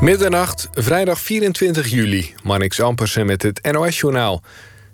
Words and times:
Middernacht, 0.00 0.68
vrijdag 0.72 1.20
24 1.20 1.86
juli. 1.86 2.34
Marnix 2.42 2.80
Ampersen 2.80 3.26
met 3.26 3.42
het 3.42 3.68
NOS-journaal. 3.72 4.42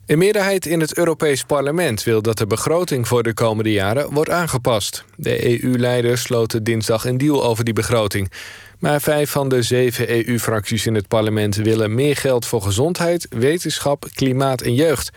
Een 0.07 0.19
meerderheid 0.19 0.67
in 0.67 0.81
het 0.81 0.97
Europees 0.97 1.45
Parlement 1.45 2.03
wil 2.03 2.23
dat 2.23 2.39
de 2.39 2.47
begroting 2.47 3.09
voor 3.09 3.23
de 3.23 3.35
komende 3.35 3.73
jaren 3.73 4.13
wordt 4.13 4.31
aangepast. 4.31 5.05
De 5.17 5.63
EU-leiders 5.63 6.23
sloten 6.23 6.65
dinsdag 6.65 7.05
een 7.05 7.19
deal 7.19 7.45
over 7.45 7.65
die 7.65 7.75
begroting. 7.75 8.33
Maar 8.79 9.01
vijf 9.01 9.31
van 9.31 9.49
de 9.49 9.63
zeven 9.63 10.11
EU-fracties 10.11 10.87
in 10.87 10.95
het 10.95 11.09
parlement 11.09 11.57
willen 11.57 11.95
meer 11.95 12.17
geld 12.17 12.47
voor 12.47 12.63
gezondheid, 12.63 13.27
wetenschap, 13.31 14.07
klimaat 14.15 14.61
en 14.61 14.75
jeugd. 14.75 15.11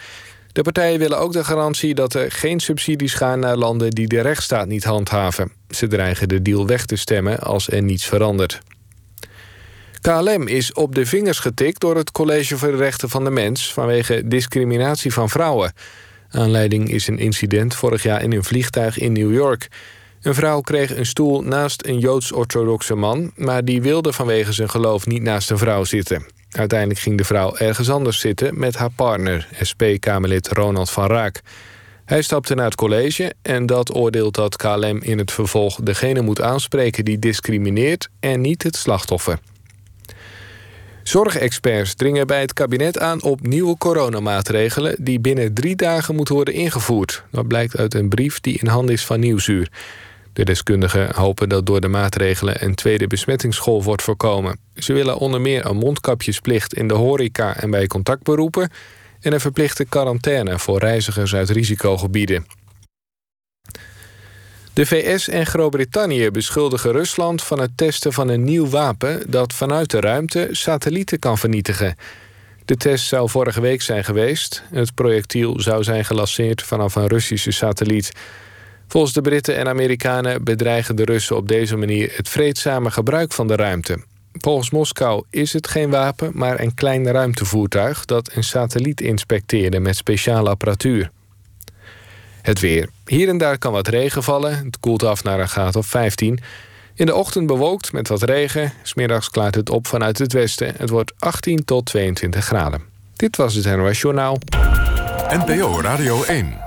De 0.52 0.62
partijen 0.62 1.00
willen 1.00 1.20
ook 1.20 1.34
de 1.34 1.44
garantie 1.44 1.96
dat 1.96 2.14
er 2.14 2.32
geen 2.32 2.60
subsidies 2.60 3.14
gaan 3.14 3.40
naar 3.40 3.58
landen 3.58 3.92
die 3.92 4.08
de 4.08 4.22
rechtsstaat 4.22 4.68
niet 4.68 4.84
handhaven. 4.84 5.52
Ze 5.70 5.88
dreigen 5.88 6.28
de 6.28 6.42
deal 6.42 6.68
weg 6.68 6.86
te 6.86 6.96
stemmen 6.96 7.40
als 7.40 7.70
er 7.70 7.82
niets 7.82 8.06
verandert. 8.06 8.62
KLM 10.02 10.48
is 10.48 10.74
op 10.74 10.96
de 10.96 11.06
vingers 11.06 11.40
getikt 11.40 11.80
door 11.80 11.96
het 11.96 12.12
College 12.12 12.58
voor 12.58 12.72
de 12.72 12.78
Rechten 12.78 13.10
van 13.10 13.24
de 13.24 13.30
Mens 13.30 13.74
vanwege 13.74 14.28
discriminatie 14.28 15.14
van 15.14 15.30
vrouwen. 15.30 15.74
Aanleiding 16.30 16.90
is 16.92 17.08
een 17.08 17.18
incident 17.18 17.76
vorig 17.76 18.04
jaar 18.04 18.24
in 18.24 18.32
een 18.32 18.44
vliegtuig 18.44 18.98
in 18.98 19.12
New 19.12 19.34
York. 19.34 19.68
Een 20.22 20.34
vrouw 20.34 20.62
kreeg 20.62 20.98
een 20.98 21.06
stoel 21.06 21.42
naast 21.42 21.86
een 21.86 22.00
joods-orthodoxe 22.00 22.96
man, 22.96 23.32
maar 23.36 23.66
die 23.66 23.82
wilde 23.82 24.14
vanwege 24.14 24.54
zijn 24.54 24.70
geloof 24.70 25.06
niet 25.06 25.22
naast 25.22 25.52
een 25.52 25.58
vrouw 25.58 25.84
zitten. 25.84 26.26
Uiteindelijk 26.50 27.00
ging 27.00 27.18
de 27.18 27.24
vrouw 27.24 27.56
ergens 27.56 27.90
anders 27.90 28.20
zitten 28.20 28.60
met 28.60 28.76
haar 28.76 28.92
partner, 28.92 29.48
SP-Kamerlid 29.62 30.48
Ronald 30.48 30.90
van 30.90 31.08
Raak. 31.08 31.42
Hij 32.06 32.22
stapte 32.22 32.56
naar 32.56 32.66
het 32.66 32.76
college 32.76 33.34
en 33.42 33.66
dat 33.66 33.96
oordeelt 33.96 34.36
dat 34.36 34.56
KLM 34.56 35.00
in 35.02 35.18
het 35.18 35.32
vervolg 35.32 35.76
degene 35.76 36.22
moet 36.22 36.42
aanspreken 36.42 37.06
die 37.06 37.20
discrimineert 37.20 38.10
en 38.20 38.42
niet 38.42 38.64
het 38.64 38.76
slachtoffer. 38.76 39.40
Zorgexperts 41.10 41.94
dringen 41.94 42.28
bij 42.28 42.42
het 42.42 42.54
kabinet 42.54 43.00
aan 43.00 43.22
op 43.22 43.48
nieuwe 43.48 43.78
coronamaatregelen 43.78 44.96
die 45.00 45.20
binnen 45.20 45.54
drie 45.54 45.76
dagen 45.76 46.16
moeten 46.16 46.36
worden 46.36 46.54
ingevoerd. 46.54 47.24
Dat 47.32 47.48
blijkt 47.48 47.78
uit 47.78 47.94
een 47.94 48.10
brief 48.10 48.40
die 48.40 48.60
in 48.60 48.68
handen 48.68 48.94
is 48.94 49.06
van 49.06 49.20
Nieuwsuur. 49.20 49.72
De 50.34 50.46
deskundigen 50.46 51.16
hopen 51.16 51.50
dat 51.50 51.66
door 51.66 51.82
de 51.82 51.88
maatregelen 51.88 52.64
een 52.64 52.76
tweede 52.76 53.08
besmettingsgolf 53.08 53.86
wordt 53.86 54.02
voorkomen. 54.02 54.60
Ze 54.76 54.94
willen 54.94 55.18
onder 55.18 55.42
meer 55.42 55.66
een 55.66 55.78
mondkapjesplicht 55.78 56.74
in 56.74 56.88
de 56.88 56.94
horeca 56.94 57.58
en 57.58 57.70
bij 57.70 57.88
contactberoepen 57.88 58.70
en 59.20 59.34
een 59.34 59.40
verplichte 59.40 59.86
quarantaine 59.86 60.60
voor 60.60 60.80
reizigers 60.80 61.36
uit 61.36 61.50
risicogebieden. 61.50 62.46
De 64.74 64.86
VS 64.86 65.30
en 65.30 65.46
Groot-Brittannië 65.46 66.32
beschuldigen 66.32 66.92
Rusland 66.92 67.44
van 67.44 67.60
het 67.60 67.72
testen 67.76 68.14
van 68.14 68.30
een 68.30 68.44
nieuw 68.44 68.70
wapen 68.70 69.32
dat 69.32 69.54
vanuit 69.54 69.92
de 69.92 70.00
ruimte 70.00 70.48
satellieten 70.52 71.20
kan 71.20 71.38
vernietigen. 71.38 71.96
De 72.66 72.78
test 72.78 73.08
zou 73.08 73.30
vorige 73.30 73.62
week 73.62 73.82
zijn 73.82 74.04
geweest. 74.04 74.64
Het 74.72 74.94
projectiel 74.94 75.60
zou 75.60 75.84
zijn 75.84 76.06
gelanceerd 76.06 76.64
vanaf 76.64 76.96
een 76.96 77.08
Russische 77.08 77.52
satelliet. 77.52 78.12
Volgens 78.88 79.14
de 79.14 79.22
Britten 79.22 79.56
en 79.56 79.68
Amerikanen 79.68 80.44
bedreigen 80.44 80.96
de 80.96 81.06
Russen 81.06 81.36
op 81.36 81.48
deze 81.48 81.76
manier 81.76 82.12
het 82.16 82.30
vreedzame 82.30 82.92
gebruik 82.92 83.32
van 83.32 83.48
de 83.48 83.56
ruimte. 83.56 84.04
Volgens 84.32 84.70
Moskou 84.70 85.24
is 85.30 85.54
het 85.54 85.68
geen 85.68 85.90
wapen, 85.90 86.32
maar 86.34 86.60
een 86.60 86.74
klein 86.74 87.12
ruimtevoertuig 87.12 88.06
dat 88.06 88.32
een 88.34 88.44
satelliet 88.44 89.02
inspecteerde 89.02 89.80
met 89.80 89.96
speciale 89.96 90.50
apparatuur. 90.50 91.12
Het 92.50 92.60
weer. 92.60 92.90
Hier 93.06 93.30
en 93.30 93.38
daar 93.38 93.58
kan 93.58 93.72
wat 93.72 93.88
regen 93.88 94.24
vallen. 94.24 94.66
Het 94.66 94.80
koelt 94.80 95.04
af 95.04 95.24
naar 95.24 95.40
een 95.40 95.50
graad 95.50 95.76
of 95.76 95.88
15. 95.88 96.40
In 96.96 97.06
de 97.06 97.16
ochtend 97.16 97.48
bewolkt 97.48 97.92
met 97.92 98.08
wat 98.08 98.24
regen. 98.24 98.74
Smiddags 98.84 99.30
klaart 99.30 99.56
het 99.56 99.70
op 99.70 99.88
vanuit 99.88 100.18
het 100.18 100.34
westen. 100.34 100.74
Het 100.78 100.90
wordt 100.90 101.14
18 101.20 101.66
tot 101.66 101.86
22 101.86 102.46
graden. 102.46 102.82
Dit 103.16 103.38
was 103.38 103.54
het 103.54 103.78
NOS 103.78 104.02
Journaal. 104.02 104.38
NPO 105.30 105.82
Radio 105.82 106.24
1. 106.24 106.58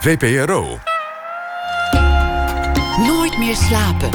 VPRO. 0.00 0.78
Nooit 3.06 3.38
meer 3.38 3.56
slapen. 3.56 4.10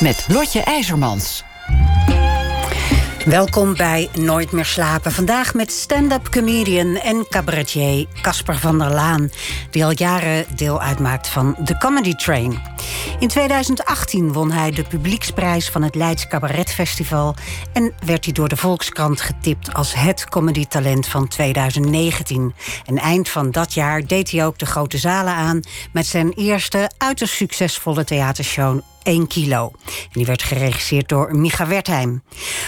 Met 0.00 0.26
Lotje 0.28 0.60
IJzermans. 0.60 1.44
Welkom 3.24 3.76
bij 3.76 4.08
Nooit 4.18 4.52
meer 4.52 4.64
slapen. 4.64 5.12
Vandaag 5.12 5.54
met 5.54 5.72
stand-up 5.72 6.28
comedian 6.28 6.96
en 6.96 7.26
cabaretier 7.28 8.06
Casper 8.22 8.56
van 8.56 8.78
der 8.78 8.90
Laan, 8.90 9.30
die 9.70 9.84
al 9.84 9.92
jaren 9.94 10.46
deel 10.56 10.80
uitmaakt 10.80 11.28
van 11.28 11.56
The 11.64 11.76
Comedy 11.78 12.14
Train. 12.14 12.62
In 13.18 13.28
2018 13.28 14.32
won 14.32 14.50
hij 14.50 14.70
de 14.70 14.82
publieksprijs 14.82 15.70
van 15.70 15.82
het 15.82 15.94
Leids 15.94 16.28
Cabaret 16.28 16.72
Festival 16.72 17.34
en 17.72 17.92
werd 18.06 18.24
hij 18.24 18.34
door 18.34 18.48
de 18.48 18.56
Volkskrant 18.56 19.20
getipt 19.20 19.74
als 19.74 19.94
het 19.94 20.28
comedytalent 20.28 21.06
van 21.06 21.28
2019. 21.28 22.54
En 22.84 22.98
eind 22.98 23.28
van 23.28 23.50
dat 23.50 23.74
jaar 23.74 24.06
deed 24.06 24.30
hij 24.30 24.46
ook 24.46 24.58
de 24.58 24.66
grote 24.66 24.98
zalen 24.98 25.34
aan 25.34 25.60
met 25.92 26.06
zijn 26.06 26.32
eerste 26.32 26.90
uiterst 26.98 27.34
succesvolle 27.34 28.04
theatershow 28.04 28.80
1 29.04 29.26
kilo. 29.26 29.72
En 29.84 30.10
die 30.12 30.26
werd 30.26 30.42
geregisseerd 30.42 31.08
door 31.08 31.36
Micha 31.36 31.66
Wertheim. 31.66 32.22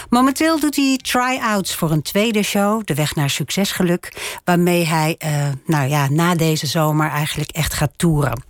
Momenteel 0.09 0.59
doet 0.59 0.75
hij 0.75 0.99
try-outs 1.01 1.75
voor 1.75 1.91
een 1.91 2.01
tweede 2.01 2.43
show, 2.43 2.81
De 2.85 2.93
Weg 2.93 3.15
naar 3.15 3.29
Succesgeluk, 3.29 4.13
waarmee 4.43 4.85
hij 4.85 5.15
uh, 5.25 5.47
nou 5.65 5.89
ja, 5.89 6.09
na 6.09 6.35
deze 6.35 6.67
zomer 6.67 7.09
eigenlijk 7.09 7.51
echt 7.51 7.73
gaat 7.73 7.91
toeren. 7.95 8.43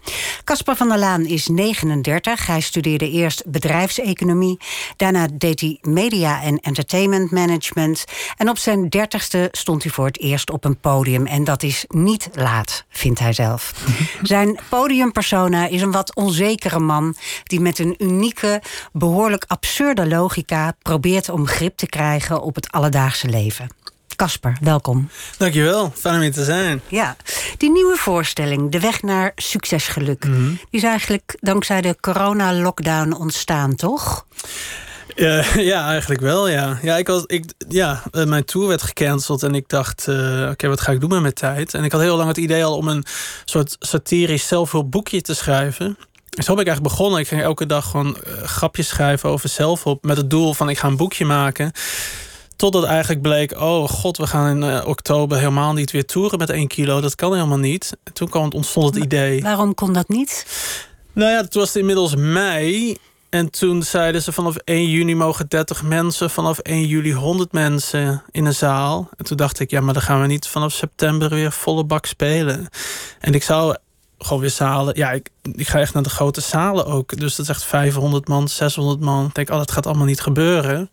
Casper 0.43 0.75
van 0.75 0.87
der 0.87 0.97
Laan 0.97 1.25
is 1.25 1.47
39. 1.47 2.47
Hij 2.47 2.61
studeerde 2.61 3.11
eerst 3.11 3.43
bedrijfseconomie. 3.45 4.59
Daarna 4.95 5.27
deed 5.33 5.59
hij 5.59 5.77
media 5.81 6.41
en 6.41 6.59
entertainment 6.59 7.31
management. 7.31 8.05
En 8.37 8.49
op 8.49 8.57
zijn 8.57 8.89
dertigste 8.89 9.47
stond 9.51 9.83
hij 9.83 9.91
voor 9.91 10.05
het 10.05 10.19
eerst 10.19 10.51
op 10.51 10.65
een 10.65 10.79
podium. 10.79 11.25
En 11.25 11.43
dat 11.43 11.63
is 11.63 11.85
niet 11.87 12.29
laat, 12.33 12.85
vindt 12.89 13.19
hij 13.19 13.33
zelf. 13.33 13.73
Zijn 14.21 14.59
podiumpersona 14.69 15.67
is 15.67 15.81
een 15.81 15.91
wat 15.91 16.15
onzekere 16.15 16.79
man 16.79 17.15
die 17.43 17.59
met 17.59 17.76
een 17.79 17.95
unieke, 17.97 18.61
behoorlijk 18.91 19.45
absurde 19.47 20.07
logica 20.07 20.75
probeert 20.81 21.29
om 21.29 21.47
grip 21.47 21.77
te 21.77 21.88
krijgen 21.88 22.41
op 22.41 22.55
het 22.55 22.71
alledaagse 22.71 23.27
leven. 23.27 23.67
Kasper, 24.15 24.57
welkom. 24.61 25.09
Dankjewel, 25.38 25.91
fijn 25.95 26.15
om 26.15 26.21
hier 26.21 26.31
te 26.31 26.43
zijn. 26.43 26.81
Ja, 26.88 27.15
die 27.57 27.71
nieuwe 27.71 27.95
voorstelling, 27.97 28.71
De 28.71 28.79
Weg 28.79 29.01
naar 29.01 29.31
Succesgeluk... 29.35 30.25
Mm 30.25 30.45
die 30.47 30.79
is 30.79 30.83
eigenlijk 30.83 31.38
dankzij 31.39 31.81
de 31.81 31.95
corona-lockdown 31.99 33.11
ontstaan, 33.11 33.75
toch? 33.75 34.25
Ja, 35.15 35.44
ja, 35.73 35.89
eigenlijk 35.89 36.21
wel, 36.21 36.49
ja. 36.49 36.79
Ja, 36.81 36.97
ik 36.97 37.07
was, 37.07 37.23
ik, 37.25 37.44
ja 37.69 38.03
eh, 38.11 38.25
mijn 38.25 38.45
tour 38.45 38.67
werd 38.67 38.81
gecanceld 38.81 39.44
en 39.44 39.55
ik 39.55 39.69
dacht... 39.69 40.07
Uh, 40.07 40.49
oké, 40.51 40.67
wat 40.67 40.81
ga 40.81 40.91
ik 40.91 40.99
doen 40.99 41.09
met 41.09 41.21
mijn 41.21 41.33
tijd? 41.33 41.73
En 41.73 41.83
ik 41.83 41.91
had 41.91 42.01
heel 42.01 42.17
lang 42.17 42.27
het 42.27 42.38
idee 42.38 42.65
al 42.65 42.77
om 42.77 42.88
een 42.88 43.05
soort 43.45 43.75
satirisch 43.79 44.47
zelfhulpboekje 44.47 45.21
te 45.21 45.35
schrijven. 45.35 45.97
Zo 46.43 46.53
ben 46.53 46.61
ik 46.61 46.67
eigenlijk 46.67 46.95
begonnen. 46.97 47.19
Ik 47.19 47.27
ging 47.27 47.41
elke 47.41 47.65
dag 47.65 47.89
gewoon 47.89 48.17
uh, 48.27 48.43
grapjes 48.43 48.87
schrijven 48.87 49.29
over 49.29 49.49
zelfhulp... 49.49 50.03
met 50.03 50.17
het 50.17 50.29
doel 50.29 50.53
van 50.53 50.69
ik 50.69 50.77
ga 50.77 50.87
een 50.87 50.97
boekje 50.97 51.25
maken... 51.25 51.71
Totdat 52.55 52.83
eigenlijk 52.83 53.21
bleek, 53.21 53.59
oh 53.59 53.89
god, 53.89 54.17
we 54.17 54.27
gaan 54.27 54.63
in 54.63 54.69
uh, 54.69 54.87
oktober 54.87 55.37
helemaal 55.37 55.73
niet 55.73 55.91
weer 55.91 56.05
toeren 56.05 56.39
met 56.39 56.49
1 56.49 56.67
kilo. 56.67 57.01
Dat 57.01 57.15
kan 57.15 57.33
helemaal 57.33 57.57
niet. 57.57 57.97
En 58.03 58.13
toen 58.13 58.29
kwam, 58.29 58.51
ontstond 58.51 58.95
het 58.95 59.03
idee. 59.03 59.41
Waarom 59.41 59.73
kon 59.73 59.93
dat 59.93 60.07
niet? 60.07 60.45
Nou 61.13 61.31
ja, 61.31 61.41
het 61.41 61.53
was 61.53 61.75
inmiddels 61.75 62.15
mei. 62.15 62.97
En 63.29 63.49
toen 63.49 63.83
zeiden 63.83 64.21
ze 64.21 64.31
vanaf 64.31 64.55
1 64.55 64.89
juni 64.89 65.15
mogen 65.15 65.47
30 65.47 65.83
mensen, 65.83 66.29
vanaf 66.29 66.59
1 66.59 66.85
juli 66.85 67.13
100 67.13 67.51
mensen 67.51 68.23
in 68.31 68.45
een 68.45 68.53
zaal. 68.53 69.09
En 69.17 69.25
toen 69.25 69.37
dacht 69.37 69.59
ik, 69.59 69.69
ja, 69.69 69.81
maar 69.81 69.93
dan 69.93 70.03
gaan 70.03 70.21
we 70.21 70.27
niet 70.27 70.47
vanaf 70.47 70.71
september 70.71 71.29
weer 71.29 71.51
volle 71.51 71.83
bak 71.83 72.05
spelen. 72.05 72.67
En 73.19 73.33
ik 73.33 73.43
zou 73.43 73.75
gewoon 74.17 74.39
weer 74.41 74.49
zalen. 74.49 74.95
Ja, 74.97 75.11
ik, 75.11 75.29
ik 75.53 75.67
ga 75.67 75.79
echt 75.79 75.93
naar 75.93 76.03
de 76.03 76.09
grote 76.09 76.41
zalen 76.41 76.85
ook. 76.85 77.17
Dus 77.17 77.35
dat 77.35 77.45
is 77.45 77.51
echt 77.51 77.63
500 77.63 78.27
man, 78.27 78.47
600 78.47 78.99
man. 78.99 79.25
Ik 79.25 79.35
denk, 79.35 79.49
oh, 79.49 79.57
dat 79.57 79.71
gaat 79.71 79.85
allemaal 79.85 80.05
niet 80.05 80.21
gebeuren. 80.21 80.89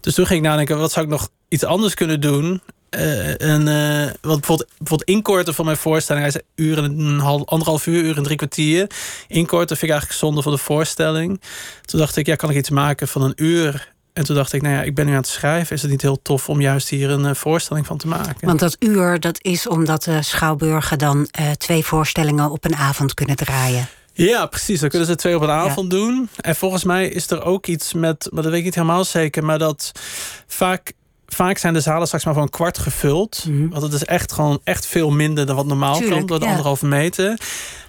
Dus 0.00 0.14
toen 0.14 0.26
ging 0.26 0.40
ik 0.42 0.48
nadenken, 0.48 0.78
wat 0.78 0.92
zou 0.92 1.04
ik 1.04 1.10
nog 1.10 1.28
iets 1.48 1.64
anders 1.64 1.94
kunnen 1.94 2.20
doen? 2.20 2.60
Uh, 2.90 3.40
en 3.42 3.66
uh, 3.66 4.06
wat 4.20 4.38
bijvoorbeeld, 4.38 4.68
bijvoorbeeld 4.78 5.08
inkorten 5.08 5.54
van 5.54 5.64
mijn 5.64 5.76
voorstelling. 5.76 6.24
Hij 6.24 6.32
zei 6.32 6.68
uren, 6.68 6.98
een 6.98 7.18
half, 7.18 7.44
anderhalf 7.46 7.86
uur, 7.86 8.02
uur 8.02 8.16
en 8.16 8.22
drie 8.22 8.36
kwartier. 8.36 8.90
Inkorten 9.28 9.76
vind 9.76 9.82
ik 9.82 9.90
eigenlijk 9.90 10.20
zonde 10.20 10.42
voor 10.42 10.52
de 10.52 10.58
voorstelling. 10.58 11.40
Toen 11.82 12.00
dacht 12.00 12.16
ik, 12.16 12.26
ja, 12.26 12.34
kan 12.34 12.50
ik 12.50 12.56
iets 12.56 12.70
maken 12.70 13.08
van 13.08 13.22
een 13.22 13.32
uur? 13.36 13.92
En 14.20 14.26
toen 14.26 14.36
dacht 14.36 14.52
ik, 14.52 14.62
nou 14.62 14.74
ja, 14.74 14.82
ik 14.82 14.94
ben 14.94 15.06
nu 15.06 15.10
aan 15.10 15.16
het 15.18 15.26
schrijven. 15.26 15.76
Is 15.76 15.82
het 15.82 15.90
niet 15.90 16.02
heel 16.02 16.22
tof 16.22 16.48
om 16.48 16.60
juist 16.60 16.88
hier 16.88 17.10
een 17.10 17.24
uh, 17.24 17.34
voorstelling 17.34 17.86
van 17.86 17.96
te 17.96 18.08
maken? 18.08 18.46
Want 18.46 18.58
dat 18.58 18.76
uur, 18.78 19.20
dat 19.20 19.38
is 19.42 19.68
omdat 19.68 20.04
de 20.04 20.22
Schouwburgen 20.22 20.98
dan 20.98 21.28
twee 21.56 21.84
voorstellingen 21.84 22.50
op 22.50 22.64
een 22.64 22.76
avond 22.76 23.14
kunnen 23.14 23.36
draaien. 23.36 23.88
Ja, 24.12 24.46
precies. 24.46 24.80
Dan 24.80 24.88
kunnen 24.88 25.08
ze 25.08 25.14
twee 25.14 25.36
op 25.36 25.42
een 25.42 25.50
avond 25.50 25.90
doen. 25.90 26.28
En 26.40 26.56
volgens 26.56 26.84
mij 26.84 27.08
is 27.08 27.30
er 27.30 27.42
ook 27.42 27.66
iets 27.66 27.92
met, 27.92 28.28
maar 28.30 28.42
dat 28.42 28.50
weet 28.50 28.60
ik 28.60 28.66
niet 28.66 28.74
helemaal 28.74 29.04
zeker, 29.04 29.44
maar 29.44 29.58
dat 29.58 29.92
vaak 30.46 30.92
vaak 31.34 31.58
zijn 31.58 31.72
de 31.72 31.80
zalen 31.80 32.06
straks 32.06 32.24
maar 32.24 32.34
voor 32.34 32.42
een 32.42 32.48
kwart 32.48 32.78
gevuld. 32.78 33.44
Mhm. 33.48 33.68
Want 33.68 33.82
het 33.82 33.92
is 33.92 34.04
echt 34.04 34.32
gewoon 34.32 34.60
echt 34.64 34.86
veel 34.86 35.10
minder 35.10 35.46
dan 35.46 35.56
wat 35.56 35.66
normaal 35.66 35.94
Tuurlijk, 35.94 36.18
kan 36.18 36.26
door 36.26 36.38
de 36.38 36.44
ja. 36.44 36.50
anderhalve 36.50 36.86
meter. 36.86 37.38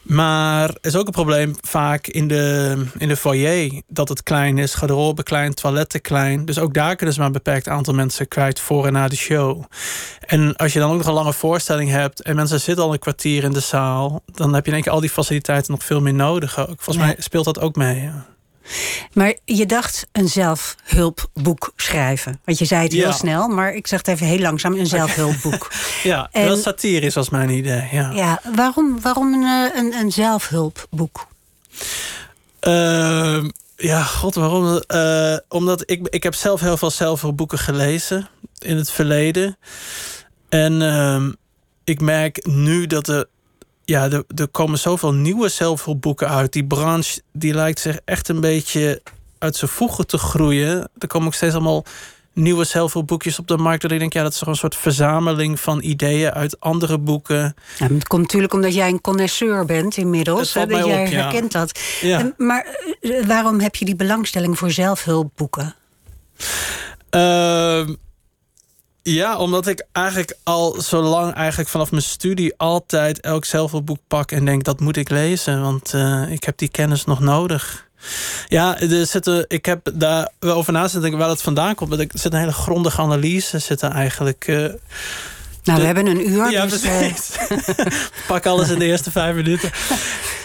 Maar 0.02 0.70
er 0.70 0.78
is 0.82 0.96
ook 0.96 1.06
een 1.06 1.12
probleem 1.12 1.56
vaak 1.62 2.08
in 2.08 2.28
de, 2.28 2.78
in 2.98 3.08
de 3.08 3.16
foyer 3.16 3.82
dat 3.88 4.10
het 4.10 4.24
klein 4.24 4.58
is. 4.58 4.74
Garderobe 4.74 5.24
klein, 5.24 5.54
toiletten 5.54 6.02
klein. 6.02 6.46
Dus 6.46 6.60
ook 6.60 6.74
daar 6.74 6.96
kunnen 6.96 7.14
ze 7.14 7.20
maar 7.20 7.30
een 7.30 7.44
beperkt 7.44 7.68
aantal 7.68 7.94
mensen 7.94 8.28
kwijt 8.28 8.60
voor 8.60 8.86
en 8.86 8.94
na 8.94 9.08
de 9.08 9.16
show. 9.16 9.64
En 10.20 10.56
als 10.56 10.74
je 10.74 10.80
dan 10.80 10.92
ook 10.92 10.98
nog 10.98 11.08
een 11.08 11.14
lange 11.14 11.34
voorstelling 11.34 11.90
hebt 11.90 12.22
en 12.22 12.36
mensen 12.36 12.62
zitten 12.62 12.84
al 12.84 12.94
een 12.94 13.00
kwartier 13.00 13.44
in 13.44 13.52
de 13.52 13.60
zaal, 13.60 14.22
dan 14.26 14.54
heb 14.54 14.64
je 14.64 14.70
in 14.70 14.76
één 14.76 14.84
keer 14.84 14.94
al 14.94 15.00
die 15.00 15.10
faciliteiten 15.10 15.72
nog 15.72 15.84
veel 15.84 16.02
meer 16.02 16.14
nodig. 16.14 16.60
Ook. 16.60 16.82
Volgens 16.82 17.06
mij 17.06 17.16
speelt 17.18 17.46
dat 17.46 17.60
ook 17.60 17.76
mee. 17.76 18.02
Ja. 18.02 18.26
Maar 19.14 19.34
je 19.46 19.66
dacht 19.66 20.08
een 20.12 20.28
zelfhulpboek 20.28 21.72
schrijven. 21.76 22.40
Want 22.46 22.58
je 22.58 22.66
zei 22.66 22.84
het 22.84 22.92
heel 22.92 23.02
Ja. 23.02 23.12
snel, 23.12 23.48
maar 23.48 23.74
ik 23.74 23.88
zeg 23.88 24.00
het 24.00 24.08
even 24.08 24.26
heel 24.28 24.40
langzaam: 24.40 24.74
een 24.74 24.88
zelfhulpboek. 24.98 25.72
Ja, 26.04 26.28
En- 26.32 26.46
wel 26.46 26.56
satirisch 26.58 27.14
was 27.14 27.30
mijn 27.30 27.50
idee. 27.50 27.88
Ja. 27.92 28.12
ja, 28.12 28.42
waarom, 28.56 29.02
waarom 29.02 29.34
een, 29.34 29.44
eh, 29.72 29.80
een, 29.80 29.94
een 29.94 30.12
zelfhulpboek? 30.12 31.28
Ehm, 32.60 33.50
ja, 33.78 34.04
god, 34.04 34.36
waarom? 34.36 34.78
Eh, 34.88 35.36
omdat 35.48 35.84
ik, 35.86 36.08
ik 36.10 36.24
heb 36.24 36.34
zelf 36.36 36.62
heel 36.62 36.78
veel 36.78 36.90
zelfhulpboeken 36.92 37.58
gelezen 37.60 38.28
in 38.60 38.78
het 38.78 38.92
verleden. 38.92 39.58
En 40.50 40.82
ehm, 40.82 41.32
ik 41.84 42.02
merk 42.02 42.46
nu 42.46 42.88
dat 42.88 43.08
er, 43.08 43.26
ja, 43.92 44.10
er, 44.10 44.24
er 44.36 44.48
komen 44.48 44.80
zoveel 44.80 45.14
nieuwe 45.14 45.50
zelfhulpboeken 45.50 46.30
uit. 46.30 46.54
Die 46.54 46.66
branche 46.66 47.22
die 47.32 47.54
lijkt 47.54 47.80
zich 47.80 48.00
echt 48.06 48.28
een 48.28 48.40
beetje 48.40 49.02
uit 49.38 49.56
zijn 49.56 49.72
voegen 49.72 50.08
te 50.08 50.18
groeien. 50.18 50.90
Er 50.98 51.08
komen 51.08 51.28
ook 51.28 51.34
steeds 51.34 51.54
allemaal 51.54 51.86
nieuwe 52.34 52.64
zelfhulpboekjes 52.64 53.40
op 53.40 53.48
de 53.48 53.58
markt. 53.58 53.82
Dat 53.82 53.92
ik 53.92 54.00
denk, 54.00 54.14
ja, 54.14 54.24
dat 54.24 54.32
is 54.32 54.38
toch 54.38 54.48
een 54.48 54.56
soort 54.56 54.76
verzameling 54.76 55.60
van 55.60 55.82
ideeën 55.82 56.32
uit 56.32 56.60
andere 56.60 56.98
boeken. 56.98 57.56
Ja, 57.78 57.88
het 57.88 58.08
komt 58.08 58.22
natuurlijk 58.22 58.54
omdat 58.54 58.74
jij 58.74 58.88
een 58.88 59.02
connoisseur 59.02 59.66
bent 59.66 59.98
inmiddels. 59.98 60.54
Dat 60.54 60.70
jij 60.70 60.84
op, 60.84 60.90
ja. 60.90 61.22
herkent 61.22 61.52
dat. 61.52 61.80
Ja. 62.02 62.20
En, 62.20 62.34
maar 62.38 62.78
eh, 63.02 63.26
waarom 63.26 63.60
heb 63.60 63.76
je 63.76 63.86
die 63.86 63.96
belangstelling 63.96 64.58
voor 64.58 64.72
zelfhulpboeken? 64.72 65.76
Ehm, 67.10 67.94
ja, 69.04 69.38
omdat 69.38 69.68
ik 69.68 69.86
eigenlijk 69.92 70.36
al 70.44 70.82
zo 70.82 71.02
lang, 71.02 71.34
eigenlijk 71.34 71.70
vanaf 71.70 71.92
mijn 71.92 72.04
studie, 72.04 72.54
altijd 72.58 73.20
elk 73.20 73.46
zelfhulpboek 73.46 74.00
pak 74.08 74.32
en 74.32 74.46
denk 74.46 74.64
dat 74.64 74.80
moet 74.80 74.98
ik 74.98 75.10
lezen, 75.10 75.62
want 75.62 75.94
eh, 75.94 76.32
ik 76.32 76.44
heb 76.44 76.58
die 76.58 76.70
kennis 76.70 77.06
nog 77.06 77.20
nodig. 77.20 77.90
Ja, 78.48 78.80
er 78.80 79.06
zitten, 79.06 79.46
ik 79.48 79.66
heb 79.66 79.90
daar 79.94 80.30
wel 80.40 80.56
over 80.56 80.74
na 80.74 80.88
zitten 80.88 81.18
waar 81.18 81.28
dat 81.28 81.42
vandaan 81.42 81.76
komt. 81.76 81.94
Er 82.00 82.08
zit 82.14 82.34
een 82.34 82.40
hele 82.40 82.54
grondige 82.54 83.02
analyse 83.02 83.60
zit 83.60 83.82
er 83.82 83.92
eigenlijk. 83.92 84.44
eh, 84.48 84.56
Nou, 84.56 84.76
De- 85.64 85.74
we 85.76 85.86
hebben 85.86 86.06
een 86.08 86.30
uur. 86.30 86.52
ja, 86.52 86.66
dus, 86.66 86.82
eh, 86.82 86.98
precies. 86.98 87.32
Pak 88.28 88.46
alles 88.46 88.70
in 88.70 88.80
de 88.80 88.86
eerste 88.86 89.12
vijf 89.12 89.36
minuten. 89.36 89.72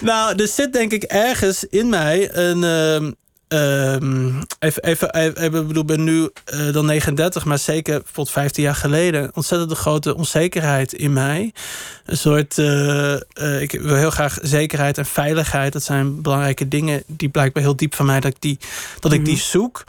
nou, 0.00 0.34
er 0.42 0.48
zit 0.48 0.72
denk 0.72 0.92
ik 0.92 1.02
ergens 1.02 1.64
in 1.64 1.88
mij 1.88 2.34
een. 2.34 2.64
ehm, 2.64 3.12
ehm, 3.48 4.42
even, 4.58 4.82
even, 4.82 5.14
even, 5.14 5.42
ik 5.44 5.50
bedoel, 5.66 5.82
ik 5.82 5.86
ben 5.86 6.04
nu 6.04 6.30
eh, 6.44 6.72
dan 6.72 6.86
39, 6.86 7.44
maar 7.44 7.58
zeker 7.58 7.94
bijvoorbeeld 7.94 8.30
15 8.30 8.62
jaar 8.62 8.74
geleden. 8.74 9.30
Ontzettend 9.34 9.72
grote 9.72 10.14
onzekerheid 10.16 10.92
in 10.92 11.12
mij. 11.12 11.52
Een 12.04 12.16
soort. 12.16 12.58
eh, 12.58 13.12
eh, 13.14 13.60
ik 13.60 13.72
wil 13.72 13.96
heel 13.96 14.10
graag 14.10 14.38
zekerheid 14.42 14.98
en 14.98 15.06
veiligheid. 15.06 15.72
Dat 15.72 15.82
zijn 15.82 16.22
belangrijke 16.22 16.68
dingen 16.68 17.02
die 17.06 17.28
blijkbaar 17.28 17.62
heel 17.62 17.76
diep 17.76 17.94
van 17.94 18.06
mij 18.06 18.20
dat 18.20 18.30
ik 18.30 18.40
die, 18.40 18.58
dat 19.00 19.12
ik 19.12 19.24
die 19.24 19.38
zoek. 19.38 19.84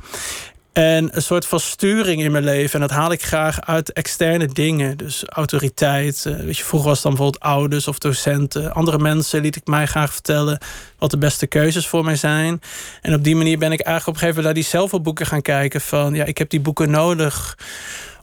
En 0.77 1.09
een 1.15 1.21
soort 1.21 1.45
van 1.45 1.59
sturing 1.59 2.21
in 2.24 2.31
mijn 2.31 2.44
leven. 2.44 2.74
En 2.81 2.88
dat 2.88 2.97
haal 2.97 3.12
ik 3.12 3.24
graag 3.24 3.62
uit 3.62 3.94
externe 3.94 4.45
dingen. 4.47 4.97
Dus 4.97 5.24
autoriteit. 5.25 6.25
eh, 6.25 6.35
Weet 6.35 6.57
je, 6.57 6.63
vroeger 6.63 6.88
was 6.89 6.97
het 6.97 7.07
dan 7.07 7.13
bijvoorbeeld 7.15 7.44
ouders 7.44 7.88
of 7.88 7.97
docenten. 7.97 8.74
Andere 8.74 8.97
mensen 8.97 9.41
liet 9.41 9.56
ik 9.56 9.68
mij 9.68 9.85
graag 9.85 10.13
vertellen 10.13 10.59
wat 10.97 11.12
de 11.12 11.18
beste 11.18 11.47
keuzes 11.47 11.88
voor 11.88 12.03
mij 12.03 12.15
zijn. 12.15 12.62
En 13.01 13.13
op 13.13 13.24
die 13.24 13.35
manier 13.35 13.57
ben 13.57 13.71
ik 13.71 13.79
eigenlijk 13.79 14.07
op 14.07 14.13
een 14.13 14.19
gegeven 14.19 14.35
moment 14.35 14.45
naar 14.45 14.63
die 14.63 14.79
zelfhulpboeken 14.79 15.25
gaan 15.25 15.41
kijken. 15.41 15.81
Van 15.81 16.13
ja, 16.13 16.24
ik 16.25 16.38
heb 16.38 16.50
die 16.50 16.59
boeken 16.62 16.89
nodig 16.91 17.57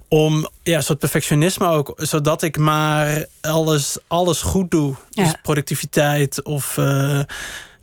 om 0.09 0.49
ja, 0.63 0.77
een 0.77 0.83
soort 0.83 0.99
perfectionisme 0.99 1.69
ook, 1.69 1.93
zodat 1.97 2.43
ik 2.43 2.57
maar 2.59 3.25
alles, 3.41 3.97
alles 4.07 4.43
goed 4.43 4.71
doe. 4.71 4.95
Ja. 5.11 5.23
Dus 5.23 5.33
productiviteit 5.43 6.43
of. 6.45 6.79
eh, 6.79 7.21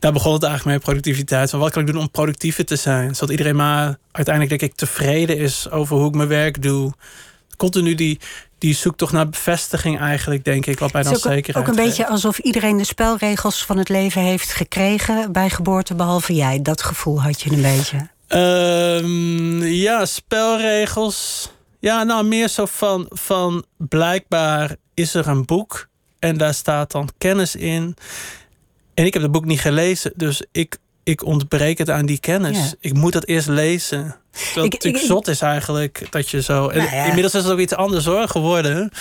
daar 0.01 0.12
begon 0.12 0.33
het 0.33 0.44
eigenlijk 0.44 0.75
mee, 0.75 0.86
productiviteit. 0.86 1.50
Van 1.50 1.59
wat 1.59 1.71
kan 1.71 1.81
ik 1.81 1.88
doen 1.88 2.01
om 2.01 2.12
productiever 2.12 2.65
te 2.65 2.75
zijn? 2.75 3.15
Zodat 3.15 3.30
iedereen 3.30 3.56
maar 3.56 3.98
uiteindelijk, 4.12 4.59
denk 4.59 4.71
ik, 4.71 4.77
tevreden 4.77 5.38
is 5.38 5.69
over 5.69 5.98
hoe 5.98 6.07
ik 6.07 6.15
mijn 6.15 6.27
werk 6.27 6.62
doe. 6.62 6.94
Continu 7.57 7.95
die, 7.95 8.19
die 8.57 8.75
zoektocht 8.75 9.12
naar 9.12 9.30
bevestiging 9.30 10.00
eigenlijk, 10.00 10.44
denk 10.44 10.65
ik, 10.65 10.80
wat 10.80 10.94
mij 10.94 11.03
dan 11.03 11.12
Het 11.12 11.21
is 11.21 11.27
ook, 11.27 11.33
zeker 11.33 11.57
ook 11.57 11.68
een 11.68 11.75
beetje 11.75 12.07
alsof 12.07 12.38
iedereen 12.38 12.77
de 12.77 12.83
spelregels 12.83 13.65
van 13.65 13.77
het 13.77 13.89
leven 13.89 14.21
heeft 14.21 14.53
gekregen 14.53 15.31
bij 15.31 15.50
geboorte, 15.50 15.95
behalve 15.95 16.33
jij. 16.33 16.62
Dat 16.62 16.83
gevoel 16.83 17.21
had 17.21 17.42
je 17.42 17.51
een 17.51 17.62
beetje. 17.62 18.09
Ehm, 18.27 19.63
ja, 19.63 20.06
spelregels. 20.06 21.51
Ja, 21.80 22.04
nou, 22.04 22.25
meer 22.25 22.47
zo 22.47 22.65
van, 22.65 23.06
van 23.09 23.65
blijkbaar 23.77 24.75
is 24.94 25.13
er 25.13 25.27
een 25.27 25.45
boek 25.45 25.88
en 26.19 26.38
daar 26.38 26.54
staat 26.54 26.92
dan 26.92 27.09
kennis 27.18 27.56
in. 27.56 27.95
En 28.94 29.06
ik 29.06 29.14
heb 29.14 29.22
het 29.24 29.32
boek 29.32 29.46
niet 29.46 29.60
gelezen, 29.62 30.12
dus 30.16 30.42
ik, 30.52 30.78
ik 31.04 31.26
ontbreek 31.26 31.78
het 31.78 31.90
aan 31.90 32.06
die 32.06 32.20
kennis. 32.20 32.58
Ja. 32.58 32.74
Ik 32.80 32.94
moet 32.94 33.14
dat 33.14 33.26
eerst 33.26 33.48
lezen. 33.48 34.16
Wat 34.56 34.66
Ik- 34.66 34.72
natuurlijk 34.72 35.04
ik- 35.04 35.10
zot 35.10 35.28
is 35.28 35.42
eigenlijk 35.42 36.08
dat 36.10 36.30
je 36.30 36.42
zo. 36.42 36.68
Nou 36.68 36.82
ja. 36.82 37.04
Inmiddels 37.06 37.34
is 37.36 37.44
het 37.44 37.52
ook 37.52 37.60
iets 37.60 37.76
anders 37.76 38.06
hoor 38.06 38.28
geworden. 38.28 38.92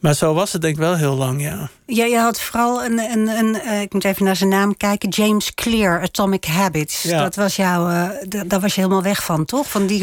Maar 0.00 0.14
zo 0.14 0.34
was 0.34 0.52
het 0.52 0.62
denk 0.62 0.74
ik 0.74 0.80
wel 0.80 0.96
heel 0.96 1.14
lang, 1.16 1.42
ja. 1.42 1.68
Ja, 1.86 2.04
je 2.04 2.18
had 2.18 2.40
vooral 2.40 2.84
een, 2.84 2.98
een, 2.98 3.28
een 3.28 3.60
eh, 3.60 3.80
ik 3.80 3.92
moet 3.92 4.04
even 4.04 4.24
naar 4.24 4.36
zijn 4.36 4.50
naam 4.50 4.76
kijken, 4.76 5.08
James 5.08 5.54
Clear, 5.54 6.00
Atomic 6.02 6.44
Habits. 6.44 7.02
Ja. 7.02 7.22
Dat 7.22 7.34
was 7.36 7.56
jouw, 7.56 8.10
d- 8.28 8.50
daar 8.50 8.60
was 8.60 8.74
je 8.74 8.80
helemaal 8.80 9.02
weg 9.02 9.24
van, 9.24 9.44
toch? 9.44 9.70
Van 9.70 9.86
die, 9.86 9.98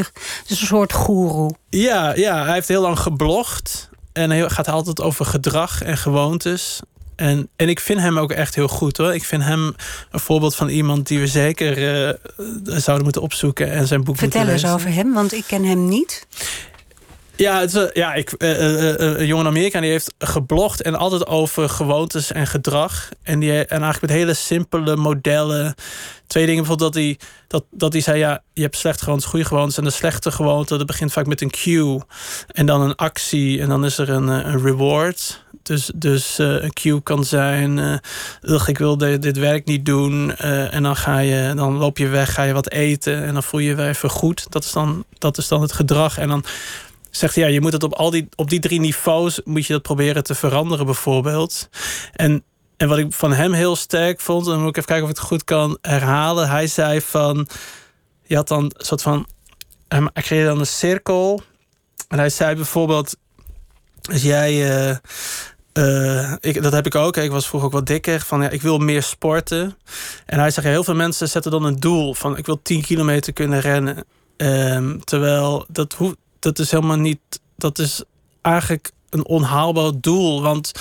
dus 0.48 0.62
een 0.62 0.68
soort 0.68 0.94
goeroe. 0.94 1.56
Ja, 1.69 2.15
ja, 2.15 2.44
hij 2.45 2.54
heeft 2.54 2.68
heel 2.68 2.81
lang 2.81 3.00
geblogd. 3.00 3.89
En 4.13 4.30
hij 4.30 4.50
gaat 4.50 4.68
altijd 4.68 5.01
over 5.01 5.25
gedrag 5.25 5.81
en 5.81 5.98
gewoontes. 5.98 6.80
En, 7.17 7.49
en 7.55 7.69
ik 7.69 7.79
vind 7.79 7.99
hem 7.99 8.19
ook 8.19 8.31
echt 8.31 8.55
heel 8.55 8.67
goed 8.67 8.97
hoor. 8.97 9.13
Ik 9.13 9.23
vind 9.23 9.43
hem 9.43 9.75
een 10.11 10.19
voorbeeld 10.19 10.55
van 10.55 10.69
iemand 10.69 11.07
die 11.07 11.19
we 11.19 11.27
zeker 11.27 12.05
eh, 12.07 12.13
zouden 12.65 13.03
moeten 13.03 13.21
opzoeken 13.21 13.71
en 13.71 13.87
zijn 13.87 14.03
boek 14.03 14.17
Vertel 14.17 14.39
moeten 14.39 14.53
eens 14.53 14.63
lezen. 14.63 14.77
over 14.77 14.93
hem, 14.93 15.13
want 15.13 15.33
ik 15.33 15.43
ken 15.47 15.63
hem 15.63 15.87
niet. 15.87 16.27
Ja, 17.37 17.59
het 17.59 17.73
is, 17.73 17.89
ja 17.93 18.13
ik, 18.13 18.31
eh, 18.31 18.89
eh, 18.89 19.19
een 19.19 19.25
jongen 19.25 19.45
in 19.45 19.51
Amerika 19.51 19.79
die 19.79 19.89
heeft 19.89 20.13
geblogd 20.17 20.81
en 20.81 20.95
altijd 20.95 21.27
over 21.27 21.69
gewoontes 21.69 22.31
en 22.31 22.47
gedrag. 22.47 23.09
En, 23.23 23.39
die, 23.39 23.51
en 23.51 23.67
eigenlijk 23.67 24.01
met 24.01 24.11
hele 24.11 24.33
simpele 24.33 24.95
modellen. 24.95 25.75
Twee 26.27 26.45
dingen 26.45 26.63
bijvoorbeeld 26.63 26.94
dat 26.94 27.03
hij, 27.03 27.19
dat, 27.47 27.65
dat 27.71 27.94
hij 27.94 28.01
zei: 28.01 28.19
ja, 28.19 28.44
je 28.53 28.61
hebt 28.61 28.77
slechte 28.77 29.03
gewoontes, 29.03 29.30
goede 29.30 29.45
gewoontes. 29.45 29.77
En 29.77 29.83
de 29.83 29.89
slechte 29.89 30.31
gewoonte, 30.31 30.77
dat 30.77 30.87
begint 30.87 31.11
vaak 31.11 31.25
met 31.25 31.42
een 31.42 31.49
cue. 31.49 32.01
En 32.47 32.65
dan 32.65 32.81
een 32.81 32.95
actie 32.95 33.61
en 33.61 33.69
dan 33.69 33.85
is 33.85 33.97
er 33.97 34.09
een, 34.09 34.27
een 34.27 34.61
reward. 34.61 35.45
Dus, 35.68 35.92
dus 35.95 36.40
eh, 36.40 36.64
een 36.64 36.74
cue 36.74 37.02
kan 37.02 37.24
zijn: 37.26 38.02
ugh, 38.42 38.69
ik 38.69 38.78
wil 38.78 38.97
dit, 38.97 39.38
werk 39.38 39.66
niet 39.66 39.86
doen. 39.86 40.36
eh, 40.36 40.74
en 40.74 40.83
dan, 40.83 40.95
ga 40.95 41.19
je, 41.19 41.54
dan 41.56 41.78
loop 41.78 41.97
je 41.97 42.07
weg, 42.07 42.33
ga 42.33 42.44
je 42.44 42.54
wat 42.54 42.69
eten. 42.71 43.24
En 43.24 43.33
dan 43.33 43.44
voel 43.44 43.59
je 43.59 43.69
je 43.69 43.76
weer 43.76 43.88
even 43.88 44.09
goed. 44.09 44.45
Dat 44.50 44.64
is 44.64 44.71
dan, 44.71 45.06
dat 45.18 45.38
is 45.38 45.47
dan 45.47 45.62
het 45.62 45.71
gedrag. 45.71 46.18
En 46.18 46.28
dan 46.28 46.44
zegt 47.12 47.36
hij, 47.36 47.44
ja, 47.44 47.50
je 47.50 47.62
moet 47.62 47.74
het 47.74 47.83
op 47.83 47.94
al 47.94 48.09
die, 48.09 48.30
op 48.36 48.50
die 48.50 48.59
drie 48.59 48.80
niveaus 48.80 49.42
moet 49.44 49.66
je 49.66 49.74
dat 49.74 49.81
proberen 49.81 50.24
te 50.24 50.36
veranderen, 50.36 50.86
bijvoorbeeld. 50.86 51.69
En, 52.14 52.44
en 52.78 52.88
wat 52.88 52.97
ik 52.97 53.14
van 53.14 53.33
hem 53.33 53.54
heel 53.54 53.76
sterk 53.76 54.19
vond, 54.19 54.45
en 54.45 54.52
dan 54.52 54.59
moet 54.59 54.69
ik 54.69 54.78
even 54.78 54.88
kijken 54.88 55.06
of 55.06 55.12
ik 55.12 55.18
het 55.18 55.28
goed 55.28 55.44
kan 55.44 55.78
herhalen. 55.81 56.50
Hij 56.50 56.68
zei 56.68 57.02
van, 57.02 57.47
je 58.24 58.36
had 58.36 58.47
dan 58.47 58.64
een 58.64 58.86
soort 58.86 59.02
van, 59.02 59.28
hij 59.88 60.09
creëerde 60.14 60.50
dan 60.50 60.59
een 60.59 60.68
cirkel. 60.68 61.42
En 62.07 62.18
hij 62.18 62.30
zei 62.30 62.56
bijvoorbeeld, 62.56 63.16
als 64.12 64.21
jij, 64.21 64.54
eh, 65.77 66.33
ik, 66.39 66.61
dat 66.63 66.71
heb 66.71 66.85
ik 66.85 66.95
ook. 66.95 67.17
Ik 67.17 67.31
was 67.31 67.47
vroeger 67.47 67.69
ook 67.69 67.75
wat 67.75 67.85
dikker. 67.85 68.19
Van 68.19 68.41
ja, 68.41 68.49
ik 68.49 68.61
wil 68.61 68.77
meer 68.77 69.03
sporten. 69.03 69.77
En 70.25 70.39
hij 70.39 70.51
zegt, 70.51 70.67
ja, 70.67 70.73
heel 70.73 70.83
veel 70.83 70.95
mensen 70.95 71.29
zetten 71.29 71.51
dan 71.51 71.63
een 71.63 71.79
doel 71.79 72.13
van 72.13 72.37
ik 72.37 72.45
wil 72.45 72.61
10 72.61 72.81
kilometer 72.81 73.33
kunnen 73.33 73.59
rennen. 73.59 74.05
Ehm, 74.37 74.97
terwijl 74.99 75.65
dat 75.67 75.97
dat 76.39 76.59
is 76.59 76.71
helemaal 76.71 76.97
niet. 76.97 77.19
Dat 77.57 77.79
is 77.79 78.03
eigenlijk 78.41 78.91
een 79.09 79.25
onhaalbaar 79.25 79.91
doel. 80.01 80.41
Want 80.41 80.71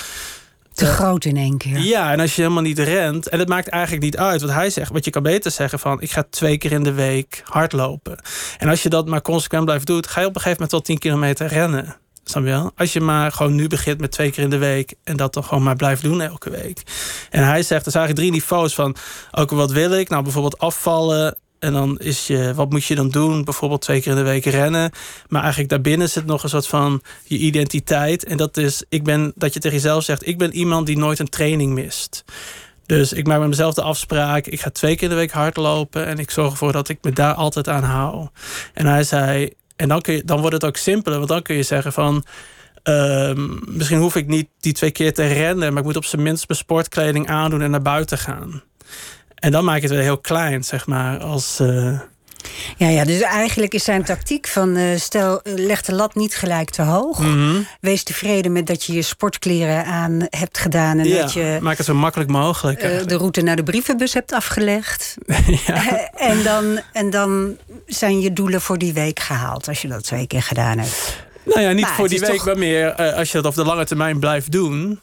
Te 0.73 0.85
Ja. 0.85 0.91
groot 0.93 1.25
in 1.25 1.37
één 1.37 1.57
keer. 1.57 1.79
ja, 1.79 2.11
en 2.11 2.19
als 2.19 2.35
je 2.35 2.41
helemaal 2.41 2.63
niet 2.63 2.79
rent, 2.79 3.29
en 3.29 3.39
het 3.39 3.47
maakt 3.47 3.67
eigenlijk 3.67 4.03
niet 4.03 4.17
uit 4.17 4.41
wat 4.41 4.49
hij 4.51 4.69
zegt, 4.69 4.91
want 4.91 5.05
je 5.05 5.11
kan 5.11 5.23
beter 5.23 5.51
zeggen 5.51 5.79
van 5.79 6.01
ik 6.01 6.11
ga 6.11 6.23
twee 6.29 6.57
keer 6.57 6.71
in 6.71 6.83
de 6.83 6.91
week 6.93 7.41
hardlopen. 7.45 8.19
En 8.57 8.69
als 8.69 8.83
je 8.83 8.89
dat 8.89 9.07
maar 9.07 9.21
consequent 9.21 9.65
blijft 9.65 9.85
doen, 9.87 10.05
ga 10.07 10.19
je 10.19 10.27
op 10.27 10.35
een 10.35 10.41
gegeven 10.41 10.61
moment 10.61 10.69
tot 10.69 10.85
10 10.85 10.97
kilometer 10.97 11.47
rennen. 11.47 11.95
Wel? 12.33 12.71
Als 12.75 12.93
je 12.93 13.01
maar 13.01 13.31
gewoon 13.31 13.55
nu 13.55 13.67
begint 13.67 13.99
met 13.99 14.11
twee 14.11 14.31
keer 14.31 14.43
in 14.43 14.49
de 14.49 14.57
week 14.57 14.93
en 15.03 15.17
dat 15.17 15.33
dan 15.33 15.43
gewoon 15.43 15.63
maar 15.63 15.75
blijft 15.75 16.03
doen 16.03 16.21
elke 16.21 16.49
week. 16.49 16.81
En 17.29 17.43
hij 17.43 17.63
zegt, 17.63 17.85
er 17.85 17.91
zijn 17.91 18.05
eigenlijk 18.05 18.15
drie 18.15 18.31
niveaus 18.31 18.73
van, 18.73 18.95
ook 19.31 19.51
wat 19.51 19.71
wil 19.71 19.91
ik? 19.91 20.09
Nou, 20.09 20.23
bijvoorbeeld 20.23 20.57
afvallen, 20.57 21.37
En 21.59 21.73
dan 21.73 21.99
is 21.99 22.27
je, 22.27 22.53
wat 22.55 22.69
moet 22.69 22.85
je 22.85 22.95
dan 22.95 23.09
doen? 23.09 23.43
Bijvoorbeeld 23.43 23.81
twee 23.81 24.01
keer 24.01 24.11
in 24.11 24.17
de 24.17 24.23
week 24.23 24.45
rennen. 24.45 24.91
Maar 25.27 25.41
eigenlijk 25.41 25.69
daarbinnen 25.69 26.09
zit 26.09 26.25
nog 26.25 26.43
een 26.43 26.49
soort 26.49 26.67
van 26.67 27.01
je 27.23 27.37
identiteit. 27.37 28.23
En 28.25 28.37
dat 28.37 28.57
is, 28.57 28.83
ik 28.89 29.03
ben, 29.03 29.31
dat 29.35 29.53
je 29.53 29.59
tegen 29.59 29.77
jezelf 29.77 30.03
zegt, 30.03 30.27
ik 30.27 30.37
ben 30.37 30.53
iemand 30.53 30.85
die 30.85 30.97
nooit 30.97 31.19
een 31.19 31.29
training 31.29 31.73
mist. 31.73 32.23
Dus 32.85 33.13
ik 33.13 33.27
maak 33.27 33.39
met 33.39 33.47
mezelf 33.47 33.73
de 33.73 33.81
afspraak. 33.81 34.47
Ik 34.47 34.61
ga 34.61 34.69
twee 34.69 34.95
keer 34.95 35.03
in 35.03 35.09
de 35.09 35.15
week 35.15 35.31
hardlopen. 35.31 36.05
En 36.05 36.19
ik 36.19 36.31
zorg 36.31 36.51
ervoor 36.51 36.71
dat 36.71 36.89
ik 36.89 36.97
me 37.01 37.11
daar 37.11 37.33
altijd 37.33 37.67
aan 37.69 37.83
hou. 37.83 38.27
En 38.73 38.85
hij 38.85 39.03
zei. 39.03 39.53
En 39.77 39.87
dan, 39.87 40.01
kun 40.01 40.13
je, 40.13 40.23
dan 40.23 40.39
wordt 40.39 40.53
het 40.53 40.65
ook 40.65 40.77
simpeler. 40.77 41.17
Want 41.17 41.29
dan 41.29 41.41
kun 41.41 41.55
je 41.55 41.63
zeggen 41.63 41.93
van. 41.93 42.25
Ehm, 42.83 43.75
misschien 43.77 43.99
hoef 43.99 44.15
ik 44.15 44.27
niet 44.27 44.47
die 44.59 44.73
twee 44.73 44.91
keer 44.91 45.13
te 45.13 45.27
rennen. 45.27 45.69
Maar 45.69 45.81
ik 45.81 45.87
moet 45.87 45.97
op 45.97 46.05
zijn 46.05 46.21
minst 46.23 46.47
mijn 46.47 46.59
sportkleding 46.59 47.27
aandoen 47.27 47.61
en 47.61 47.71
naar 47.71 47.81
buiten 47.81 48.17
gaan. 48.17 48.63
En 49.35 49.51
dan 49.51 49.63
maak 49.65 49.75
je 49.75 49.81
het 49.81 49.91
weer 49.91 50.01
heel 50.01 50.17
klein, 50.17 50.63
zeg 50.63 50.87
maar. 50.87 51.19
Als. 51.19 51.59
Uh, 51.59 51.99
ja, 52.77 52.87
ja, 52.87 53.05
dus 53.05 53.21
eigenlijk 53.21 53.73
is 53.73 53.83
zijn 53.83 54.03
tactiek 54.03 54.47
van 54.47 54.77
uh, 54.77 54.97
stel, 54.97 55.39
leg 55.43 55.81
de 55.81 55.93
lat 55.93 56.15
niet 56.15 56.35
gelijk 56.35 56.69
te 56.69 56.81
hoog. 56.81 57.19
Mm 57.19 57.33
-hmm. 57.33 57.67
Wees 57.81 58.03
tevreden 58.03 58.51
met 58.51 58.67
dat 58.67 58.83
je 58.83 58.93
je 58.93 59.01
sportkleren 59.01 59.85
aan 59.85 60.27
hebt 60.29 60.57
gedaan. 60.57 60.99
En 60.99 61.07
ja, 61.07 61.21
dat 61.21 61.33
je 61.33 61.57
maak 61.61 61.77
het 61.77 61.85
zo 61.85 61.93
makkelijk 61.93 62.29
mogelijk. 62.29 62.83
Uh, 62.83 63.05
de 63.05 63.17
route 63.17 63.41
naar 63.41 63.55
de 63.55 63.63
brievenbus 63.63 64.13
hebt 64.13 64.33
afgelegd. 64.33 65.15
ja. 65.67 66.09
en, 66.13 66.43
dan, 66.43 66.79
en 66.93 67.09
dan 67.09 67.57
zijn 67.85 68.19
je 68.19 68.33
doelen 68.33 68.61
voor 68.61 68.77
die 68.77 68.93
week 68.93 69.19
gehaald, 69.19 69.67
als 69.67 69.81
je 69.81 69.87
dat 69.87 70.03
twee 70.03 70.27
keer 70.27 70.43
gedaan 70.43 70.77
hebt. 70.77 71.25
Nou 71.43 71.61
ja, 71.61 71.71
niet 71.71 71.85
maar 71.85 71.95
voor 71.95 72.07
die 72.07 72.19
week, 72.19 72.35
toch... 72.35 72.45
maar 72.45 72.57
meer 72.57 72.93
als 72.93 73.31
je 73.31 73.41
dat 73.41 73.45
op 73.45 73.55
de 73.55 73.63
lange 73.63 73.85
termijn 73.85 74.19
blijft 74.19 74.51
doen. 74.51 74.99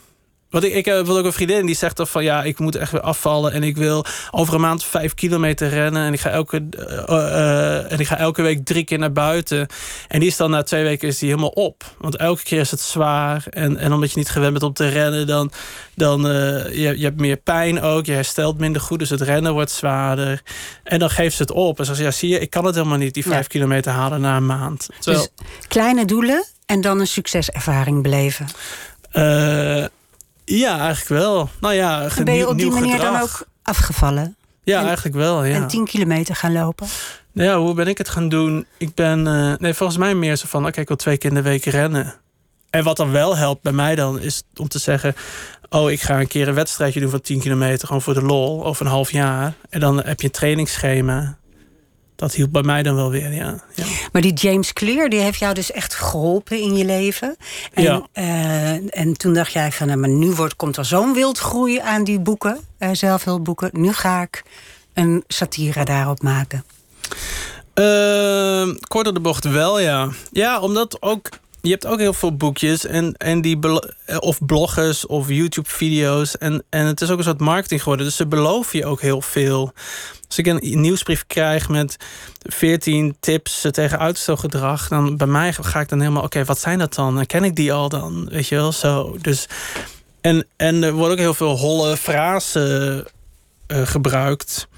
Want 0.55 0.67
ik, 0.67 0.75
ik 0.75 0.85
heb 0.85 1.09
ook 1.09 1.25
een 1.25 1.33
vriendin 1.33 1.67
die 1.67 1.75
zegt 1.75 2.01
van 2.05 2.25
ja, 2.25 2.43
ik 2.43 2.59
moet 2.59 2.77
echt 2.77 2.93
weer 2.93 3.01
afvallen 3.01 3.53
en 3.53 3.63
ik 3.63 3.77
wil 3.77 4.05
over 4.31 4.55
een 4.55 4.61
maand 4.61 4.85
vijf 4.85 5.15
kilometer 5.15 5.69
rennen 5.69 6.07
en 6.07 6.13
ik 6.13 6.21
ga 6.21 6.31
elke, 6.31 6.63
uh, 6.79 7.05
uh, 7.09 7.93
en 7.93 7.99
ik 7.99 8.07
ga 8.07 8.19
elke 8.19 8.43
week 8.43 8.65
drie 8.65 8.85
keer 8.85 8.99
naar 8.99 9.13
buiten. 9.13 9.67
En 10.09 10.21
die 10.21 10.29
is 10.29 10.37
dan 10.37 10.51
na 10.51 10.63
twee 10.63 10.83
weken 10.83 11.09
is 11.09 11.19
die 11.19 11.29
helemaal 11.29 11.51
op. 11.51 11.85
Want 11.99 12.17
elke 12.17 12.43
keer 12.43 12.61
is 12.61 12.71
het 12.71 12.81
zwaar 12.81 13.45
en, 13.51 13.77
en 13.77 13.93
omdat 13.93 14.11
je 14.13 14.19
niet 14.19 14.29
gewend 14.29 14.53
bent 14.53 14.65
om 14.65 14.73
te 14.73 14.89
rennen, 14.89 15.27
dan, 15.27 15.51
dan 15.95 16.27
uh, 16.27 16.33
je, 16.75 16.99
je 16.99 17.05
hebt 17.05 17.21
meer 17.21 17.37
pijn 17.37 17.83
ook, 17.83 18.07
je 18.07 18.13
herstelt 18.13 18.59
minder 18.59 18.83
goed, 18.83 18.99
dus 18.99 19.11
het 19.11 19.21
rennen 19.21 19.53
wordt 19.53 19.71
zwaarder. 19.71 20.43
En 20.85 20.99
dan 20.99 21.11
geeft 21.11 21.37
ze 21.37 21.43
het 21.43 21.53
op 21.53 21.79
en 21.79 21.85
zegt 21.85 21.99
ja, 21.99 22.11
zie 22.11 22.29
je, 22.29 22.39
ik 22.39 22.51
kan 22.51 22.65
het 22.65 22.75
helemaal 22.75 22.99
niet, 22.99 23.15
die 23.15 23.23
vijf 23.23 23.43
ja. 23.43 23.49
kilometer 23.49 23.93
halen 23.93 24.21
na 24.21 24.37
een 24.37 24.47
maand. 24.47 24.89
Terwijl, 24.99 25.29
dus 25.35 25.47
kleine 25.69 26.05
doelen 26.05 26.45
en 26.67 26.81
dan 26.81 27.01
een 27.01 27.07
succeservaring 27.07 28.03
beleven. 28.03 28.47
Ja, 30.45 30.79
eigenlijk 30.79 31.23
wel. 31.23 31.49
Nou 31.61 31.75
ja, 31.75 32.09
en 32.17 32.25
ben 32.25 32.35
je 32.35 32.49
op 32.49 32.59
die 32.59 32.71
manier 32.71 32.95
gedrag. 32.95 33.13
dan 33.13 33.23
ook 33.23 33.47
afgevallen? 33.63 34.37
Ja, 34.63 34.81
en, 34.81 34.87
eigenlijk 34.87 35.17
wel. 35.17 35.45
Ja. 35.45 35.55
En 35.55 35.67
10 35.67 35.85
kilometer 35.85 36.37
gaan 36.37 36.53
lopen? 36.53 36.87
Nou 37.33 37.49
ja, 37.49 37.59
hoe 37.59 37.75
ben 37.75 37.87
ik 37.89 37.99
het 37.99 38.09
gaan 38.09 38.29
doen? 38.29 38.67
Ik 38.79 38.95
ben, 38.95 39.27
uh, 39.27 39.53
nee, 39.59 39.75
volgens 39.75 39.99
mij 39.99 40.15
meer 40.15 40.37
zo 40.37 40.47
van, 40.49 40.67
oké, 40.67 40.81
ik 40.81 40.89
wil 40.89 40.97
twee 40.97 41.17
keer 41.17 41.31
in 41.31 41.37
de 41.37 41.43
week 41.43 41.65
rennen. 41.65 42.15
En 42.71 42.85
wat 42.85 42.97
dan 42.97 43.11
wel 43.11 43.37
helpt 43.37 43.63
bij 43.63 43.73
mij 43.73 43.95
dan, 43.95 44.21
is 44.21 44.43
om 44.57 44.69
te 44.69 44.79
zeggen... 44.79 45.15
oh, 45.69 45.91
ik 45.91 46.01
ga 46.01 46.21
een 46.21 46.27
keer 46.27 46.49
een 46.49 46.55
wedstrijdje 46.55 47.01
doen 47.01 47.11
van 47.11 47.21
10 47.21 47.41
kilometer... 47.41 47.87
gewoon 47.87 48.03
voor 48.03 48.15
de 48.15 48.23
lol, 48.23 48.65
over 48.65 48.87
een 48.87 48.93
half 48.93 49.11
jaar. 49.11 49.55
En 49.71 49.81
dan 49.81 50.03
heb 50.05 50.21
je 50.21 50.27
een 50.27 50.33
trainingsschema 50.33 51.39
dat 52.17 52.35
hielp 52.35 52.53
bij 52.53 52.63
mij 52.63 52.83
dan 52.83 52.95
wel 52.95 53.11
weer, 53.11 53.33
ja. 53.33 53.65
ja. 53.75 53.85
Maar 54.13 54.23
die 54.23 54.33
James 54.33 54.73
Clear, 54.73 55.09
die 55.09 55.21
heeft 55.21 55.39
jou 55.39 55.55
dus 55.55 55.73
echt 55.73 55.95
geholpen 55.95 56.61
in 56.61 56.77
je 56.77 56.85
leven. 56.85 57.37
En, 57.73 57.83
ja. 57.83 58.07
uh, 58.15 58.99
en 58.99 59.17
toen 59.17 59.35
dacht 59.35 59.53
jij 59.53 59.73
van, 59.73 59.87
nou, 59.87 59.99
maar 59.99 60.09
nu 60.09 60.31
wordt, 60.31 60.57
komt 60.57 60.77
er 60.77 60.85
zo'n 60.85 61.15
wildgroei 61.15 61.79
aan 61.79 62.05
die 62.05 62.21
boeken, 62.21 62.61
uh, 62.79 62.89
zelfhulpboeken. 62.93 63.71
Nu 63.73 63.93
ga 63.93 64.23
ik 64.23 64.43
een 64.95 65.25
satire 65.29 65.85
daarop 65.85 66.23
maken. 66.23 66.65
Uh, 67.75 68.75
kort 68.89 69.07
op 69.07 69.15
de 69.15 69.21
bocht 69.21 69.45
wel, 69.45 69.81
ja. 69.81 70.09
Ja, 70.33 70.61
omdat 70.61 71.03
ook 71.03 71.29
je 71.65 71.71
hebt 71.71 71.87
ook 71.87 71.99
heel 71.99 72.13
veel 72.13 72.37
boekjes 72.37 72.87
en, 72.87 73.15
en 73.15 73.41
die 73.41 73.59
of 74.19 74.45
bloggers 74.47 75.07
of 75.07 75.29
YouTube-video's. 75.29 76.39
En, 76.39 76.65
en 76.69 76.87
het 76.87 77.01
is 77.01 77.11
ook 77.11 77.19
een 77.19 77.25
soort 77.25 77.41
marketing 77.41 77.83
geworden. 77.83 78.07
Dus 78.07 78.17
ze 78.17 78.27
beloven 78.27 78.79
je 78.79 78.87
ook 78.87 79.01
heel 79.01 79.21
veel. 79.21 79.73
Als 80.27 80.39
ik 80.39 80.47
een 80.47 80.81
nieuwsbrief 80.81 81.27
krijg 81.27 81.69
met 81.69 81.97
14 82.43 83.17
tips 83.21 83.67
tegen 83.71 83.99
uitstelgedrag, 83.99 84.89
dan 84.89 85.17
bij 85.17 85.27
mij 85.27 85.53
ga 85.53 85.81
ik 85.81 85.89
dan 85.89 86.01
helemaal, 86.01 86.23
oké, 86.23 86.45
wat 86.45 86.59
zijn 86.59 86.79
dat 86.79 86.95
dan? 86.95 87.27
Ken 87.27 87.45
ik 87.45 87.57
die 87.57 87.73
al 87.73 87.89
dan? 87.89 88.29
Weet 88.31 88.49
je 88.49 88.55
wel, 88.55 88.73
zo. 88.73 89.17
Dus, 89.21 89.47
en, 90.21 90.47
en 90.57 90.83
er 90.83 90.93
worden 90.93 91.13
ook 91.13 91.23
heel 91.23 91.35
veel 91.35 91.59
holle 91.59 91.97
frasen 91.97 93.05
uh, 93.69 93.87
gebruikt. 93.87 94.69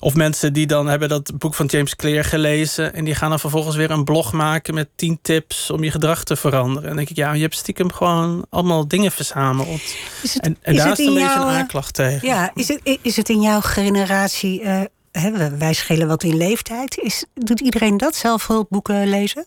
Of 0.00 0.14
mensen 0.14 0.52
die 0.52 0.66
dan 0.66 0.86
hebben 0.86 1.08
dat 1.08 1.38
boek 1.38 1.54
van 1.54 1.66
James 1.66 1.96
Clear 1.96 2.24
gelezen. 2.24 2.94
En 2.94 3.04
die 3.04 3.14
gaan 3.14 3.30
dan 3.30 3.40
vervolgens 3.40 3.76
weer 3.76 3.90
een 3.90 4.04
blog 4.04 4.32
maken 4.32 4.74
met 4.74 4.88
10 4.94 5.18
tips 5.22 5.70
om 5.70 5.84
je 5.84 5.90
gedrag 5.90 6.24
te 6.24 6.36
veranderen. 6.36 6.82
En 6.82 6.88
dan 6.88 6.96
denk 6.96 7.08
ik, 7.08 7.16
ja, 7.16 7.32
je 7.32 7.42
hebt 7.42 7.54
stiekem 7.54 7.92
gewoon 7.92 8.46
allemaal 8.50 8.88
dingen 8.88 9.12
verzameld. 9.12 9.80
Het, 10.22 10.40
en 10.40 10.56
en 10.60 10.72
is 10.72 10.78
daar 10.78 10.88
het 10.88 10.98
is 10.98 11.06
een 11.06 11.12
in 11.12 11.18
beetje 11.18 11.34
jouw, 11.34 11.48
een 11.48 11.54
aanklacht 11.54 11.94
tegen. 11.94 12.28
Ja, 12.28 12.50
is 12.54 12.68
het, 12.68 12.98
is 13.02 13.16
het 13.16 13.28
in 13.28 13.40
jouw 13.40 13.60
generatie... 13.60 14.62
Uh, 14.62 14.80
hè, 15.12 15.56
wij 15.56 15.72
schelen 15.72 16.08
wat 16.08 16.22
in 16.22 16.36
leeftijd. 16.36 16.98
Is, 16.98 17.24
doet 17.34 17.60
iedereen 17.60 17.96
dat, 17.96 18.16
zelfhulpboeken 18.16 19.08
lezen? 19.08 19.44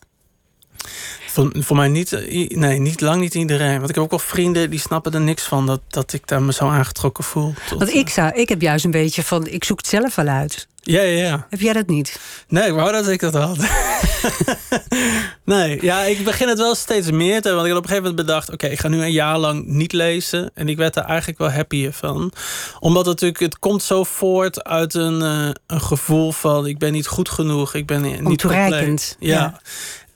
Voor, 1.30 1.50
voor 1.58 1.76
mij 1.76 1.88
niet, 1.88 2.10
nee, 2.48 2.78
niet 2.78 3.00
lang 3.00 3.20
niet 3.20 3.34
iedereen. 3.34 3.76
Want 3.76 3.88
ik 3.88 3.94
heb 3.94 4.04
ook 4.04 4.10
wel 4.10 4.18
vrienden 4.18 4.70
die 4.70 4.78
snappen 4.78 5.12
er 5.12 5.20
niks 5.20 5.42
van 5.42 5.66
dat, 5.66 5.80
dat 5.88 6.12
ik 6.12 6.26
daar 6.26 6.42
me 6.42 6.52
zo 6.52 6.68
aangetrokken 6.68 7.24
voel. 7.24 7.54
Tot, 7.68 7.78
Want 7.78 7.94
ik, 7.94 8.08
zou, 8.08 8.32
ik 8.34 8.48
heb 8.48 8.60
juist 8.60 8.84
een 8.84 8.90
beetje 8.90 9.22
van, 9.22 9.46
ik 9.46 9.64
zoek 9.64 9.78
het 9.78 9.86
zelf 9.86 10.14
wel 10.14 10.26
uit. 10.26 10.68
Ja, 10.82 11.02
ja, 11.02 11.26
ja. 11.26 11.46
Heb 11.50 11.60
jij 11.60 11.72
dat 11.72 11.86
niet? 11.86 12.20
Nee, 12.48 12.68
ik 12.68 12.74
wou 12.74 12.92
dat 12.92 13.08
ik 13.08 13.20
dat 13.20 13.34
had. 13.34 13.58
nee, 15.44 15.78
ja, 15.82 16.02
ik 16.02 16.24
begin 16.24 16.48
het 16.48 16.58
wel 16.58 16.74
steeds 16.74 17.10
meer 17.10 17.42
te 17.42 17.52
Want 17.52 17.66
ik 17.66 17.72
had 17.72 17.78
op 17.78 17.84
een 17.84 17.90
gegeven 17.90 18.10
moment 18.10 18.26
bedacht... 18.26 18.52
oké, 18.52 18.66
ik 18.66 18.78
ga 18.78 18.88
nu 18.88 19.02
een 19.02 19.12
jaar 19.12 19.38
lang 19.38 19.66
niet 19.66 19.92
lezen. 19.92 20.50
En 20.54 20.68
ik 20.68 20.76
werd 20.76 20.96
er 20.96 21.02
eigenlijk 21.02 21.38
wel 21.38 21.50
happier 21.50 21.92
van. 21.92 22.32
Omdat 22.80 23.06
het 23.06 23.14
natuurlijk... 23.14 23.40
het 23.40 23.58
komt 23.58 23.82
zo 23.82 24.04
voort 24.04 24.64
uit 24.64 24.94
een, 24.94 25.20
uh, 25.22 25.50
een 25.66 25.80
gevoel 25.80 26.32
van... 26.32 26.66
ik 26.66 26.78
ben 26.78 26.92
niet 26.92 27.06
goed 27.06 27.28
genoeg, 27.28 27.74
ik 27.74 27.86
ben 27.86 28.02
niet 28.02 28.24
Ontoereikend. 28.24 29.16
Ja. 29.18 29.34
ja. 29.34 29.60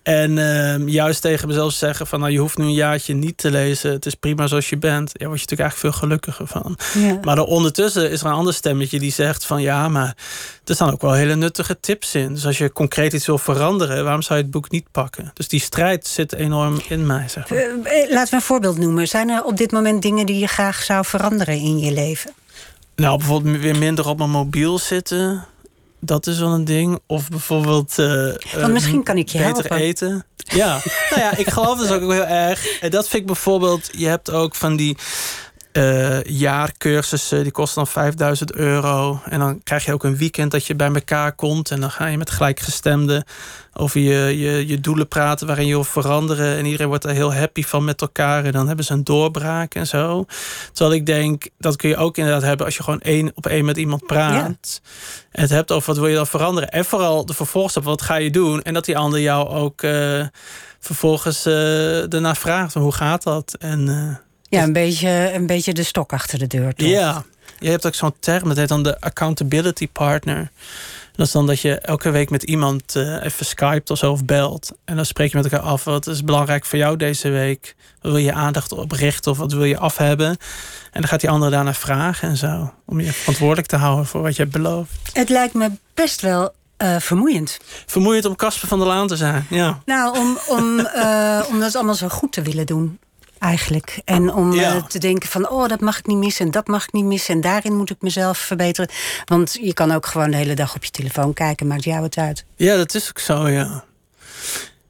En 0.05 0.37
uh, 0.37 0.89
juist 0.89 1.23
tegen 1.23 1.49
mezelf 1.49 1.73
zeggen 1.73 2.07
van... 2.07 2.21
nou, 2.21 2.33
je 2.33 2.39
hoeft 2.39 2.59
nu 2.59 2.65
een 2.65 2.73
jaartje 2.73 3.15
niet 3.15 3.37
te 3.37 3.51
lezen. 3.51 3.91
Het 3.91 4.07
is 4.07 4.15
prima 4.15 4.47
zoals 4.47 4.69
je 4.69 4.77
bent. 4.77 5.11
Ja, 5.13 5.27
word 5.27 5.41
je 5.41 5.47
natuurlijk 5.47 5.61
eigenlijk 5.61 5.81
veel 5.81 6.09
gelukkiger 6.09 6.47
van. 6.47 6.79
Ja. 6.99 7.19
Maar 7.23 7.37
er 7.37 7.45
ondertussen 7.45 8.11
is 8.11 8.21
er 8.21 8.27
een 8.27 8.33
ander 8.33 8.55
stemmetje 8.55 8.99
die 8.99 9.13
zegt 9.13 9.47
van... 9.47 9.63
ja, 9.63 9.89
maar 9.89 10.17
er 10.65 10.75
staan 10.75 10.93
ook 10.93 11.01
wel 11.01 11.13
hele 11.13 11.35
nuttige 11.35 11.81
tips 11.81 12.15
in. 12.15 12.35
Dus 12.35 12.47
als 12.47 12.59
je 12.59 12.73
concreet 12.73 13.13
iets 13.13 13.27
wil 13.27 13.39
veranderen... 13.39 14.05
waarom 14.05 14.23
zou 14.23 14.39
je 14.39 14.45
het 14.45 14.53
boek 14.53 14.71
niet 14.71 14.87
pakken? 14.91 15.31
Dus 15.35 15.49
die 15.49 15.61
strijd 15.61 16.07
zit 16.07 16.35
enorm 16.35 16.81
in 16.89 17.07
mij, 17.07 17.29
zeg 17.29 17.51
maar. 17.51 17.59
Uh, 17.59 18.11
laten 18.11 18.31
we 18.31 18.37
een 18.37 18.43
voorbeeld 18.43 18.79
noemen. 18.79 19.09
Zijn 19.09 19.29
er 19.29 19.45
op 19.45 19.57
dit 19.57 19.73
moment 19.73 20.03
dingen 20.03 20.27
die 20.27 20.39
je 20.39 20.47
graag 20.47 20.83
zou 20.83 21.05
veranderen 21.05 21.55
in 21.55 21.79
je 21.79 21.93
leven? 21.93 22.33
Nou, 22.97 23.19
bijvoorbeeld 23.19 23.61
weer 23.61 23.79
minder 23.79 24.09
op 24.09 24.19
mijn 24.19 24.31
mobiel 24.31 24.79
zitten 24.79 25.45
dat 26.05 26.27
is 26.27 26.39
wel 26.39 26.53
een 26.53 26.65
ding. 26.65 26.99
Of 27.07 27.29
bijvoorbeeld. 27.29 27.99
Uh, 27.99 28.35
Want 28.55 28.73
misschien 28.73 29.03
kan 29.03 29.17
ik 29.17 29.29
je 29.29 29.39
beter 29.39 29.55
helpen. 29.55 29.77
eten. 29.77 30.25
Ja, 30.37 30.81
nou 31.11 31.21
ja, 31.21 31.37
ik 31.37 31.49
geloof 31.49 31.79
dus 31.79 31.91
ook 31.91 32.01
heel 32.01 32.27
erg. 32.27 32.81
En 32.81 32.91
dat 32.91 33.09
vind 33.09 33.21
ik 33.21 33.27
bijvoorbeeld. 33.27 33.89
Je 33.93 34.07
hebt 34.07 34.31
ook 34.31 34.55
van 34.55 34.77
die. 34.77 34.97
Uh, 35.79 36.23
jaarcursussen, 36.23 37.43
die 37.43 37.53
kosten 37.53 37.85
dan 37.85 37.93
5000 37.93 38.53
euro. 38.53 39.21
En 39.25 39.39
dan 39.39 39.63
krijg 39.63 39.85
je 39.85 39.93
ook 39.93 40.05
een 40.05 40.17
weekend 40.17 40.51
dat 40.51 40.67
je 40.67 40.75
bij 40.75 40.93
elkaar 40.93 41.33
komt. 41.33 41.71
En 41.71 41.81
dan 41.81 41.91
ga 41.91 42.07
je 42.07 42.19
met 42.19 42.31
gelijkgestemden 42.31 43.25
over 43.73 44.01
je, 44.01 44.39
je, 44.39 44.67
je 44.67 44.81
doelen 44.81 45.09
praten 45.09 45.47
waarin 45.47 45.67
je 45.67 45.73
wil 45.73 45.85
veranderen. 45.85 46.57
En 46.57 46.65
iedereen 46.65 46.87
wordt 46.87 47.05
er 47.05 47.11
heel 47.11 47.35
happy 47.35 47.63
van 47.63 47.85
met 47.85 48.01
elkaar. 48.01 48.45
En 48.45 48.53
dan 48.53 48.67
hebben 48.67 48.85
ze 48.85 48.93
een 48.93 49.05
doorbraak 49.05 49.75
en 49.75 49.87
zo. 49.87 50.27
Terwijl 50.73 50.97
ik 50.97 51.07
denk, 51.07 51.49
dat 51.59 51.77
kun 51.77 51.89
je 51.89 51.97
ook 51.97 52.17
inderdaad 52.17 52.43
hebben 52.43 52.67
als 52.67 52.77
je 52.77 52.83
gewoon 52.83 53.01
één 53.01 53.33
op 53.35 53.47
één 53.47 53.65
met 53.65 53.77
iemand 53.77 54.07
praat. 54.07 54.81
Ja. 54.83 54.91
En 55.31 55.41
het 55.41 55.51
hebt 55.51 55.73
over 55.73 55.87
wat 55.89 55.99
wil 55.99 56.09
je 56.09 56.17
dan 56.17 56.27
veranderen. 56.27 56.71
En 56.71 56.85
vooral 56.85 57.27
de 57.27 57.35
vervolgstap, 57.35 57.85
wat 57.85 58.03
ga 58.03 58.17
je 58.17 58.31
doen? 58.31 58.63
En 58.63 58.75
dat 58.75 58.85
die 58.85 58.99
ander 58.99 59.21
jou 59.21 59.49
ook 59.49 59.83
uh, 59.83 60.27
vervolgens 60.81 61.47
uh, 61.47 62.13
ernaar 62.13 62.37
vraagt. 62.37 62.75
Hoe 62.75 62.93
gaat 62.93 63.23
dat? 63.23 63.57
En, 63.59 64.23
ja, 64.49 64.63
een 64.63 64.73
beetje, 64.73 65.31
een 65.35 65.47
beetje 65.47 65.73
de 65.73 65.83
stok 65.83 66.13
achter 66.13 66.39
de 66.39 66.47
deur. 66.47 66.75
Toch? 66.75 66.89
Ja, 66.89 67.25
je 67.59 67.71
hebt 67.71 67.87
ook 67.87 67.95
zo'n 67.95 68.15
term, 68.21 68.49
dat 68.49 68.57
heet 68.57 68.69
dan 68.69 68.83
de 68.83 69.01
accountability 69.01 69.89
partner. 69.89 70.51
Dat 71.17 71.27
is 71.27 71.33
dan 71.33 71.47
dat 71.47 71.61
je 71.61 71.79
elke 71.79 72.11
week 72.11 72.31
met 72.31 72.43
iemand 72.43 72.97
uh, 72.97 73.25
even 73.25 73.47
skypt 73.47 73.91
of 73.91 73.99
zo 73.99 74.13
of 74.13 74.25
belt. 74.25 74.73
En 74.85 74.97
dan 74.97 75.07
spreek 75.07 75.31
je 75.31 75.37
met 75.37 75.53
elkaar 75.53 75.67
af. 75.67 75.85
Wat 75.85 76.07
is 76.07 76.25
belangrijk 76.25 76.65
voor 76.65 76.79
jou 76.79 76.97
deze 76.97 77.29
week? 77.29 77.75
Wat 78.01 78.13
wil 78.13 78.21
je 78.21 78.33
aandacht 78.33 78.73
op 78.73 78.93
richten 78.93 79.31
of 79.31 79.39
wat 79.39 79.53
wil 79.53 79.65
je 79.65 79.79
af 79.79 79.97
hebben? 79.97 80.29
En 80.29 81.01
dan 81.01 81.09
gaat 81.09 81.21
die 81.21 81.31
andere 81.31 81.51
daarna 81.51 81.75
vragen 81.75 82.29
en 82.29 82.37
zo. 82.37 82.73
Om 82.85 83.01
je 83.01 83.13
verantwoordelijk 83.13 83.69
te 83.69 83.77
houden 83.77 84.07
voor 84.07 84.23
wat 84.23 84.37
je 84.37 84.43
hebt 84.43 84.55
beloofd. 84.55 84.91
Het 85.13 85.29
lijkt 85.29 85.55
me 85.55 85.71
best 85.95 86.21
wel 86.21 86.55
uh, 86.79 86.97
vermoeiend. 86.99 87.59
Vermoeiend 87.87 88.25
om 88.25 88.37
Casper 88.37 88.69
van 88.69 88.79
der 88.79 88.89
Laan 88.89 89.07
te 89.07 89.17
zijn, 89.17 89.47
ja. 89.51 89.81
Nou, 89.85 90.19
om, 90.19 90.39
om, 90.49 90.79
uh, 90.79 91.43
om 91.51 91.61
dat 91.61 91.75
allemaal 91.75 91.95
zo 91.95 92.09
goed 92.09 92.33
te 92.33 92.43
willen 92.43 92.67
doen. 92.67 92.99
Eigenlijk. 93.45 94.01
En 94.05 94.33
om 94.33 94.53
Ja. 94.53 94.75
eh, 94.75 94.85
te 94.85 94.99
denken 94.99 95.29
van, 95.29 95.49
oh, 95.49 95.69
dat 95.69 95.81
mag 95.81 95.99
ik 95.99 96.07
niet 96.07 96.17
missen 96.17 96.45
en 96.45 96.51
dat 96.51 96.67
mag 96.67 96.85
ik 96.85 96.93
niet 96.93 97.05
missen 97.05 97.35
en 97.35 97.41
daarin 97.41 97.77
moet 97.77 97.91
ik 97.91 97.97
mezelf 98.01 98.39
verbeteren. 98.39 98.91
Want 99.25 99.59
je 99.61 99.73
kan 99.75 99.91
ook 99.93 100.07
gewoon 100.07 100.31
de 100.31 100.37
hele 100.37 100.55
dag 100.55 100.75
op 100.75 100.85
je 100.85 100.91
telefoon 100.91 101.33
kijken, 101.35 101.67
maakt 101.67 101.85
jou 101.85 102.03
het 102.03 102.17
uit. 102.17 102.45
Ja, 102.57 102.77
dat 102.77 102.95
is 102.95 103.09
ook 103.09 103.19
zo, 103.19 103.49
ja. 103.49 103.85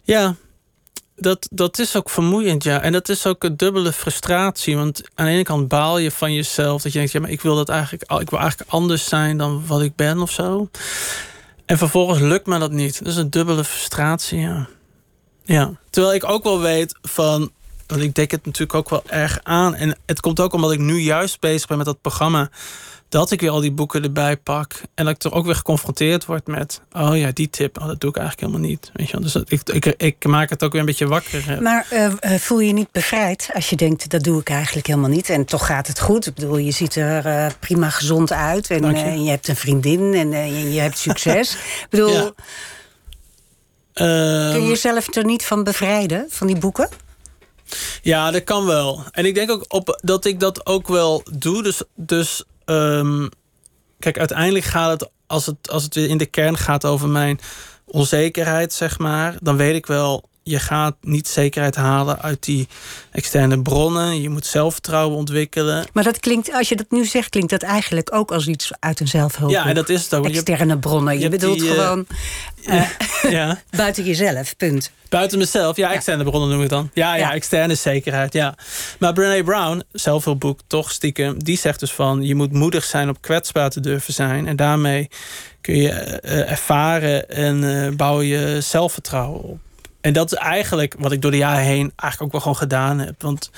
Ja, 0.03 0.35
dat, 1.17 1.49
dat 1.51 1.79
is 1.79 1.97
ook 1.97 2.11
vermoeiend, 2.11 2.65
ja. 2.65 2.81
En 2.81 2.93
dat 2.93 3.09
is 3.09 3.27
ook 3.27 3.45
een 3.45 3.57
dubbele 3.57 3.93
frustratie. 3.93 4.77
Want 4.77 5.03
aan 5.15 5.27
de 5.27 5.33
ene 5.33 5.43
kant 5.43 5.69
baal 5.69 5.99
je 5.99 6.11
van 6.11 6.33
jezelf. 6.35 6.83
Dat 6.83 6.93
je 6.93 6.99
denkt, 6.99 7.13
ja, 7.13 7.21
maar 7.21 7.31
ik 7.31 7.41
wil 7.41 7.57
dat 7.57 7.69
eigenlijk, 7.69 8.03
ik 8.21 8.31
wil 8.31 8.39
eigenlijk 8.39 8.71
anders 8.71 9.05
zijn 9.09 9.37
dan 9.37 9.67
wat 9.67 9.81
ik 9.83 9.97
ben 9.97 10.19
of 10.21 10.31
zo. 10.31 10.69
En 11.67 11.79
vervolgens 11.79 12.21
lukt 12.21 12.47
me 12.47 12.59
dat 12.59 12.71
niet. 12.73 12.99
Dat 12.99 13.09
is 13.09 13.17
een 13.17 13.31
dubbele 13.31 13.65
frustratie, 13.65 14.39
ja. 14.41 14.67
Ja. 15.45 15.71
Terwijl 15.91 16.15
ik 16.15 16.25
ook 16.29 16.43
wel 16.45 16.61
weet 16.61 16.95
van. 17.03 17.51
Want 17.87 18.03
ik 18.03 18.15
denk 18.15 18.31
het 18.31 18.45
natuurlijk 18.45 18.75
ook 18.75 18.91
wel 18.91 19.03
erg 19.07 19.39
aan. 19.43 19.75
En 19.75 19.97
het 20.07 20.21
komt 20.21 20.41
ook 20.41 20.53
omdat 20.53 20.73
ik 20.73 20.79
nu 20.79 20.99
juist 21.01 21.41
bezig 21.41 21.69
ben 21.69 21.77
met 21.77 21.87
dat 21.87 22.01
programma. 22.01 22.51
Dat 23.09 23.31
ik 23.31 23.41
weer 23.41 23.51
al 23.51 23.61
die 23.61 23.73
boeken 23.73 24.03
erbij 24.03 24.37
pak. 24.37 24.81
En 24.95 25.05
dat 25.05 25.15
ik 25.15 25.23
er 25.23 25.33
ook 25.33 25.45
weer 25.45 25.55
geconfronteerd 25.55 26.25
word 26.25 26.47
met. 26.47 26.81
Oh 26.93 27.17
ja, 27.17 27.31
die 27.33 27.51
tip. 27.51 27.81
Oh, 27.81 27.87
dat 27.87 28.01
doe 28.01 28.11
ik 28.11 28.17
eigenlijk 28.17 28.47
helemaal 28.49 28.69
niet. 28.71 28.91
Weet 28.93 29.07
je 29.07 29.13
wel. 29.13 29.23
Dus 29.23 29.33
dat, 29.33 29.51
ik, 29.51 29.69
ik, 29.69 29.85
ik 29.97 30.25
maak 30.25 30.51
het 30.51 30.63
ook 30.65 30.73
weer 30.73 30.81
een 30.81 30.87
beetje 30.87 31.07
wakker. 31.07 31.47
hè. 31.47 31.61
Maar 31.61 31.87
eh, 31.91 32.13
eh, 32.21 32.41
voel 32.41 32.61
je 32.61 32.67
je 32.67 32.73
niet 32.73 32.93
bevrijd 32.93 33.49
als 33.55 33.71
je 33.71 33.77
denkt, 33.77 34.11
dat 34.11 34.23
doe 34.25 34.41
ik 34.41 34.49
eigenlijk 34.49 34.87
helemaal 34.87 35.11
niet. 35.11 35.31
En 35.31 35.45
toch 35.45 35.67
gaat 35.67 35.87
het 35.87 36.01
goed. 36.01 36.27
Ik 36.27 36.35
bedoel, 36.35 36.57
je 36.57 36.71
ziet 36.71 36.97
er 36.97 37.27
eh, 37.27 37.47
prima 37.61 37.91
gezond 37.91 38.33
uit. 38.33 38.71
En, 38.71 38.91
je. 38.91 39.03
en 39.03 39.25
je 39.25 39.31
hebt 39.31 39.49
een 39.49 39.57
vriendin 39.57 40.15
en 40.15 40.31
je, 40.55 40.73
je 40.73 40.81
hebt 40.81 40.99
succes. 40.99 41.53
ik 41.85 41.87
bedoel, 41.91 42.13
Ja. 42.13 42.33
Ehm, 43.95 44.53
kun 44.53 44.63
je 44.63 44.69
jezelf 44.69 45.15
er 45.15 45.25
niet 45.25 45.45
van 45.45 45.65
bevrijden, 45.65 46.27
van 46.29 46.47
die 46.47 46.59
boeken? 46.59 46.89
Ja, 48.03 48.31
dat 48.31 48.45
kan 48.45 48.67
wel. 48.67 49.05
En 49.11 49.25
ik 49.25 49.35
denk 49.35 49.51
ook 49.51 49.65
op, 49.69 49.99
dat 50.03 50.25
ik 50.25 50.41
dat 50.41 50.67
ook 50.67 50.89
wel 50.89 51.23
doe. 51.33 51.63
Dus, 51.63 51.83
dus 51.97 52.45
ehm, 52.65 53.29
kijk, 53.99 54.19
uiteindelijk 54.19 54.65
gaat 54.65 55.01
het 55.01 55.11
als, 55.27 55.47
het, 55.47 55.71
als 55.71 55.83
het 55.83 55.95
weer 55.95 56.09
in 56.09 56.19
de 56.19 56.27
kern 56.27 56.57
gaat 56.57 56.85
over 56.85 57.09
mijn 57.09 57.41
onzekerheid, 57.85 58.73
zeg 58.73 58.99
maar, 58.99 59.37
dan 59.43 59.57
weet 59.57 59.75
ik 59.75 59.87
wel, 59.87 60.29
je 60.45 60.59
gaat 60.59 60.97
niet 61.01 61.29
zekerheid 61.29 61.75
halen 61.77 62.23
uit 62.23 62.45
die 62.45 62.69
externe 63.11 63.63
bronnen. 63.63 64.21
Je 64.21 64.29
moet 64.29 64.47
zelfvertrouwen 64.47 65.17
ontwikkelen. 65.17 65.87
Maar 65.93 66.05
dat 66.05 66.21
klinkt, 66.21 66.53
als 66.53 66.69
je 66.69 66.77
dat 66.77 66.91
nu 66.91 67.05
zegt, 67.05 67.29
klinkt 67.29 67.51
dat 67.51 67.63
eigenlijk 67.63 68.15
ook 68.15 68.33
als 68.33 68.47
iets 68.47 68.71
uit 68.81 69.01
een 69.01 69.09
zelfhulp. 69.09 69.51
Ja, 69.51 69.67
en 69.67 69.75
dat 69.75 69.89
is 69.89 70.03
het 70.03 70.15
ook. 70.15 70.27
Externe 70.27 70.79
bronnen. 70.79 71.19
Je, 71.19 71.29
bedoelt 71.29 71.59
die, 71.61 71.69
eh, 71.69 71.75
gewoon 71.75 72.07
eh, 72.65 72.91
ja. 73.31 73.61
buiten 73.77 74.05
jezelf, 74.05 74.57
punt. 74.57 74.91
Buiten 75.09 75.39
mezelf, 75.39 75.77
ja, 75.77 75.93
externe 75.93 76.25
bronnen 76.25 76.51
noem 76.51 76.63
ik 76.63 76.69
dan. 76.69 76.91
Ja, 76.95 77.15
ja, 77.15 77.21
Ja. 77.29 77.35
externe 77.35 77.75
zekerheid, 77.75 78.33
ja. 78.33 78.55
Maar 78.99 79.13
Brené 79.13 79.43
Brown, 79.43 79.83
zelfhulpboek, 79.93 80.61
toch 80.67 80.91
stiekem, 80.91 81.45
die 81.45 81.59
zegt 81.59 81.81
dus 81.81 81.93
van... 81.93 82.23
je 82.23 82.35
moet 82.35 82.53
moedig 82.53 82.85
zijn 82.85 83.09
op 83.09 83.17
kwetsbaar 83.21 83.71
te 83.71 83.81
durven 83.81 84.15
zijn. 84.15 84.47
En 84.47 84.57
daarmee 84.57 85.09
kun 85.61 85.77
je 85.77 85.91
eh, 85.91 86.51
ervaren 86.51 87.29
en 87.31 87.85
eh, 87.85 87.97
bouw 87.97 88.21
je 88.21 88.61
zelfvertrouwen 88.61 89.43
op. 89.43 89.59
En 90.05 90.13
dat 90.13 90.33
is 90.33 90.39
eigenlijk 90.39 90.95
wat 90.99 91.13
ik 91.13 91.23
door 91.23 91.31
de 91.31 91.37
jaren 91.37 91.65
heen 91.65 91.93
eigenlijk 91.97 92.23
ook 92.23 92.33
wel 92.33 92.41
gewoon 92.41 92.57
gedaan 92.57 92.99
heb. 92.99 93.23
Want 93.23 93.51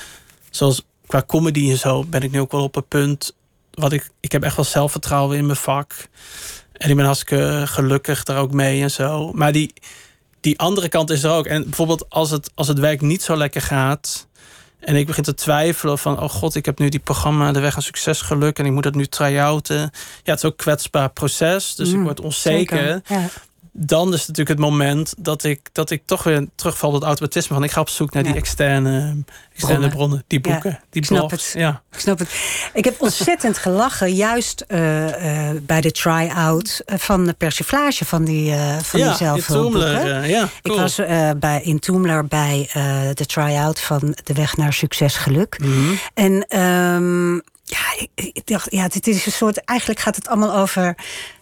zoals 0.51 0.83
qua 1.07 1.23
comedy 1.27 1.71
en 1.71 1.79
zo 1.79 2.05
ben 2.05 2.23
ik 2.23 2.31
nu 2.31 2.41
ook 2.41 2.53
wel 2.53 2.63
op 2.63 2.77
een 2.77 2.89
punt... 2.89 3.35
wat 3.71 3.93
ik, 3.93 4.11
ik 4.21 4.33
heb 4.33 4.43
echt 4.43 4.57
wel 4.57 4.65
zelfvertrouwen 4.65 5.37
in 5.37 5.47
mijn 5.47 5.59
vak. 5.59 6.09
En 6.73 6.91
ik 6.91 6.97
ben 6.97 7.05
hartstikke 7.05 7.63
gelukkig 7.67 8.23
daar 8.23 8.39
ook 8.39 8.53
mee 8.53 8.83
en 8.83 8.91
zo. 8.91 9.33
Maar 9.33 9.53
die, 9.53 9.73
die 10.41 10.59
andere 10.59 10.89
kant 10.89 11.11
is 11.11 11.23
er 11.23 11.31
ook. 11.31 11.47
En 11.47 11.63
bijvoorbeeld 11.63 12.11
als 12.11 12.31
het, 12.31 12.51
als 12.55 12.69
het 12.69 12.79
werk 12.79 13.01
niet 13.01 13.23
zo 13.23 13.37
lekker 13.37 13.61
gaat. 13.61 14.27
En 14.81 14.97
ik 14.97 15.07
begin 15.07 15.23
te 15.23 15.35
twijfelen 15.35 15.99
van, 15.99 16.21
oh 16.21 16.29
god, 16.29 16.55
ik 16.55 16.65
heb 16.65 16.79
nu 16.79 16.89
die 16.89 17.01
programma 17.01 17.53
De 17.53 17.61
Weg 17.61 17.75
naar 17.75 17.83
Succes 17.83 18.21
geluk. 18.21 18.59
En 18.59 18.67
ik 18.67 18.73
moet 18.73 18.83
dat 18.83 18.95
nu 18.95 19.07
try-outen. 19.07 19.79
Ja, 19.79 19.91
het 20.25 20.39
is 20.39 20.45
ook 20.45 20.51
een 20.51 20.57
kwetsbaar 20.57 21.11
proces. 21.11 21.75
Dus 21.75 21.89
ik 21.89 21.97
Mm, 21.97 22.03
word 22.05 22.21
onzeker. 22.21 22.79
Zeker, 22.79 23.01
Ja. 23.07 23.29
Dan 23.79 24.13
is 24.13 24.21
natuurlijk 24.21 24.49
het 24.49 24.59
moment 24.59 25.15
dat 25.19 25.45
ik, 25.45 25.69
dat 25.73 25.91
ik 25.91 26.03
toch 26.05 26.23
weer 26.23 26.47
terugval 26.55 26.89
op 26.89 26.95
het 26.95 27.05
automatisme. 27.05 27.55
Van 27.55 27.65
ik 27.65 27.71
ga 27.71 27.81
op 27.81 27.89
zoek 27.89 28.13
naar 28.13 28.23
die 28.23 28.33
Ja. 28.33 28.39
externe, 28.39 29.17
externe 29.53 29.89
Bronnen. 29.89 29.91
bronnen. 29.91 30.25
Die 30.27 30.39
Ja, 30.43 30.51
boeken, 30.53 30.81
die 30.91 31.01
ik 31.03 31.07
snap 31.09 31.29
blogs. 31.29 31.53
het. 31.53 31.61
Ja. 31.63 31.83
Ik 31.93 31.99
snap 31.99 32.19
het. 32.19 32.29
Ik 32.75 32.85
heb 32.85 33.01
ontzettend 33.03 33.59
gelachen, 33.59 34.15
juist 34.15 34.61
eh, 34.61 35.51
eh, 35.51 35.57
bij 35.63 35.81
de 35.81 35.91
try-out 35.93 36.83
eh, 36.87 36.99
van 36.99 37.25
de 37.27 37.33
persiflage 37.33 38.05
van 38.05 38.25
die, 38.25 38.53
van 38.83 39.01
die 39.01 39.05
ja, 39.05 39.11
in 39.11 39.17
zelfhulpboeken. 39.17 40.29
Ja, 40.29 40.49
Ik 40.63 40.73
was 40.73 41.01
bij, 41.39 41.61
in 41.63 41.79
Toemler 41.79 42.27
bij 42.27 42.69
de 43.15 43.27
try-out 43.27 43.81
van 43.81 44.17
De 44.25 44.35
Weg 44.35 44.57
naar 44.57 44.73
Succes 44.73 45.17
Geluk. 45.17 45.59
Mhm. 45.59 45.95
En 46.15 46.47
ehm, 46.49 47.35
ja, 47.65 47.85
ik, 47.99 48.09
ik 48.33 48.47
dacht, 48.47 48.67
ja, 48.71 48.89
dit 48.89 49.07
is 49.07 49.27
een 49.27 49.33
soort. 49.33 49.65
Eigenlijk 49.65 50.01
gaat 50.01 50.17
het 50.17 50.29
allemaal 50.29 50.55
over. 50.57 50.95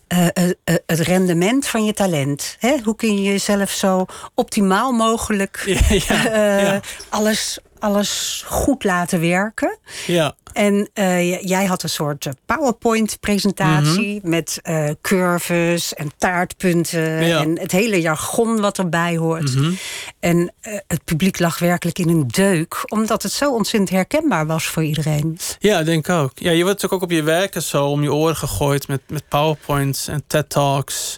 Eh, 0.09 0.27
eh, 0.27 0.51
eh, 0.65 0.75
het 0.87 1.01
rendement 1.01 1.67
van 1.67 1.85
je 1.85 1.93
talent. 1.93 2.57
Hè? 2.59 2.77
Hoe 2.85 2.97
kun 2.97 3.15
je 3.15 3.23
jezelf 3.23 3.71
zo 3.71 4.07
optimaal 4.35 4.93
mogelijk 4.93 5.63
Ja, 5.67 6.23
ja, 6.25 6.59
ja. 6.59 6.81
alles, 7.09 7.59
alles 7.79 8.45
goed 8.47 8.85
laten 8.85 9.21
werken? 9.21 9.79
ja. 10.07 10.35
En 10.55 10.89
eh, 10.93 11.43
jij 11.43 11.65
had 11.65 11.83
een 11.83 11.89
soort 11.89 12.27
eh, 12.27 12.33
PowerPoint-presentatie 12.47 14.21
met 14.23 14.59
eh, 14.63 14.89
curves 15.03 15.95
en 15.95 16.11
taartpunten 16.19 17.27
Ja. 17.27 17.41
en 17.41 17.59
het 17.59 17.73
hele 17.73 18.01
jargon 18.01 18.61
wat 18.61 18.79
erbij 18.79 19.17
hoort. 19.17 19.55
Mhm. 19.55 19.73
En 20.21 20.53
het 20.61 21.05
publiek 21.05 21.39
lag 21.39 21.59
werkelijk 21.59 21.99
in 21.99 22.09
een 22.09 22.27
deuk, 22.27 22.85
omdat 22.93 23.23
het 23.23 23.33
zo 23.33 23.53
ontzettend 23.53 23.91
herkenbaar 23.91 24.47
was 24.47 24.67
voor 24.67 24.85
iedereen. 24.85 25.39
Ja, 25.59 25.79
ik 25.79 25.87
denk 25.87 26.09
ook. 26.09 26.33
Ja, 26.35 26.51
je 26.51 26.63
wordt 26.63 26.83
natuurlijk 26.83 26.93
ook 26.93 27.11
op 27.11 27.17
je 27.17 27.23
werken 27.23 27.63
zo 27.63 27.87
om 27.87 28.03
je 28.03 28.13
oren 28.13 28.37
gegooid 28.37 28.89
met, 28.89 29.01
met 29.09 29.29
PowerPoints 29.29 30.09
en 30.09 30.25
TED 30.27 30.51
Talks. 30.51 31.17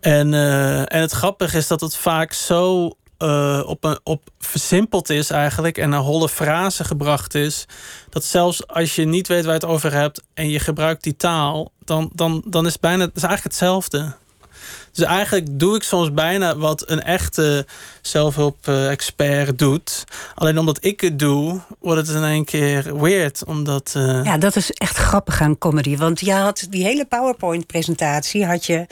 En, 0.00 0.34
en 0.88 1.00
het 1.00 1.12
grappige 1.12 1.56
is 1.56 1.66
dat 1.66 1.80
het 1.80 1.96
vaak 1.96 2.32
zo 2.32 2.92
eh, 3.22 3.62
op, 3.66 3.84
een, 3.84 3.98
op 4.02 4.22
versimpeld 4.38 5.10
is 5.10 5.30
eigenlijk 5.30 5.78
en 5.78 5.88
naar 5.88 6.00
holle 6.00 6.28
frase 6.28 6.84
gebracht 6.84 7.34
is. 7.34 7.66
Dat 8.08 8.24
zelfs 8.24 8.66
als 8.66 8.94
je 8.94 9.04
niet 9.04 9.28
weet 9.28 9.44
waar 9.44 9.54
je 9.54 9.60
het 9.60 9.68
over 9.68 9.92
hebt 9.92 10.22
en 10.34 10.48
je 10.48 10.58
gebruikt 10.58 11.02
die 11.02 11.16
taal, 11.16 11.72
dan, 11.84 12.10
dan, 12.14 12.42
dan 12.46 12.66
is 12.66 12.72
het 12.72 12.80
bijna 12.80 13.04
is 13.04 13.10
eigenlijk 13.22 13.42
hetzelfde. 13.42 14.14
Dus 14.92 15.04
eigenlijk 15.06 15.46
doe 15.50 15.76
ik 15.76 15.82
soms 15.82 16.12
bijna 16.12 16.56
wat 16.56 16.90
een 16.90 17.02
echte 17.02 17.66
zelfhulp-expert 18.00 19.58
doet. 19.58 20.04
Alleen 20.34 20.58
omdat 20.58 20.78
ik 20.84 21.00
het 21.00 21.18
doe, 21.18 21.60
wordt 21.80 22.06
het 22.06 22.16
in 22.16 22.24
één 22.24 22.44
keer 22.44 23.00
weird. 23.00 23.44
Omdat, 23.44 23.92
eh, 23.96 24.24
Ja, 24.24 24.38
dat 24.38 24.56
is 24.56 24.70
echt 24.70 24.96
grappig 24.96 25.40
aan 25.40 25.58
comedy. 25.58 25.96
Want 25.96 26.20
je 26.20 26.32
had 26.32 26.66
die 26.70 26.84
hele 26.84 27.04
PowerPoint-presentatie 27.04 28.46
had 28.46 28.66
je 28.66 28.86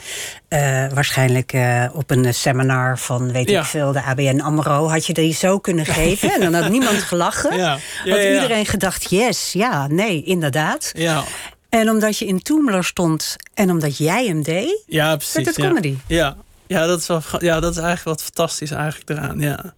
eh, 0.47 0.59
waarschijnlijk 0.93 1.53
eh, 1.53 1.85
op 1.93 2.11
een 2.11 2.33
seminar 2.33 2.99
van 2.99 3.31
weet 3.31 3.49
Ja. 3.49 3.59
ik 3.59 3.65
veel, 3.65 3.91
de 3.91 4.03
ABN 4.03 4.39
Amro, 4.39 4.87
had 4.89 5.05
je 5.05 5.13
die 5.13 5.33
zo 5.33 5.59
kunnen 5.59 5.85
geven. 5.85 6.31
en 6.33 6.39
dan 6.51 6.53
had 6.61 6.71
niemand 6.71 6.97
gelachen. 7.11 7.57
Ja. 7.57 7.77
Ja, 8.03 8.15
had 8.15 8.23
iedereen 8.33 8.65
gedacht, 8.65 9.09
yes, 9.09 9.53
ja, 9.53 9.87
nee, 9.87 10.23
inderdaad. 10.23 10.91
ja, 10.93 11.23
En 11.71 11.89
omdat 11.89 12.17
je 12.17 12.25
in 12.25 12.41
Toemler 12.41 12.83
stond 12.83 13.35
en 13.53 13.69
omdat 13.69 13.97
jij 13.97 14.25
hem 14.25 14.43
deed, 14.43 14.83
ja, 14.87 15.15
precies. 15.15 15.33
werd 15.33 15.47
het 15.47 15.55
ja. 15.55 15.67
comedy. 15.67 15.95
Ja. 16.07 16.37
Ja, 16.67 16.85
dat 16.85 16.99
is 16.99 17.07
wel, 17.07 17.21
ja, 17.39 17.59
dat 17.59 17.71
is 17.71 17.77
eigenlijk 17.77 18.17
wat 18.17 18.23
fantastisch 18.23 18.71
eigenlijk 18.71 19.09
eraan. 19.09 19.39
Ja, 19.39 19.73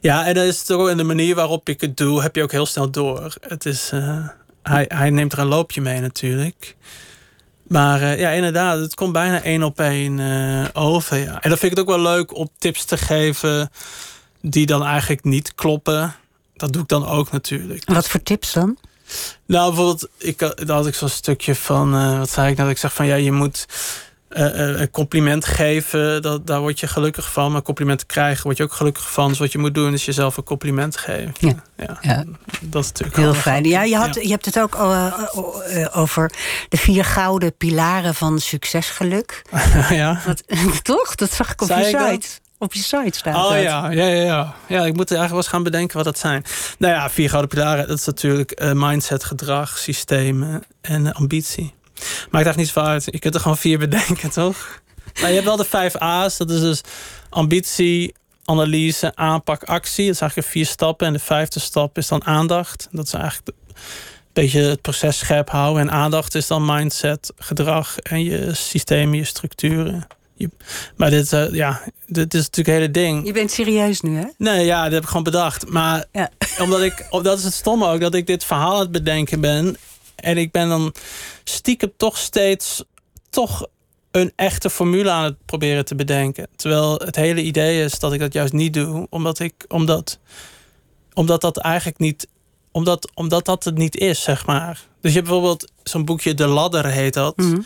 ja 0.00 0.26
en 0.26 0.34
dat 0.34 0.44
is 0.44 0.62
toch 0.62 0.88
in 0.88 0.96
de 0.96 1.04
manier 1.04 1.34
waarop 1.34 1.68
ik 1.68 1.80
het 1.80 1.96
doe, 1.96 2.22
heb 2.22 2.36
je 2.36 2.42
ook 2.42 2.52
heel 2.52 2.66
snel 2.66 2.90
door. 2.90 3.34
Het 3.40 3.66
is, 3.66 3.90
eh, 3.92 4.28
hij, 4.62 4.84
hij 4.88 5.10
neemt 5.10 5.32
er 5.32 5.38
een 5.38 5.46
loopje 5.46 5.80
mee 5.80 6.00
natuurlijk. 6.00 6.76
Maar 7.62 8.02
eh, 8.02 8.18
ja, 8.18 8.30
inderdaad, 8.30 8.78
het 8.78 8.94
komt 8.94 9.12
bijna 9.12 9.42
één 9.42 9.62
op 9.62 9.80
één 9.80 10.20
eh, 10.20 10.82
over. 10.82 11.16
Ja. 11.16 11.42
En 11.42 11.48
dan 11.48 11.58
vind 11.58 11.72
ik 11.72 11.78
het 11.78 11.80
ook 11.80 11.94
wel 11.94 12.12
leuk 12.12 12.36
om 12.36 12.48
tips 12.58 12.84
te 12.84 12.96
geven 12.96 13.70
die 14.40 14.66
dan 14.66 14.84
eigenlijk 14.84 15.24
niet 15.24 15.54
kloppen. 15.54 16.14
Dat 16.54 16.72
doe 16.72 16.82
ik 16.82 16.88
dan 16.88 17.06
ook 17.06 17.32
natuurlijk. 17.32 17.84
Wat 17.84 18.08
voor 18.08 18.22
tips 18.22 18.52
dan? 18.52 18.78
Nou, 19.46 19.66
bijvoorbeeld, 19.68 20.08
ik, 20.18 20.40
had- 20.40 20.58
daar 20.66 20.76
had 20.76 20.86
ik 20.86 20.94
zo'n 20.94 21.08
stukje 21.08 21.54
van, 21.54 21.94
eh, 21.94 22.18
wat 22.18 22.30
zei 22.30 22.50
ik 22.50 22.56
nou? 22.56 22.66
Dat 22.68 22.76
ik 22.76 22.82
zeg 22.82 22.94
van 22.94 23.06
ja, 23.06 23.14
je 23.14 23.32
moet 23.32 23.66
eh, 24.28 24.46
eh, 24.74 24.80
een 24.80 24.90
compliment 24.90 25.44
geven, 25.44 26.22
dat, 26.22 26.46
daar 26.46 26.60
word 26.60 26.80
je 26.80 26.86
gelukkig 26.86 27.32
van. 27.32 27.52
Maar 27.52 27.62
complimenten 27.62 28.06
krijgen 28.06 28.42
word 28.44 28.56
je 28.56 28.62
ook 28.62 28.72
gelukkig 28.72 29.10
van. 29.12 29.28
Dus 29.28 29.38
wat 29.38 29.52
je 29.52 29.58
moet 29.58 29.74
doen 29.74 29.92
is 29.92 30.04
jezelf 30.04 30.36
een 30.36 30.44
compliment 30.44 30.96
geven. 30.96 31.32
Ja. 31.38 31.54
ja. 31.76 31.98
Ja. 32.00 32.24
Dat 32.60 32.82
is 32.84 32.88
natuurlijk 32.88 33.16
Heel 33.16 33.34
fijn. 33.34 33.64
Ja, 33.64 33.82
je, 33.82 33.96
had, 33.96 34.14
Ja. 34.14 34.20
je 34.22 34.28
hebt 34.28 34.44
het 34.44 34.58
ook 34.58 34.74
eh, 34.74 35.86
over 35.92 36.30
de 36.68 36.76
vier 36.76 37.04
gouden 37.04 37.56
pilaren 37.56 38.14
van 38.14 38.38
succesgeluk. 38.38 39.42
ja. 39.90 40.20
Toch? 40.82 41.14
Dat 41.14 41.32
zag 41.32 41.52
ik 41.52 41.62
op 41.62 41.68
je 41.68 41.84
site. 41.84 42.28
Op 42.62 42.74
je 42.74 42.80
site 42.82 43.18
staat 43.18 43.34
Oh 43.34 43.50
dat. 43.50 43.62
ja, 43.62 43.90
ja, 43.90 44.06
ja, 44.06 44.22
ja. 44.22 44.54
Ja, 44.66 44.84
ik 44.84 44.96
moet 44.96 45.10
eigenlijk 45.10 45.28
wel 45.28 45.36
eens 45.36 45.46
gaan 45.46 45.62
bedenken 45.62 45.96
wat 45.96 46.04
dat 46.04 46.18
zijn. 46.18 46.44
Nou 46.78 46.94
ja, 46.94 47.10
vier 47.10 47.28
gouden 47.28 47.50
pilaren, 47.50 47.88
dat 47.88 47.98
is 47.98 48.06
natuurlijk 48.06 48.50
eh, 48.50 48.72
mindset, 48.72 49.24
gedrag, 49.24 49.78
systemen 49.78 50.62
en 50.80 51.06
eh, 51.06 51.12
ambitie. 51.12 51.74
Maakt 52.30 52.46
echt 52.46 52.56
niet 52.56 52.66
zoveel 52.66 52.90
uit. 52.90 53.04
Je 53.04 53.18
kunt 53.18 53.34
er 53.34 53.40
gewoon 53.40 53.56
vier 53.56 53.78
bedenken, 53.78 54.30
toch? 54.30 54.80
Maar 55.20 55.28
je 55.28 55.34
hebt 55.34 55.46
wel 55.46 55.56
de 55.56 55.64
vijf 55.64 55.96
A's. 55.96 56.36
Dat 56.36 56.50
is 56.50 56.60
dus 56.60 56.80
ambitie, 57.30 58.14
analyse, 58.44 59.12
aanpak, 59.14 59.62
actie. 59.64 60.06
Dat 60.06 60.14
is 60.14 60.20
eigenlijk 60.20 60.50
vier 60.50 60.66
stappen. 60.66 61.06
En 61.06 61.12
de 61.12 61.18
vijfde 61.18 61.60
stap 61.60 61.98
is 61.98 62.08
dan 62.08 62.24
aandacht. 62.24 62.88
Dat 62.90 63.06
is 63.06 63.12
eigenlijk 63.12 63.48
een 63.48 63.74
beetje 64.32 64.60
het 64.60 64.80
proces 64.80 65.18
scherp 65.18 65.50
houden. 65.50 65.82
En 65.82 65.90
aandacht 65.90 66.34
is 66.34 66.46
dan 66.46 66.64
mindset, 66.64 67.32
gedrag 67.38 67.98
en 67.98 68.24
je 68.24 68.54
systemen, 68.54 69.18
je 69.18 69.24
structuren. 69.24 70.06
Maar 70.96 71.10
dit, 71.10 71.32
uh, 71.32 71.52
ja, 71.52 71.82
dit 72.06 72.34
is 72.34 72.44
natuurlijk 72.44 72.68
het 72.68 72.76
hele 72.76 72.90
ding. 72.90 73.26
Je 73.26 73.32
bent 73.32 73.50
serieus 73.50 74.00
nu, 74.00 74.16
hè? 74.16 74.24
Nee, 74.36 74.64
ja, 74.64 74.84
dat 74.84 74.92
heb 74.92 75.02
ik 75.02 75.08
gewoon 75.08 75.22
bedacht. 75.22 75.68
Maar 75.68 76.04
ja. 76.12 76.30
omdat 76.64 76.82
ik, 76.82 77.06
dat 77.10 77.38
is 77.38 77.44
het 77.44 77.54
stomme 77.54 77.86
ook, 77.86 78.00
dat 78.00 78.14
ik 78.14 78.26
dit 78.26 78.44
verhaal 78.44 78.74
aan 78.74 78.80
het 78.80 78.92
bedenken 78.92 79.40
ben. 79.40 79.76
En 80.14 80.38
ik 80.38 80.52
ben 80.52 80.68
dan 80.68 80.94
stiekem 81.44 81.92
toch 81.96 82.18
steeds 82.18 82.84
toch 83.30 83.66
een 84.10 84.32
echte 84.36 84.70
formule 84.70 85.10
aan 85.10 85.24
het 85.24 85.36
proberen 85.46 85.84
te 85.84 85.94
bedenken. 85.94 86.48
Terwijl 86.56 86.94
het 86.94 87.16
hele 87.16 87.42
idee 87.42 87.84
is 87.84 87.98
dat 87.98 88.12
ik 88.12 88.20
dat 88.20 88.32
juist 88.32 88.52
niet 88.52 88.74
doe, 88.74 89.06
omdat 89.10 89.38
ik, 89.38 89.54
omdat, 89.68 90.18
omdat 91.12 91.40
dat 91.40 91.56
eigenlijk 91.58 91.98
niet, 91.98 92.28
omdat, 92.70 93.10
omdat 93.14 93.44
dat 93.44 93.64
het 93.64 93.78
niet 93.78 93.96
is, 93.96 94.22
zeg 94.22 94.46
maar. 94.46 94.86
Dus 95.00 95.12
je 95.12 95.16
hebt 95.18 95.30
bijvoorbeeld 95.30 95.72
zo'n 95.82 96.04
boekje 96.04 96.34
De 96.34 96.46
Ladder 96.46 96.86
heet 96.86 97.14
dat. 97.14 97.36
Mhm. 97.36 97.60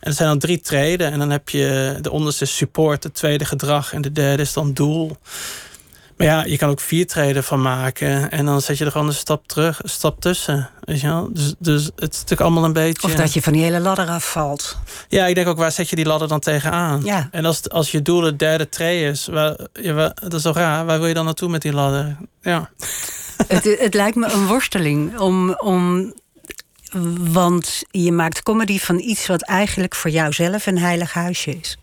Er 0.00 0.12
zijn 0.12 0.28
dan 0.28 0.38
drie 0.38 0.60
treden. 0.60 1.12
En 1.12 1.18
dan 1.18 1.30
heb 1.30 1.48
je 1.48 1.98
de 2.00 2.10
onderste 2.10 2.44
support, 2.44 3.02
de 3.02 3.12
tweede 3.12 3.44
gedrag 3.44 3.92
en 3.92 4.02
de 4.02 4.12
derde 4.12 4.42
is 4.42 4.52
dan 4.52 4.72
doel. 4.72 5.16
Maar 6.16 6.28
ja, 6.28 6.44
je 6.44 6.56
kan 6.56 6.68
ook 6.68 6.80
vier 6.80 7.06
treden 7.06 7.44
van 7.44 7.62
maken. 7.62 8.30
En 8.30 8.44
dan 8.44 8.60
zet 8.60 8.78
je 8.78 8.84
er 8.84 8.90
gewoon 8.90 9.06
een 9.06 9.14
stap 9.14 9.48
terug, 9.48 9.82
een 9.82 9.88
stap 9.88 10.20
tussen. 10.20 10.70
Weet 10.80 11.00
je 11.00 11.06
wel? 11.06 11.28
Dus, 11.32 11.54
dus 11.58 11.84
het 11.84 12.12
is 12.12 12.18
natuurlijk 12.18 12.40
allemaal 12.40 12.64
een 12.64 12.72
beetje. 12.72 13.06
Of 13.06 13.14
dat 13.14 13.32
je 13.32 13.42
van 13.42 13.52
die 13.52 13.62
hele 13.62 13.80
ladder 13.80 14.08
afvalt. 14.08 14.76
Ja, 15.08 15.26
ik 15.26 15.34
denk 15.34 15.46
ook, 15.46 15.58
waar 15.58 15.72
zet 15.72 15.88
je 15.90 15.96
die 15.96 16.06
ladder 16.06 16.28
dan 16.28 16.40
tegenaan? 16.40 17.00
Ja. 17.04 17.28
En 17.30 17.44
als, 17.44 17.68
als 17.68 17.90
je 17.90 18.02
doel 18.02 18.20
de 18.20 18.36
derde 18.36 18.68
tree 18.68 19.04
is, 19.10 19.26
waar, 19.26 19.56
ja, 19.72 19.94
dat 20.14 20.34
is 20.34 20.42
toch 20.42 20.56
raar. 20.56 20.86
Waar 20.86 20.98
wil 20.98 21.08
je 21.08 21.14
dan 21.14 21.24
naartoe 21.24 21.48
met 21.48 21.62
die 21.62 21.72
ladder? 21.72 22.16
Ja. 22.42 22.70
Het, 23.46 23.76
het 23.78 23.94
lijkt 23.94 24.16
me 24.16 24.32
een 24.32 24.46
worsteling 24.46 25.18
om, 25.18 25.54
om 25.54 26.12
want 27.32 27.82
je 27.90 28.12
maakt 28.12 28.42
comedy 28.42 28.78
van 28.78 28.98
iets 28.98 29.26
wat 29.26 29.42
eigenlijk 29.42 29.94
voor 29.94 30.10
jouzelf 30.10 30.66
een 30.66 30.78
heilig 30.78 31.12
huisje 31.12 31.50
is. 31.50 31.78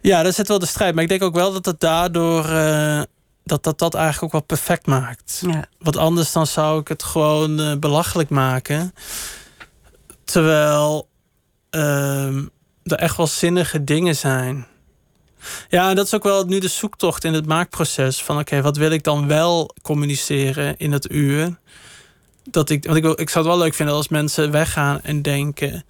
Ja, 0.00 0.22
dat 0.22 0.34
zit 0.34 0.48
wel 0.48 0.58
de 0.58 0.66
strijd. 0.66 0.94
Maar 0.94 1.02
ik 1.02 1.08
denk 1.08 1.22
ook 1.22 1.34
wel 1.34 1.52
dat 1.52 1.64
het 1.64 1.80
daardoor. 1.80 2.48
Uh, 2.48 3.02
dat, 3.44 3.62
dat 3.62 3.78
dat 3.78 3.94
eigenlijk 3.94 4.24
ook 4.24 4.32
wel 4.32 4.58
perfect 4.58 4.86
maakt. 4.86 5.42
Ja. 5.46 5.64
Want 5.78 5.96
anders 5.96 6.32
dan 6.32 6.46
zou 6.46 6.80
ik 6.80 6.88
het 6.88 7.02
gewoon 7.02 7.60
uh, 7.60 7.76
belachelijk 7.76 8.30
maken. 8.30 8.94
Terwijl 10.24 11.08
uh, 11.70 12.36
er 12.82 12.96
echt 12.96 13.16
wel 13.16 13.26
zinnige 13.26 13.84
dingen 13.84 14.16
zijn. 14.16 14.66
Ja, 15.68 15.88
en 15.88 15.96
dat 15.96 16.06
is 16.06 16.14
ook 16.14 16.22
wel 16.22 16.44
nu 16.44 16.58
de 16.58 16.68
zoektocht 16.68 17.24
in 17.24 17.32
het 17.32 17.46
maakproces. 17.46 18.22
Van 18.22 18.38
oké, 18.38 18.62
wat 18.62 18.76
wil 18.76 18.90
ik 18.90 19.02
dan 19.02 19.26
wel 19.26 19.74
communiceren 19.82 20.76
in 20.76 20.92
het 20.92 21.10
uur? 21.10 21.58
Dat 22.50 22.70
ik, 22.70 22.84
want 22.84 22.96
ik, 22.96 23.04
ik 23.04 23.30
zou 23.30 23.44
het 23.44 23.54
wel 23.54 23.64
leuk 23.64 23.74
vinden 23.74 23.94
als 23.94 24.08
mensen 24.08 24.50
weggaan 24.50 25.00
en 25.02 25.22
denken. 25.22 25.84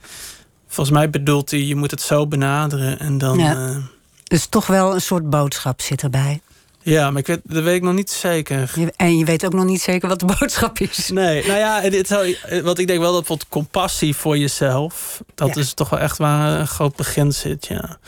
Volgens 0.67 0.97
mij 0.97 1.11
bedoelt 1.11 1.51
hij, 1.51 1.61
je 1.61 1.77
moet 1.77 1.91
het 1.91 2.01
zo 2.01 2.27
benaderen 2.27 2.99
en 2.99 3.19
dan. 3.19 3.39
Ja. 3.39 3.69
Uh, 3.69 3.77
dus 4.25 4.47
toch 4.47 4.67
wel 4.67 4.95
een 4.95 5.01
soort 5.01 5.31
boodschap 5.31 5.81
zit 5.81 6.03
erbij. 6.03 6.41
Ja, 6.83 7.11
maar 7.11 7.21
ik 7.21 7.27
weet, 7.27 7.41
dat 7.45 7.63
weet 7.63 7.77
ik 7.77 7.83
nog 7.83 7.95
niet 7.95 8.11
zeker. 8.11 8.75
En 8.97 9.19
je 9.19 9.25
weet 9.25 9.45
ook 9.45 9.53
nog 9.53 9.65
niet 9.65 9.81
zeker 9.81 10.09
wat 10.09 10.21
de 10.21 10.37
boodschap 10.39 10.79
is. 10.79 11.09
Nee, 11.09 11.47
nou 11.47 11.59
ja, 11.59 11.91
dit 11.91 12.07
zou, 12.07 12.37
wat 12.63 12.79
ik 12.79 12.87
denk 12.87 13.01
wel 13.01 13.13
dat 13.13 13.19
bijvoorbeeld 13.19 13.49
compassie 13.49 14.17
voor 14.17 14.39
jezelf, 14.39 15.23
dat 15.35 15.57
is 15.57 15.75
toch 15.75 15.89
wel 15.89 16.01
echt 16.01 16.19
waar 16.19 16.61
een 16.61 16.69
groot 16.69 16.97
begin 16.97 17.33
zit, 17.33 17.67
ja. 17.67 17.99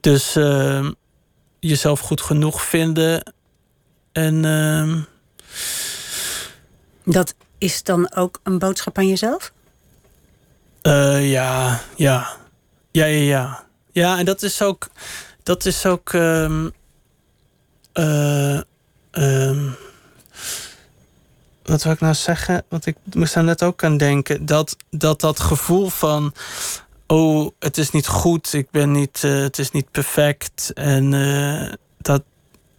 Dus 0.00 0.36
uh, 0.36 0.90
jezelf 1.60 2.00
goed 2.00 2.20
genoeg 2.20 2.62
vinden 2.62 3.32
en. 4.12 4.44
Uh, 4.44 4.94
dat 7.04 7.34
is 7.58 7.82
dan 7.82 8.14
ook 8.14 8.40
een 8.42 8.58
boodschap 8.58 8.98
aan 8.98 9.08
jezelf? 9.08 9.52
Uh, 10.82 11.30
ja, 11.30 11.80
ja. 11.96 12.36
Ja, 12.90 13.04
ja, 13.04 13.22
ja. 13.22 13.64
Ja, 13.92 14.18
en 14.18 14.24
dat 14.24 14.42
is 14.42 14.62
ook. 14.62 14.88
Dat 15.42 15.64
is 15.64 15.86
ook. 15.86 16.12
Um, 16.12 16.72
uh, 17.94 18.60
um, 19.12 19.76
wat 21.62 21.82
wil 21.82 21.92
ik 21.92 22.00
nou 22.00 22.14
zeggen? 22.14 22.64
Want 22.68 22.86
ik 22.86 22.96
moest 23.12 23.34
daar 23.34 23.44
net 23.44 23.62
ook 23.62 23.84
aan 23.84 23.96
denken. 23.96 24.46
Dat 24.46 24.76
dat, 24.90 25.20
dat 25.20 25.40
gevoel 25.40 25.88
van. 25.88 26.34
Oh, 27.06 27.50
het 27.58 27.78
is 27.78 27.90
niet 27.90 28.06
goed. 28.06 28.52
Ik 28.52 28.70
ben 28.70 28.92
niet. 28.92 29.22
Uh, 29.24 29.42
het 29.42 29.58
is 29.58 29.70
niet 29.70 29.90
perfect. 29.90 30.72
En 30.74 31.10
dat. 31.98 32.22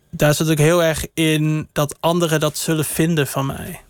Daar 0.10 0.34
zit 0.34 0.50
ook 0.50 0.58
heel 0.58 0.84
erg 0.84 1.06
in 1.14 1.70
dat 1.72 1.96
anderen 2.00 2.40
dat 2.40 2.58
zullen 2.58 2.86
vinden 2.86 3.28
van 3.28 3.46
mij. 3.46 3.82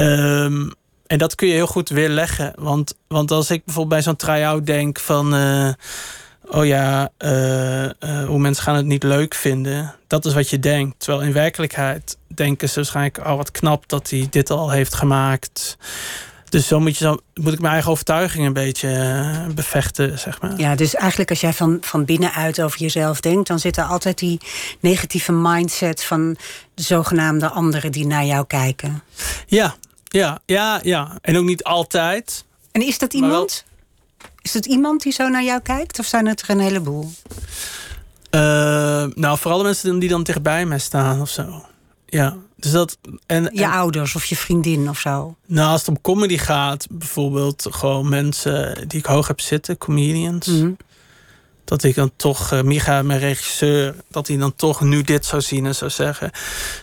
Um, 0.00 0.72
en 1.06 1.18
dat 1.18 1.34
kun 1.34 1.48
je 1.48 1.54
heel 1.54 1.66
goed 1.66 1.88
weerleggen. 1.88 2.52
Want, 2.56 2.94
want 3.08 3.30
als 3.30 3.50
ik 3.50 3.64
bijvoorbeeld 3.64 3.94
bij 3.94 4.02
zo'n 4.02 4.16
try-out 4.16 4.66
denk 4.66 4.98
van... 4.98 5.34
Uh, 5.34 5.68
oh 6.44 6.66
ja, 6.66 7.10
uh, 7.18 7.84
uh, 7.84 7.90
hoe 8.26 8.38
mensen 8.38 8.62
gaan 8.62 8.76
het 8.76 8.86
niet 8.86 9.02
leuk 9.02 9.34
vinden. 9.34 9.94
Dat 10.06 10.24
is 10.24 10.34
wat 10.34 10.50
je 10.50 10.58
denkt. 10.58 10.94
Terwijl 10.98 11.26
in 11.26 11.32
werkelijkheid 11.32 12.16
denken 12.34 12.68
ze 12.68 12.74
waarschijnlijk... 12.74 13.18
oh, 13.18 13.36
wat 13.36 13.50
knap 13.50 13.88
dat 13.88 14.10
hij 14.10 14.26
dit 14.30 14.50
al 14.50 14.70
heeft 14.70 14.94
gemaakt. 14.94 15.76
Dus 16.48 16.66
zo 16.66 16.80
moet, 16.80 16.96
je 16.96 17.04
zo, 17.04 17.18
moet 17.34 17.52
ik 17.52 17.60
mijn 17.60 17.72
eigen 17.72 17.90
overtuiging 17.90 18.46
een 18.46 18.52
beetje 18.52 19.20
bevechten, 19.54 20.18
zeg 20.18 20.40
maar. 20.40 20.58
Ja, 20.58 20.74
dus 20.74 20.94
eigenlijk 20.94 21.30
als 21.30 21.40
jij 21.40 21.52
van, 21.52 21.78
van 21.80 22.04
binnenuit 22.04 22.60
over 22.62 22.80
jezelf 22.80 23.20
denkt... 23.20 23.48
dan 23.48 23.58
zit 23.58 23.76
er 23.76 23.84
altijd 23.84 24.18
die 24.18 24.40
negatieve 24.80 25.32
mindset 25.32 26.04
van 26.04 26.36
de 26.74 26.82
zogenaamde 26.82 27.48
anderen 27.48 27.92
die 27.92 28.06
naar 28.06 28.24
jou 28.24 28.46
kijken. 28.46 29.02
Ja, 29.46 29.76
ja, 30.08 30.40
ja, 30.46 30.80
ja. 30.82 31.18
En 31.20 31.36
ook 31.36 31.44
niet 31.44 31.64
altijd. 31.64 32.44
En 32.72 32.82
is 32.82 32.98
dat 32.98 33.14
iemand? 33.14 33.64
Is 34.42 34.54
het 34.54 34.66
iemand 34.66 35.02
die 35.02 35.12
zo 35.12 35.28
naar 35.28 35.44
jou 35.44 35.60
kijkt? 35.60 35.98
Of 35.98 36.06
zijn 36.06 36.26
het 36.26 36.40
er 36.40 36.50
een 36.50 36.60
heleboel? 36.60 37.10
Uh, 38.30 38.40
nou, 39.14 39.38
vooral 39.38 39.58
de 39.58 39.64
mensen 39.64 39.98
die 39.98 40.08
dan 40.08 40.22
dichtbij 40.22 40.66
mij 40.66 40.78
staan 40.78 41.20
of 41.20 41.28
zo. 41.28 41.64
Ja, 42.06 42.36
dus 42.56 42.70
dat. 42.70 42.98
En, 43.26 43.50
je 43.52 43.68
ouders 43.68 44.14
of 44.14 44.24
je 44.24 44.36
vriendin 44.36 44.88
of 44.88 44.98
zo. 44.98 45.36
Nou, 45.46 45.70
als 45.70 45.80
het 45.80 45.88
om 45.88 46.00
comedy 46.00 46.38
gaat, 46.38 46.86
bijvoorbeeld 46.90 47.66
gewoon 47.70 48.08
mensen 48.08 48.88
die 48.88 48.98
ik 48.98 49.06
hoog 49.06 49.26
heb 49.26 49.40
zitten, 49.40 49.78
comedians. 49.78 50.46
Mhm 50.46 50.72
dat 51.68 51.82
ik 51.82 51.94
dan 51.94 52.10
toch, 52.16 52.52
uh, 52.52 52.62
Micha, 52.62 53.02
mijn 53.02 53.18
regisseur, 53.18 53.94
dat 54.10 54.26
hij 54.28 54.36
dan 54.36 54.54
toch 54.56 54.80
nu 54.80 55.02
dit 55.02 55.26
zou 55.26 55.42
zien 55.42 55.66
en 55.66 55.74
zou 55.74 55.90
zeggen: 55.90 56.30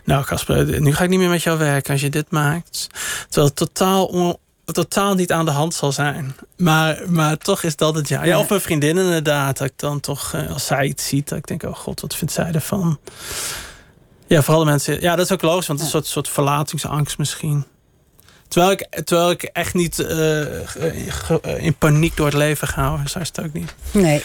Nou, 0.04 0.26
Casper, 0.26 0.82
nu 0.82 0.94
ga 0.94 1.04
ik 1.04 1.10
niet 1.10 1.20
meer 1.20 1.30
met 1.30 1.44
jou 1.44 1.58
werken 1.58 1.92
als 1.92 2.02
je 2.02 2.10
dit 2.10 2.32
maakt. 2.32 2.88
Terwijl 3.26 3.48
het 3.48 3.56
totaal, 3.56 4.40
totaal 4.66 5.14
niet 5.14 5.32
aan 5.32 5.46
de 5.46 5.52
hand 5.52 5.74
zal 5.74 5.92
zijn. 5.92 6.36
Maar, 6.58 7.02
maar 7.08 7.38
toch 7.38 7.64
is 7.64 7.76
dat 7.76 7.96
het 7.96 8.08
ja. 8.08 8.24
ja 8.24 8.40
of 8.40 8.50
mijn 8.50 8.62
vriendin 8.62 8.98
inderdaad, 8.98 9.58
dat 9.58 9.68
ik 9.68 9.74
dan 9.76 10.00
toch, 10.00 10.34
uh, 10.36 10.52
als 10.52 10.66
zij 10.66 10.86
iets 10.86 11.08
ziet, 11.08 11.30
dat 11.30 11.38
ik 11.38 11.48
denk: 11.48 11.64
Oh 11.64 11.76
god, 11.76 12.02
wat 12.02 12.16
vindt 12.16 12.34
zij 12.34 12.52
ervan? 12.52 13.00
Ja, 14.28 14.42
vooral 14.42 14.64
de 14.64 14.70
mensen. 14.70 15.02
Ja, 15.02 15.16
dat 15.16 15.26
is 15.26 15.32
ook 15.32 15.42
logisch, 15.42 15.68
want 15.68 15.80
het 15.80 15.88
is 15.88 15.94
een 15.94 16.02
soort, 16.02 16.14
soort 16.14 16.30
verlatingsangst 16.30 17.18
misschien. 17.18 17.66
Terwijl 18.48 18.72
ik, 18.72 18.88
terwijl 19.04 19.30
ik 19.30 19.44
echt 19.44 19.74
niet 19.74 20.00
uh, 20.00 21.64
in 21.64 21.76
paniek 21.78 22.16
door 22.16 22.26
het 22.26 22.36
leven 22.36 22.68
ga. 22.68 23.08
Zo 23.08 23.20
is 23.20 23.28
het 23.28 23.42
ook 23.42 23.54
niet. 23.54 23.76
Nee. 23.92 24.24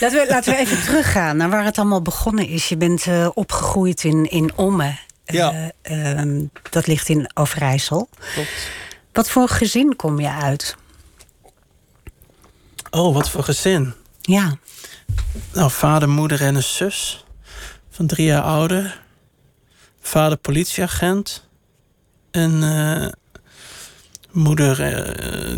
Laten 0.00 0.18
we, 0.20 0.26
laten 0.28 0.52
we 0.52 0.58
even 0.58 0.82
teruggaan 0.82 1.36
naar 1.36 1.50
waar 1.50 1.64
het 1.64 1.78
allemaal 1.78 2.02
begonnen 2.02 2.48
is. 2.48 2.68
Je 2.68 2.76
bent 2.76 3.06
uh, 3.06 3.28
opgegroeid 3.34 4.04
in, 4.04 4.30
in 4.30 4.56
Ommen. 4.56 4.98
Ja. 5.24 5.70
Uh, 5.82 6.42
dat 6.70 6.86
ligt 6.86 7.08
in 7.08 7.30
Overijssel. 7.34 8.08
Klopt. 8.34 8.70
Wat 9.12 9.30
voor 9.30 9.48
gezin 9.48 9.96
kom 9.96 10.20
je 10.20 10.30
uit? 10.30 10.76
Oh, 12.90 13.14
wat 13.14 13.30
voor 13.30 13.42
gezin? 13.42 13.94
Ja. 14.20 14.56
Nou, 15.52 15.70
vader, 15.70 16.08
moeder 16.08 16.40
en 16.40 16.54
een 16.54 16.62
zus. 16.62 17.24
Van 17.90 18.06
drie 18.06 18.26
jaar 18.26 18.42
ouder. 18.42 19.02
Vader 20.00 20.38
politieagent. 20.38 21.48
En 22.30 22.62
uh, 22.62 23.08
moeder 24.30 24.76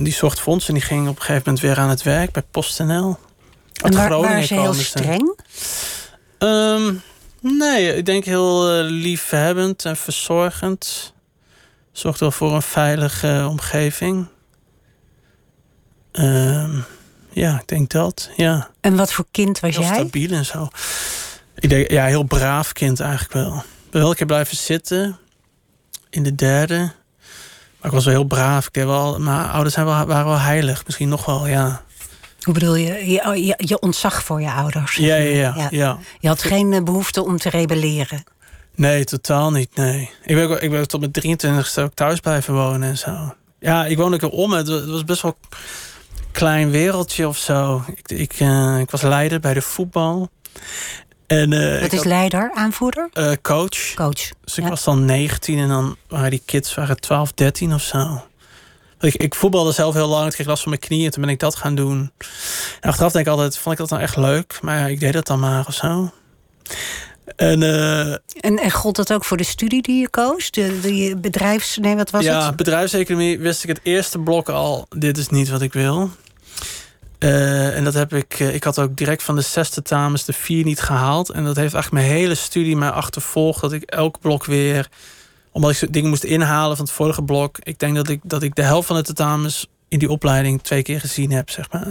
die 0.04 0.12
zocht 0.12 0.40
voor 0.40 0.52
ons. 0.52 0.68
En 0.68 0.74
die 0.74 0.82
ging 0.82 1.08
op 1.08 1.16
een 1.16 1.22
gegeven 1.22 1.42
moment 1.44 1.62
weer 1.62 1.78
aan 1.78 1.88
het 1.88 2.02
werk 2.02 2.32
bij 2.32 2.42
PostNL. 2.50 3.18
En 3.82 3.94
waar, 3.94 4.20
waren 4.20 4.44
ze 4.44 4.54
heel 4.54 4.74
streng? 4.74 5.40
Um, 6.38 7.02
nee, 7.40 7.96
ik 7.96 8.06
denk 8.06 8.24
heel 8.24 8.78
uh, 8.78 8.90
liefhebbend 8.90 9.84
en 9.84 9.96
verzorgend. 9.96 11.12
Zorgt 11.92 12.20
wel 12.20 12.30
voor 12.30 12.54
een 12.54 12.62
veilige 12.62 13.46
omgeving. 13.48 14.26
Um, 16.12 16.84
ja, 17.30 17.58
ik 17.60 17.68
denk 17.68 17.90
dat, 17.90 18.30
ja. 18.36 18.70
En 18.80 18.96
wat 18.96 19.12
voor 19.12 19.26
kind 19.30 19.60
was 19.60 19.76
heel 19.76 19.84
jij? 19.84 19.94
stabiel 19.94 20.30
en 20.30 20.44
zo. 20.44 20.68
Ik 21.54 21.68
denk, 21.68 21.90
ja, 21.90 22.04
heel 22.04 22.22
braaf 22.22 22.72
kind 22.72 23.00
eigenlijk 23.00 23.32
wel. 23.32 23.62
Wel 23.90 24.10
een 24.10 24.16
keer 24.16 24.26
blijven 24.26 24.56
zitten. 24.56 25.18
In 26.10 26.22
de 26.22 26.34
derde. 26.34 26.76
Maar 26.76 27.86
ik 27.86 27.90
was 27.90 28.04
wel 28.04 28.14
heel 28.14 28.24
braaf. 28.24 28.66
Ik 28.66 28.72
deed 28.72 28.84
wel, 28.84 29.18
mijn 29.18 29.48
ouders 29.48 29.74
zijn 29.74 29.86
wel, 29.86 30.06
waren 30.06 30.26
wel 30.26 30.38
heilig. 30.38 30.86
Misschien 30.86 31.08
nog 31.08 31.24
wel, 31.24 31.46
ja. 31.46 31.82
Hoe 32.42 32.54
bedoel 32.54 32.74
je? 32.74 33.10
Je, 33.10 33.24
oh, 33.26 33.36
je, 33.36 33.54
je 33.56 33.78
ontzag 33.80 34.22
voor 34.24 34.40
je 34.40 34.50
ouders. 34.52 34.94
Ja, 34.96 35.14
ja, 35.16 35.54
ja, 35.56 35.66
ja. 35.70 35.98
Je 36.20 36.28
had 36.28 36.42
geen 36.42 36.72
eh, 36.72 36.82
behoefte 36.82 37.24
om 37.24 37.36
te 37.38 37.48
rebelleren. 37.50 38.24
Nee, 38.74 39.04
totaal 39.04 39.50
niet, 39.50 39.76
nee. 39.76 40.10
Ik 40.24 40.34
ben, 40.34 40.50
ook- 40.50 40.60
ik 40.60 40.70
ben 40.70 40.80
ook 40.80 40.86
tot 40.86 41.00
mijn 41.00 41.12
23 41.12 41.78
ook 41.78 41.94
thuis 41.94 42.20
blijven 42.20 42.54
wonen 42.54 42.88
en 42.88 42.98
zo. 42.98 43.34
Ja, 43.60 43.86
ik 43.86 43.96
woonde 43.96 44.14
ook 44.14 44.20
weer 44.20 44.30
om. 44.30 44.52
Het 44.52 44.68
wa- 44.68 44.74
het 44.74 44.88
was 44.88 45.04
best 45.04 45.22
wel 45.22 45.36
een 45.50 45.58
klein 46.32 46.70
wereldje 46.70 47.28
of 47.28 47.36
zo. 47.38 47.82
Ik, 47.96 48.10
ik, 48.18 48.32
eh, 48.32 48.78
ik 48.78 48.90
was 48.90 49.02
leider 49.02 49.40
bij 49.40 49.54
de 49.54 49.62
voetbal. 49.62 50.28
En, 51.26 51.52
eh, 51.52 51.80
Wat 51.80 51.92
is 51.92 51.98
had, 51.98 52.06
leider, 52.06 52.50
aanvoerder? 52.54 53.08
coach. 53.42 53.94
Coach. 53.94 54.28
Dus 54.44 54.56
ik 54.58 54.62
Ja. 54.64 54.68
was 54.68 54.84
dan 54.84 55.04
19 55.04 55.58
en 55.58 55.68
dan 55.68 55.96
waren 56.08 56.30
die 56.30 56.42
kids 56.44 56.74
waren 56.74 57.00
12, 57.00 57.32
13 57.32 57.74
of 57.74 57.82
zo. 57.82 58.22
Ik, 59.00 59.14
ik 59.14 59.34
voetbalde 59.34 59.72
zelf 59.72 59.94
heel 59.94 60.08
lang, 60.08 60.26
ik 60.26 60.32
kreeg 60.32 60.46
last 60.46 60.62
van 60.62 60.70
mijn 60.70 60.82
knieën, 60.82 61.10
toen 61.10 61.22
ben 61.22 61.30
ik 61.30 61.38
dat 61.38 61.56
gaan 61.56 61.74
doen. 61.74 62.10
En 62.80 62.90
achteraf 62.90 63.12
denk 63.12 63.26
ik 63.26 63.32
altijd, 63.32 63.58
vond 63.58 63.74
ik 63.74 63.80
dat 63.80 63.90
nou 63.90 64.02
echt 64.02 64.16
leuk? 64.16 64.58
Maar 64.62 64.78
ja, 64.78 64.86
ik 64.86 65.00
deed 65.00 65.12
dat 65.12 65.26
dan 65.26 65.40
maar 65.40 65.66
of 65.66 65.74
zo. 65.74 66.12
En 67.36 67.62
eh, 67.62 68.12
En, 68.40 68.58
en 68.58 68.70
gold 68.70 68.96
dat 68.96 69.12
ook 69.12 69.24
voor 69.24 69.36
de 69.36 69.44
studie 69.44 69.82
die 69.82 70.00
je 70.00 70.08
koos? 70.08 70.50
De, 70.50 70.80
de 70.80 71.16
bedrijfs... 71.20 71.76
Nee, 71.76 71.96
wat 71.96 72.10
was 72.10 72.24
ja, 72.24 72.46
het? 72.46 72.56
bedrijfseconomie 72.56 73.38
wist 73.38 73.62
ik 73.62 73.68
het 73.68 73.80
eerste 73.82 74.18
blok 74.18 74.48
al, 74.48 74.86
dit 74.88 75.18
is 75.18 75.28
niet 75.28 75.48
wat 75.48 75.62
ik 75.62 75.72
wil. 75.72 76.10
Eh, 77.18 77.76
en 77.76 77.84
dat 77.84 77.94
heb 77.94 78.12
ik, 78.12 78.40
eh, 78.40 78.54
ik 78.54 78.64
had 78.64 78.78
ook 78.78 78.96
direct 78.96 79.22
van 79.22 79.36
de 79.36 79.40
zesde 79.40 79.82
tamens 79.82 80.24
de 80.24 80.32
vier 80.32 80.64
niet 80.64 80.80
gehaald. 80.80 81.30
En 81.30 81.44
dat 81.44 81.56
heeft 81.56 81.74
eigenlijk 81.74 82.04
mijn 82.04 82.18
hele 82.18 82.34
studie 82.34 82.76
mij 82.76 82.90
achtervolgd. 82.90 83.60
Dat 83.60 83.72
ik 83.72 83.82
elk 83.82 84.20
blok 84.20 84.44
weer, 84.44 84.88
omdat 85.52 85.82
ik 85.82 85.92
dingen 85.92 86.08
moest 86.08 86.24
inhalen 86.24 86.76
van 86.76 86.84
het 86.84 86.94
vorige 86.94 87.22
blok. 87.22 87.58
Ik 87.62 87.78
denk 87.78 87.96
dat 87.96 88.08
ik, 88.08 88.20
dat 88.22 88.42
ik 88.42 88.54
de 88.54 88.62
helft 88.62 88.86
van 88.86 88.96
de 88.96 89.02
tentamens 89.02 89.66
in 89.88 89.98
die 89.98 90.10
opleiding 90.10 90.62
twee 90.62 90.82
keer 90.82 91.00
gezien 91.00 91.30
heb, 91.32 91.50
zeg 91.50 91.72
maar. 91.72 91.86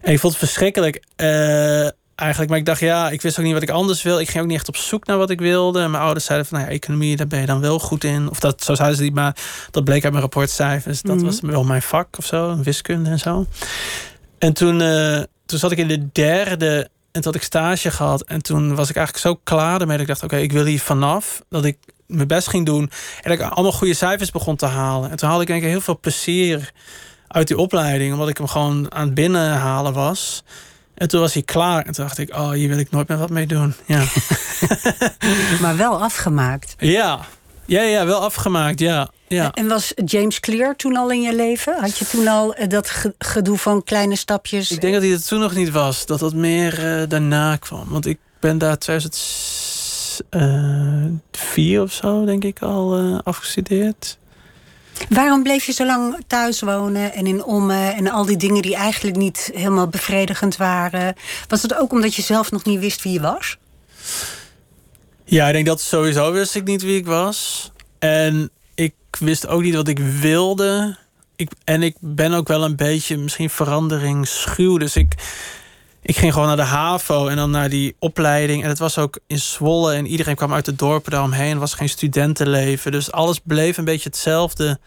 En 0.00 0.12
ik 0.12 0.18
vond 0.20 0.32
het 0.32 0.42
verschrikkelijk. 0.42 1.02
eh, 1.16 1.88
eigenlijk, 2.14 2.50
maar 2.50 2.60
ik 2.60 2.66
dacht, 2.66 2.80
ja, 2.80 3.10
ik 3.10 3.22
wist 3.22 3.38
ook 3.38 3.44
niet 3.44 3.54
wat 3.54 3.62
ik 3.62 3.70
anders 3.70 4.02
wil. 4.02 4.20
Ik 4.20 4.28
ging 4.30 4.42
ook 4.42 4.48
niet 4.48 4.58
echt 4.58 4.68
op 4.68 4.76
zoek 4.76 5.06
naar 5.06 5.18
wat 5.18 5.30
ik 5.30 5.40
wilde. 5.40 5.80
En 5.80 5.90
mijn 5.90 6.02
ouders 6.02 6.24
zeiden 6.24 6.46
van, 6.48 6.58
nou 6.58 6.70
ja, 6.70 6.76
economie, 6.76 7.16
daar 7.16 7.26
ben 7.26 7.40
je 7.40 7.46
dan 7.46 7.60
wel 7.60 7.78
goed 7.78 8.04
in. 8.04 8.30
Of 8.30 8.40
dat, 8.40 8.62
zo 8.64 8.74
zeiden 8.74 8.96
ze 8.98 9.02
niet, 9.02 9.14
maar 9.14 9.36
dat 9.70 9.84
bleek 9.84 10.02
uit 10.02 10.10
mijn 10.12 10.24
rapportcijfers. 10.24 11.02
Dat 11.02 11.16
Mhm. 11.16 11.24
was 11.24 11.40
wel 11.40 11.64
mijn 11.64 11.82
vak 11.82 12.18
of 12.18 12.26
zo, 12.26 12.56
wiskunde 12.62 13.10
en 13.10 13.18
zo. 13.18 13.46
En 14.38 14.52
toen, 14.52 14.80
eh, 14.80 15.22
toen 15.46 15.58
zat 15.58 15.70
ik 15.72 15.78
in 15.78 15.88
de 15.88 16.08
derde 16.12 16.80
en 17.12 17.20
toen 17.22 17.32
had 17.32 17.34
ik 17.34 17.42
stage 17.42 17.90
gehad. 17.90 18.22
En 18.24 18.42
toen 18.42 18.74
was 18.74 18.90
ik 18.90 18.96
eigenlijk 18.96 19.26
zo 19.26 19.40
klaar 19.44 19.80
ermee 19.80 19.96
dat 19.96 20.00
ik 20.00 20.12
dacht, 20.12 20.22
oké, 20.22 20.36
ik 20.36 20.52
wil 20.52 20.64
hier 20.64 20.80
vanaf. 20.80 21.42
Dat 21.48 21.64
ik 21.64 21.78
mijn 22.12 22.28
best 22.28 22.48
ging 22.48 22.66
doen. 22.66 22.90
En 23.22 23.30
dat 23.30 23.32
ik 23.40 23.50
allemaal 23.52 23.72
goede 23.72 23.94
cijfers 23.94 24.30
begon 24.30 24.56
te 24.56 24.66
halen. 24.66 25.10
En 25.10 25.16
toen 25.16 25.28
haalde 25.28 25.42
ik 25.42 25.48
denk 25.48 25.62
ik 25.62 25.68
heel 25.68 25.80
veel 25.80 25.98
plezier 26.00 26.72
uit 27.28 27.46
die 27.48 27.58
opleiding. 27.58 28.12
Omdat 28.12 28.28
ik 28.28 28.36
hem 28.36 28.46
gewoon 28.48 28.92
aan 28.94 29.04
het 29.06 29.14
binnenhalen 29.14 29.92
was. 29.92 30.42
En 30.94 31.08
toen 31.08 31.20
was 31.20 31.32
hij 31.32 31.42
klaar. 31.42 31.84
En 31.86 31.92
toen 31.92 32.04
dacht 32.04 32.18
ik, 32.18 32.34
oh, 32.34 32.50
hier 32.50 32.68
wil 32.68 32.78
ik 32.78 32.90
nooit 32.90 33.08
meer 33.08 33.18
wat 33.18 33.30
mee 33.30 33.46
doen. 33.46 33.74
Ja, 33.86 34.04
Maar 35.60 35.76
wel 35.76 36.02
afgemaakt. 36.02 36.74
ja, 36.78 37.20
ja, 37.66 37.82
ja 37.82 38.06
wel 38.06 38.20
afgemaakt, 38.22 38.78
ja. 38.78 39.08
ja. 39.28 39.50
En 39.52 39.68
was 39.68 39.92
James 40.04 40.40
Clear 40.40 40.76
toen 40.76 40.96
al 40.96 41.10
in 41.10 41.20
je 41.22 41.34
leven? 41.34 41.80
Had 41.80 41.98
je 41.98 42.06
toen 42.06 42.28
al 42.28 42.54
eh, 42.54 42.68
dat 42.68 42.90
ge- 42.90 43.14
gedoe 43.18 43.58
van 43.58 43.84
kleine 43.84 44.16
stapjes? 44.16 44.70
Ik 44.70 44.80
denk 44.80 44.92
dat 44.92 45.02
hij 45.02 45.12
het 45.12 45.28
toen 45.28 45.40
nog 45.40 45.54
niet 45.54 45.70
was. 45.70 46.06
Dat 46.06 46.18
dat 46.18 46.34
meer 46.34 47.00
eh, 47.00 47.08
daarna 47.08 47.56
kwam. 47.56 47.84
Want 47.88 48.06
ik 48.06 48.18
ben 48.40 48.58
daar 48.58 48.78
2004 50.30 51.82
of 51.82 51.92
zo, 51.92 52.24
denk 52.24 52.44
ik, 52.44 52.58
al 52.58 52.96
eh, 52.98 53.18
afgestudeerd. 53.24 54.18
Waarom 55.08 55.42
bleef 55.42 55.64
je 55.64 55.72
zo 55.72 55.84
lang 55.84 56.16
thuis 56.26 56.60
wonen 56.60 57.12
en 57.12 57.26
in 57.26 57.44
Ommen 57.44 57.94
en 57.94 58.08
al 58.08 58.26
die 58.26 58.36
dingen 58.36 58.62
die 58.62 58.76
eigenlijk 58.76 59.16
niet 59.16 59.50
helemaal 59.54 59.88
bevredigend 59.88 60.56
waren? 60.56 61.14
Was 61.48 61.62
het 61.62 61.74
ook 61.74 61.92
omdat 61.92 62.14
je 62.14 62.22
zelf 62.22 62.50
nog 62.50 62.64
niet 62.64 62.80
wist 62.80 63.02
wie 63.02 63.12
je 63.12 63.20
was? 63.20 63.56
Ja, 65.24 65.46
ik 65.46 65.52
denk 65.52 65.66
dat 65.66 65.80
sowieso 65.80 66.32
wist 66.32 66.54
ik 66.54 66.64
niet 66.64 66.82
wie 66.82 66.96
ik 66.96 67.06
was. 67.06 67.70
En 67.98 68.50
ik 68.74 68.94
wist 69.18 69.46
ook 69.46 69.62
niet 69.62 69.74
wat 69.74 69.88
ik 69.88 69.98
wilde. 69.98 70.96
Ik, 71.36 71.50
en 71.64 71.82
ik 71.82 71.96
ben 72.00 72.32
ook 72.32 72.48
wel 72.48 72.64
een 72.64 72.76
beetje 72.76 73.16
misschien 73.16 73.50
verandering 73.50 74.28
schuw. 74.28 74.76
Dus 74.76 74.96
ik, 74.96 75.14
ik 76.02 76.16
ging 76.16 76.32
gewoon 76.32 76.48
naar 76.48 76.56
de 76.56 76.62
HAVO 76.62 77.26
en 77.28 77.36
dan 77.36 77.50
naar 77.50 77.68
die 77.68 77.96
opleiding. 77.98 78.62
En 78.62 78.68
het 78.68 78.78
was 78.78 78.98
ook 78.98 79.18
in 79.26 79.38
Zwolle 79.38 79.94
en 79.94 80.06
iedereen 80.06 80.34
kwam 80.34 80.52
uit 80.54 80.64
de 80.64 80.74
dorpen 80.74 81.10
daaromheen. 81.10 81.52
Er 81.52 81.58
was 81.58 81.74
geen 81.74 81.88
studentenleven. 81.88 82.92
Dus 82.92 83.12
alles 83.12 83.40
bleef 83.44 83.76
een 83.76 83.84
beetje 83.84 84.08
hetzelfde. 84.08 84.78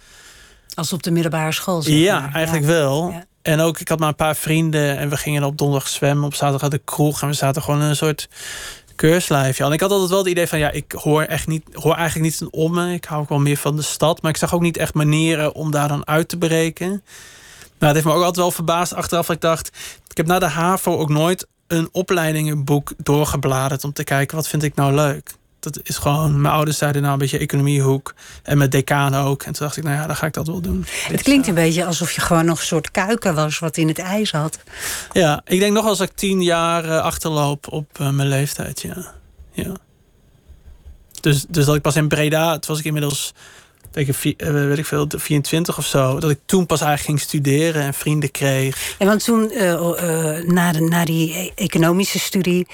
Als 0.74 0.94
op 0.94 1.04
de 1.04 1.12
middelbare 1.12 1.52
school. 1.52 1.82
zeg 1.82 1.94
Ja, 1.96 2.20
maar. 2.20 2.34
eigenlijk 2.34 2.66
Ja. 2.66 2.72
wel. 2.72 3.10
Ja. 3.12 3.26
En 3.42 3.60
ook, 3.60 3.80
ik 3.80 3.88
had 3.88 4.00
maar 4.00 4.08
een 4.08 4.16
paar 4.16 4.36
vrienden 4.36 4.98
en 4.98 5.10
we 5.10 5.18
gingen 5.18 5.44
op 5.44 5.58
donderdag 5.58 5.88
zwemmen. 5.90 6.26
Op 6.26 6.36
zaterdag 6.36 6.70
de 6.70 6.82
kroeg 6.86 7.22
en 7.22 7.28
we 7.28 7.34
zaten 7.34 7.62
gewoon 7.62 7.82
in 7.82 7.88
een 7.88 7.96
soort 7.96 8.30
keurslijfje. 8.96 9.64
En 9.64 9.72
ik 9.72 9.80
had 9.80 9.92
altijd 9.92 10.10
wel 10.10 10.20
het 10.20 10.28
idee 10.28 10.48
van, 10.48 10.60
ja, 10.60 10.72
ik 10.72 10.92
hoor, 10.92 11.24
echt 11.24 11.48
niet, 11.48 11.64
hoor 11.74 11.96
eigenlijk 11.96 12.32
niet 12.32 12.42
in 12.42 12.60
Ommen. 12.60 12.90
Ik 12.90 13.06
hou 13.06 13.22
ook 13.22 13.30
wel 13.30 13.40
meer 13.40 13.58
van 13.58 13.76
de 13.76 13.82
stad. 13.82 14.22
Maar 14.22 14.32
ik 14.32 14.38
zag 14.38 14.54
ook 14.54 14.62
niet 14.62 14.78
echt 14.78 14.94
manieren 14.94 15.54
om 15.54 15.72
daar 15.72 15.88
dan 15.88 16.08
uit 16.08 16.28
te 16.28 16.38
breken. 16.38 16.88
Nou, 16.90 17.00
het 17.80 17.94
heeft 17.94 18.06
me 18.06 18.12
ook 18.12 18.18
altijd 18.18 18.36
wel 18.36 18.52
verbaasd 18.52 18.94
achteraf. 18.94 19.26
Dat 19.26 19.36
ik 19.36 19.42
dacht, 19.42 19.70
ik 20.16 20.28
heb 20.28 20.30
na 20.30 20.40
de 20.40 20.54
HAVO 20.54 20.98
ook 20.98 21.10
nooit 21.10 21.48
een 21.68 21.90
opleidingenboek 21.92 22.94
doorgebladerd... 22.98 23.84
om 23.84 23.94
te 23.94 24.04
kijken, 24.04 24.36
wat 24.36 24.48
vind 24.48 24.64
ik 24.64 24.76
nou 24.76 24.94
leuk? 24.94 25.36
Dat 25.60 25.80
is 25.84 25.98
gewoon, 25.98 26.42
mijn 26.42 26.54
ouders 26.54 26.78
zeiden 26.78 27.02
nou 27.02 27.14
een 27.14 27.20
beetje 27.20 27.38
economiehoek. 27.38 28.14
En 28.44 28.58
mijn 28.58 28.70
decaan 28.70 29.16
ook. 29.16 29.44
En 29.44 29.54
toen 29.54 29.66
dacht 29.66 29.78
ik, 29.78 29.84
nou 29.84 29.96
ja, 29.96 30.08
dan 30.08 30.16
ga 30.16 30.26
ik 30.26 30.34
dat 30.34 30.48
wel 30.48 30.62
doen. 30.62 30.86
Het 31.08 31.22
klinkt 31.22 31.48
een 31.48 31.54
beetje 31.54 31.86
alsof 31.86 32.12
je 32.12 32.22
gewoon 32.22 32.46
nog 32.46 32.60
een 32.60 32.66
soort 32.66 32.92
kuiken 32.92 33.36
was 33.36 33.60
wat 33.60 33.78
in 33.78 33.88
het 33.88 34.00
ijs 34.00 34.32
had. 34.32 34.60
Ja, 35.12 35.42
ik 35.46 35.60
denk 35.60 35.74
nog 35.74 35.86
als 35.86 36.00
ik 36.00 36.12
tien 36.12 36.44
jaar 36.44 36.86
eh, 36.86 37.02
achterloop 37.02 37.72
op 37.72 38.00
eh, 38.00 38.10
mijn 38.10 38.28
leeftijd, 38.28 38.82
ja. 38.82 39.14
ja. 39.52 39.76
Dus, 41.22 41.46
dus 41.50 41.66
dat 41.66 41.76
ik 41.76 41.82
pas 41.82 41.96
in 41.96 42.08
Breda, 42.08 42.52
toen 42.52 42.70
was 42.76 42.80
ik 42.80 42.86
inmiddels, 42.86 43.34
denk 43.96 44.08
ik, 44.08 44.42
eh, 44.42 44.52
weet 44.52 44.78
ik 44.78 44.86
veel, 44.86 45.08
24 45.16 45.78
of 45.78 45.86
zo, 45.86 46.20
dat 46.20 46.30
ik 46.30 46.40
toen 46.46 46.66
pas 46.66 46.82
eigenlijk 46.82 47.10
ging 47.20 47.30
studeren 47.30 47.82
en 47.82 47.94
vrienden 47.94 48.32
kreeg. 48.32 48.96
En 48.98 49.08
want 49.08 49.24
toen, 49.24 49.52
eh, 49.52 49.72
eh, 49.74 50.46
na, 50.48 50.72
de, 50.72 50.80
na 50.82 51.06
die 51.06 51.38
e- 51.38 51.52
economische 51.56 52.20
studie, 52.20 52.68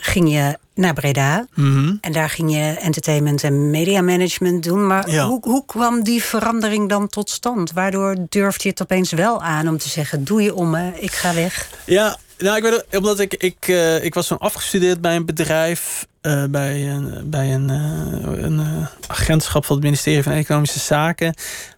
ging 0.00 0.32
je 0.32 0.58
naar 0.74 0.94
Breda. 0.94 1.46
Mhm. 1.54 1.94
En 2.00 2.12
daar 2.12 2.30
ging 2.30 2.52
je 2.52 2.76
entertainment 2.80 3.42
en 3.44 3.70
media 3.70 4.00
management 4.02 4.64
doen. 4.64 4.86
Maar 4.86 5.10
Ja. 5.10 5.26
hoe, 5.26 5.38
hoe 5.42 5.64
kwam 5.66 6.02
die 6.02 6.22
verandering 6.22 6.88
dan 6.88 7.08
tot 7.08 7.30
stand? 7.30 7.72
Waardoor 7.72 8.16
durfde 8.28 8.60
je 8.62 8.68
het 8.68 8.82
opeens 8.82 9.12
wel 9.12 9.42
aan 9.42 9.68
om 9.68 9.78
te 9.78 9.88
zeggen: 9.88 10.24
doe 10.24 10.42
je 10.42 10.54
om, 10.54 10.70
me, 10.70 10.90
ik 11.00 11.12
ga 11.12 11.34
weg. 11.34 11.68
Ja, 11.86 12.16
nou, 12.38 12.56
ik 12.56 12.62
weet 12.62 12.72
het, 12.72 12.96
omdat 12.96 13.18
ik, 13.20 13.34
ik, 13.34 13.66
ik 14.02 14.14
was 14.14 14.26
toen 14.26 14.38
afgestudeerd 14.38 15.00
bij 15.00 15.16
een 15.16 15.26
bedrijf, 15.26 16.06
eh, 16.20 16.44
bij 16.50 16.88
een, 16.88 17.30
bij 17.30 17.54
een, 17.54 17.70
eh, 17.70 18.42
een 18.42 18.60
eh, 18.60 18.86
agentschap 19.06 19.64
van 19.64 19.76
het 19.76 19.84
ministerie 19.84 20.22
van 20.22 20.32
Economische 20.32 20.78
Zaken 20.78 21.34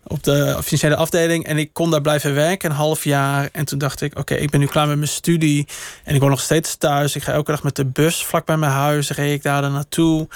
op 0.07 0.23
de 0.23 0.59
financiële 0.63 0.97
afdeling. 0.97 1.47
En 1.47 1.59
ik 1.59 1.73
kon 1.73 1.91
daar 1.91 2.01
blijven 2.01 2.35
werken 2.35 2.71
een 2.71 2.77
half 2.77 3.05
jaar. 3.05 3.49
En 3.53 3.65
toen 3.65 3.79
dacht 3.79 4.01
ik, 4.01 4.19
oké, 4.19 4.35
ik 4.35 4.51
ben 4.51 4.61
nu 4.61 4.67
klaar 4.67 4.87
met 4.87 4.97
mijn 4.97 5.09
studie. 5.09 5.67
En 6.05 6.15
ik 6.15 6.21
woon 6.21 6.31
nog 6.31 6.41
steeds 6.41 6.77
thuis. 6.77 7.17
Ik 7.17 7.23
ga 7.23 7.33
elke 7.33 7.51
dag 7.51 7.63
met 7.63 7.77
de 7.77 7.85
bus 7.85 8.25
vlak 8.25 8.47
bij 8.47 8.57
mijn 8.57 8.73
huis. 8.73 9.11
Reed 9.11 9.33
ik 9.33 9.43
daar 9.43 9.63
dan 9.63 9.73
naartoe. 9.73 10.29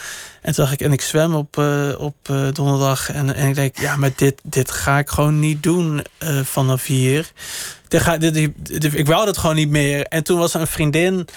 En 0.43 0.55
toen 0.55 0.65
dacht 0.65 0.73
ik, 0.73 0.81
en 0.81 0.93
ik 0.93 1.01
zwem 1.01 1.35
op, 1.35 1.59
op 1.99 2.17
donderdag. 2.53 3.11
En, 3.11 3.35
en 3.35 3.49
ik 3.49 3.55
denk, 3.55 3.79
ja, 3.79 3.97
maar 3.97 4.11
dit, 4.17 4.41
dit 4.43 4.71
ga 4.71 4.99
ik 4.99 5.09
gewoon 5.09 5.39
niet 5.39 5.63
doen 5.63 6.05
vanaf 6.43 6.85
hier. 6.85 7.31
Ik 8.93 9.07
wou 9.07 9.25
dat 9.25 9.39
gewoon 9.39 9.57
niet 9.57 9.71
meer. 9.71 10.05
En 10.07 10.25
toen 10.25 10.39
was 10.39 10.55
er 10.55 10.61
een 10.61 10.67
vriendin, 10.67 11.29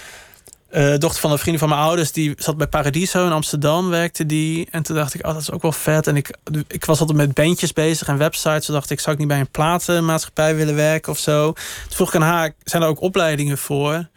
eh, 0.70 0.98
dochter 0.98 1.22
van 1.22 1.32
een 1.32 1.38
vriendin 1.38 1.60
van 1.60 1.70
mijn 1.70 1.82
ouders, 1.82 2.12
die 2.12 2.34
zat 2.38 2.58
bij 2.58 2.68
Paradiso 2.68 3.26
in 3.26 3.32
Amsterdam, 3.32 3.90
werkte 3.90 4.26
die. 4.26 4.68
En 4.72 4.84
toen 4.84 4.96
dacht 4.96 5.14
ik, 5.14 5.26
oh, 5.26 5.34
dat 5.34 5.42
is 5.42 5.52
ook 5.52 5.62
wel 5.62 5.72
vet. 5.72 6.08
En 6.08 6.16
ik, 6.16 6.38
ik 6.68 6.86
was 6.86 7.00
altijd 7.00 7.18
met 7.18 7.34
bandjes 7.34 7.74
bezig 7.74 8.08
en 8.08 8.18
websites. 8.18 8.66
Toen 8.66 8.76
dacht 8.76 8.90
ik, 8.90 9.00
zou 9.00 9.12
ik 9.14 9.20
niet 9.20 9.28
bij 9.28 9.40
een 9.40 9.50
platenmaatschappij 9.52 10.56
willen 10.56 10.76
werken 10.76 11.12
of 11.12 11.18
zo? 11.18 11.52
Toen 11.54 11.96
vroeg 11.96 12.08
ik 12.08 12.16
aan 12.16 12.22
haar, 12.28 12.54
zijn 12.64 12.82
er 12.84 12.88
ook 12.88 13.02
opleidingen 13.02 13.58
voor? 13.58 13.94
En 13.94 14.08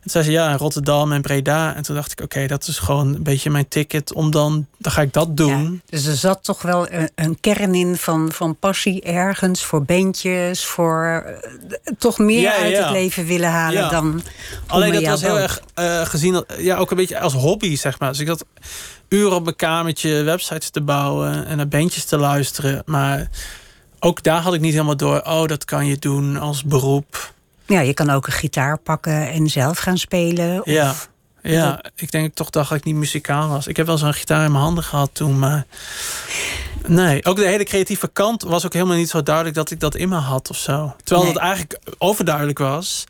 toen 0.00 0.10
zei 0.10 0.24
ze, 0.24 0.30
ja, 0.30 0.50
in 0.50 0.56
Rotterdam 0.56 1.12
en 1.12 1.22
Breda. 1.22 1.74
En 1.74 1.82
toen 1.82 1.94
dacht 1.94 2.12
ik, 2.12 2.20
oké, 2.20 2.46
dat 2.46 2.66
is 2.66 2.78
gewoon 2.78 3.14
een 3.14 3.22
beetje 3.22 3.50
mijn 3.50 3.68
ticket 3.68 4.12
om 4.12 4.30
dan, 4.30 4.66
dan 4.78 4.92
ga 4.92 5.02
ik 5.02 5.12
dat 5.12 5.36
doen. 5.36 5.72
Ja, 5.72 5.96
dus 5.96 6.06
er 6.06 6.16
zat 6.16 6.44
toch 6.44 6.62
wel 6.62 6.90
een, 6.92 7.10
een 7.14 7.40
kern 7.40 7.74
in 7.74 7.96
van, 7.96 8.32
van 8.32 8.56
passie 8.56 9.02
ergens 9.02 9.64
voor 9.64 9.82
bandjes, 9.84 10.64
voor 10.64 11.24
eh, 11.26 11.92
toch 11.98 12.18
meer 12.18 12.40
Ja, 12.40 12.54
uit 12.56 12.70
ja. 12.72 12.82
het 12.82 12.90
leven 12.90 13.26
willen 13.26 13.50
halen 13.50 13.80
Ja. 13.82 13.88
dan. 13.88 14.22
Alleen 14.66 14.92
dat 14.92 15.04
was 15.04 15.20
heel 15.22 15.38
erg 15.38 15.60
eh, 16.00 16.06
gezien, 16.06 16.44
ja, 16.58 16.76
ook 16.76 16.90
een 16.90 16.96
beetje 16.96 17.20
als 17.20 17.32
hobby, 17.32 17.76
zeg 17.76 17.98
maar. 17.98 18.10
Dus 18.10 18.20
ik 18.20 18.28
had 18.28 18.44
uren 19.08 19.36
op 19.36 19.44
mijn 19.44 19.56
kamertje 19.56 20.22
websites 20.22 20.70
te 20.70 20.80
bouwen 20.80 21.46
en 21.46 21.56
naar 21.56 21.68
bandjes 21.68 22.04
te 22.04 22.16
luisteren. 22.16 22.82
Maar 22.86 23.28
ook 23.98 24.22
daar 24.22 24.40
had 24.40 24.54
ik 24.54 24.60
niet 24.60 24.72
helemaal 24.72 24.96
door, 24.96 25.20
oh, 25.20 25.46
dat 25.46 25.64
kan 25.64 25.86
je 25.86 25.96
doen 25.96 26.36
als 26.36 26.64
beroep. 26.64 27.32
Ja, 27.66 27.80
je 27.80 27.94
kan 27.94 28.10
ook 28.10 28.26
een 28.26 28.32
gitaar 28.32 28.78
pakken 28.78 29.30
en 29.30 29.48
zelf 29.48 29.78
gaan 29.78 29.98
spelen. 29.98 30.60
Of, 30.60 30.66
Ja, 30.66 30.94
ja 31.42 31.84
ik 31.94 32.10
denk 32.10 32.34
toch 32.34 32.50
dacht 32.50 32.68
dat 32.68 32.78
ik 32.78 32.84
niet 32.84 32.94
muzikaal 32.94 33.48
was. 33.48 33.66
Ik 33.66 33.76
heb 33.76 33.86
wel 33.86 33.98
zo'n 33.98 34.14
gitaar 34.14 34.44
in 34.44 34.52
mijn 34.52 34.64
handen 34.64 34.84
gehad 34.84 35.10
toen, 35.12 35.38
maar 35.38 35.66
Nee, 36.86 37.24
ook 37.24 37.36
de 37.36 37.46
hele 37.46 37.64
creatieve 37.64 38.08
kant 38.08 38.42
was 38.42 38.64
ook 38.64 38.72
helemaal 38.72 38.96
niet 38.96 39.08
zo 39.10 39.22
duidelijk 39.22 39.54
dat 39.54 39.70
ik 39.70 39.80
dat 39.80 39.94
in 39.94 40.08
me 40.08 40.16
had 40.16 40.50
of 40.50 40.56
zo. 40.56 40.94
Terwijl 41.04 41.26
Nee. 41.26 41.34
dat 41.34 41.42
eigenlijk 41.42 41.78
overduidelijk 41.98 42.58
was. 42.58 43.04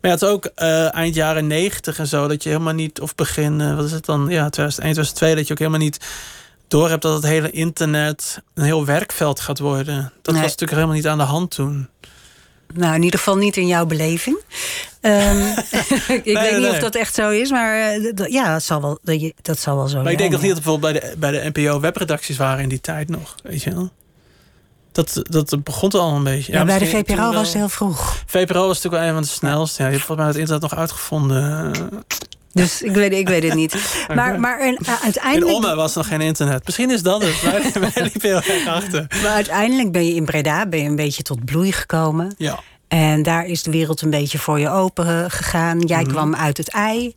Maar 0.00 0.10
ja, 0.10 0.16
het 0.18 0.22
is 0.22 0.28
ook 0.28 0.44
eh, 0.44 0.94
eind 0.94 1.14
jaren 1.14 1.46
negentig 1.46 1.98
en 1.98 2.06
zo, 2.06 2.28
dat 2.28 2.42
je 2.42 2.48
helemaal 2.48 2.72
niet, 2.74 3.00
of 3.00 3.14
begin, 3.14 3.60
eh, 3.60 3.76
wat 3.76 3.84
is 3.84 3.92
het 3.92 4.04
dan, 4.04 4.20
ja, 4.20 4.48
2001, 4.48 4.92
2002, 4.92 5.34
dat 5.34 5.46
je 5.46 5.52
ook 5.52 5.58
helemaal 5.58 5.80
niet 5.80 5.98
door 6.68 6.88
hebt 6.88 7.02
dat 7.02 7.14
het 7.14 7.24
hele 7.24 7.50
internet 7.50 8.42
een 8.54 8.64
heel 8.64 8.84
werkveld 8.84 9.40
gaat 9.40 9.58
worden. 9.58 10.12
Dat 10.22 10.34
Nee. 10.34 10.42
was 10.42 10.50
natuurlijk 10.50 10.72
helemaal 10.72 10.94
niet 10.96 11.06
aan 11.06 11.18
de 11.18 11.24
hand 11.24 11.50
toen. 11.50 11.88
Nou, 12.74 12.94
in 12.94 13.02
ieder 13.02 13.18
geval 13.18 13.36
niet 13.36 13.56
in 13.56 13.66
jouw 13.66 13.86
beleving. 13.86 14.38
Ehm, 15.00 15.38
ik 16.18 16.24
weet 16.24 16.24
nee, 16.24 16.58
niet 16.58 16.68
of 16.68 16.78
dat 16.78 16.94
echt 16.94 17.14
zo 17.14 17.30
is, 17.30 17.50
maar 17.50 17.78
eh, 17.78 18.32
ja, 18.32 18.52
dat 18.52 18.62
zal 18.62 18.80
wel, 18.80 18.98
dat 19.02 19.32
dat 19.42 19.58
zal 19.58 19.76
wel 19.76 19.88
zo 19.88 20.02
Maar 20.02 20.12
ik 20.12 20.18
denk 20.18 20.30
nog 20.30 20.40
zijn, 20.40 20.52
niet 20.52 20.64
dat 20.64 20.64
bijvoorbeeld 20.64 21.02
bij 21.02 21.10
de, 21.10 21.16
bij 21.18 21.30
de 21.30 21.50
NPO 21.52 21.80
webredacties 21.80 22.36
waren 22.36 22.62
in 22.62 22.68
die 22.68 22.80
tijd 22.80 23.08
nog, 23.08 23.34
weet 23.42 23.62
je 23.62 23.74
wel. 23.74 23.90
Dat, 24.92 25.22
dat 25.22 25.64
begon 25.64 25.90
al 25.90 26.16
een 26.16 26.24
beetje. 26.24 26.52
Ja, 26.52 26.64
bij 26.64 26.78
de 26.78 26.86
VPRO 26.86 27.32
was 27.32 27.46
het 27.46 27.56
heel 27.56 27.68
vroeg. 27.68 28.22
VPRO 28.26 28.66
was 28.66 28.82
natuurlijk 28.82 28.94
wel 28.94 29.02
een 29.02 29.12
van 29.12 29.22
de 29.22 29.28
snelste. 29.28 29.82
Ja, 29.82 29.88
je 29.88 29.94
hebt 29.94 30.06
volgens 30.06 30.26
mij 30.26 30.26
het 30.26 30.36
internet 30.36 30.70
nog 30.70 30.80
uitgevonden. 30.80 31.72
Dus 32.54 32.82
ik 32.82 32.94
weet, 32.94 33.12
ik 33.12 33.28
weet 33.28 33.42
het 33.42 33.54
niet. 33.54 33.74
Maar, 34.14 34.40
maar 34.40 34.58
eh, 34.60 34.66
In 34.66 34.78
uiteindelijk... 35.02 35.52
Omme 35.52 35.74
was 35.74 35.94
nog 35.94 36.06
geen 36.06 36.20
internet. 36.20 36.64
Misschien 36.64 36.90
is 36.90 37.02
dat 37.02 37.22
het. 37.22 37.42
Wij, 37.42 37.72
wij 37.92 38.02
liepen 38.02 38.20
heel 38.20 38.54
erg 38.54 38.66
achter. 38.66 39.06
Maar 39.22 39.32
uiteindelijk 39.32 39.92
ben 39.92 40.06
je 40.06 40.14
in 40.14 40.24
Breda 40.24 40.66
ben 40.66 40.80
je 40.82 40.88
een 40.88 40.96
beetje 40.96 41.22
tot 41.22 41.44
bloei 41.44 41.72
gekomen. 41.72 42.34
Ja. 42.38 42.60
En 42.88 43.22
daar 43.22 43.46
is 43.46 43.62
de 43.62 43.70
wereld 43.70 44.00
een 44.00 44.10
beetje 44.10 44.38
voor 44.38 44.60
je 44.60 44.68
open 44.70 45.30
gegaan. 45.30 45.80
Jij 45.80 46.02
Mhm. 46.02 46.10
kwam 46.10 46.34
uit 46.34 46.56
het 46.56 46.68
ei. 46.68 47.14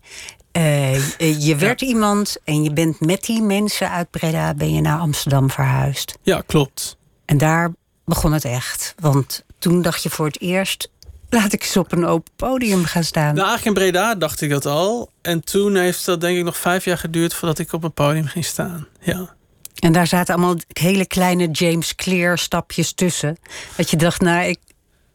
Eh, 0.52 0.96
eh, 0.96 1.40
je 1.46 1.56
werd 1.56 1.82
iemand 1.82 2.38
en 2.44 2.64
je 2.64 2.74
bent 2.74 3.00
met 3.00 3.24
die 3.24 3.42
mensen 3.42 3.90
uit 3.92 4.12
Breda 4.12 4.54
ben 4.54 4.74
je 4.74 4.82
naar 4.82 5.00
Amsterdam 5.00 5.50
verhuisd. 5.52 6.18
ja, 6.22 6.42
klopt. 6.46 6.98
En 7.26 7.38
daar 7.38 7.72
begon 8.06 8.32
het 8.34 8.46
echt. 8.46 8.96
Want 9.00 9.44
toen 9.60 9.82
dacht 9.82 10.04
je 10.04 10.10
voor 10.10 10.26
het 10.26 10.42
eerst... 10.42 10.90
laat 11.30 11.54
ik 11.54 11.62
eens 11.62 11.78
op 11.78 11.92
een 11.92 12.06
open 12.06 12.32
podium 12.36 12.86
gaan 12.86 13.04
staan. 13.04 13.36
Nou, 13.36 13.48
eigenlijk 13.48 13.66
in 13.66 13.74
Breda 13.74 14.16
dacht 14.16 14.42
ik 14.42 14.50
dat 14.50 14.66
al. 14.66 15.12
En 15.22 15.44
toen 15.44 15.76
heeft 15.76 16.06
dat 16.06 16.22
denk 16.22 16.38
ik 16.38 16.44
nog 16.44 16.58
vijf 16.58 16.86
jaar 16.86 16.98
geduurd 16.98 17.34
voordat 17.34 17.60
ik 17.60 17.74
op 17.74 17.84
een 17.84 17.94
podium 17.94 18.26
ging 18.26 18.46
staan. 18.46 18.88
Ja. 19.02 19.36
En 19.80 19.92
daar 19.92 20.08
zaten 20.08 20.36
allemaal 20.36 20.56
hele 20.68 21.06
kleine 21.06 21.48
James 21.52 21.96
Clear 21.96 22.38
stapjes 22.38 22.94
tussen. 22.94 23.38
Dat 23.76 23.90
je 23.90 23.98
dacht, 23.98 24.22
nou, 24.22 24.48
ik, 24.48 24.60